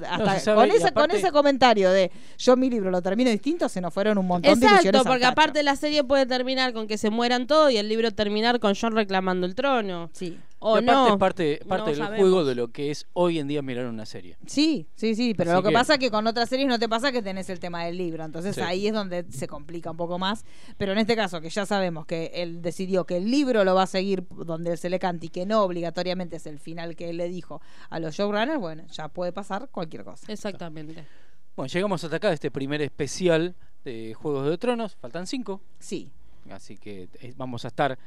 [0.10, 3.68] Hasta sabe, con, ese, aparte- con ese comentario de yo mi libro lo termino distinto,
[3.70, 6.74] se nos fueron un montón de Exacto, ilusiones al porque aparte la serie puede terminar
[6.74, 10.10] con que se mueran todos y el libro terminar con John reclamando el trono.
[10.14, 10.38] Sí.
[10.64, 11.08] O Y no.
[11.08, 12.20] es parte, parte no del sabemos.
[12.20, 14.38] juego de lo que es hoy en día mirar una serie.
[14.46, 16.78] Sí, sí, sí, pero Así lo que, que- pasa es que con otras series no
[16.78, 18.62] te pasa que tenés el tema del libro, entonces Sí.
[18.62, 20.46] ahí es donde se complica un poco más,
[20.78, 23.84] pero en este caso que ya sabemos que él decidió que el libro lo va
[23.84, 27.18] a seguir donde se le cante y que no obligatoriamente es el final que él
[27.18, 27.60] le dijo
[27.90, 30.32] a los showrunners, bueno, ya puede pasar cualquier cosa.
[30.32, 31.04] Exactamente.
[31.56, 34.96] Bueno, llegamos hasta acá de este primer especial de Juegos de Tronos.
[34.96, 35.60] Faltan cinco.
[35.80, 36.12] Sí.
[36.52, 37.98] Así que eh, vamos a estar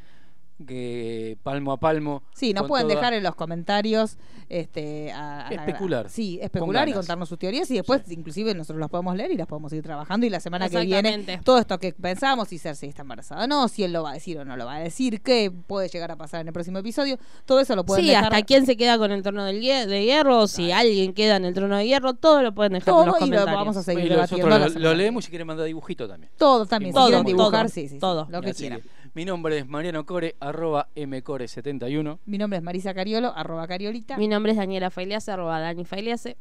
[0.67, 2.23] que palmo a palmo.
[2.35, 4.17] Sí, nos pueden toda- dejar en los comentarios
[4.49, 6.09] este, a- a la- Especular.
[6.11, 9.37] sí, Con especular y contarnos sus teorías y después inclusive nosotros las podemos leer y
[9.37, 12.89] las podemos ir trabajando y la semana que viene todo esto que pensamos, si Cersei
[12.91, 14.81] está embarazada o no, si él lo va a decir o no lo va a
[14.81, 18.11] decir, qué puede llegar a pasar en el próximo episodio, todo eso lo pueden Sí,
[18.11, 21.37] dejar hasta quién se queda con el trono del de hierro, o si alguien queda
[21.37, 23.57] en el trono de hierro, todo lo pueden dejar en los y lo comentarios.
[23.57, 24.59] vamos a Y seguir debatiendo.
[24.59, 26.31] lo, lo leemos y si quieren mandar dibujito también.
[26.37, 28.27] Todo también, si quieren dibujar, sí, sí, sí, todo.
[28.31, 28.83] lo que quieran.
[29.15, 32.19] Mi nombre es Mariano Core, arroba mcore71.
[32.27, 34.17] Mi nombre es Marisa Cariolo, arroba Cariolita.
[34.19, 36.37] Mi nombre es Daniela Failiase, arroba Dani Failiase.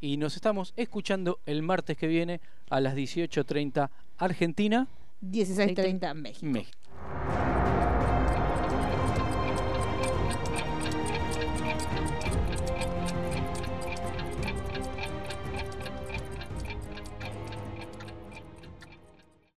[0.00, 4.86] Y nos estamos escuchando el martes que viene a las 18.30 Argentina.
[5.22, 6.46] 16.30 en México.
[6.46, 7.63] México.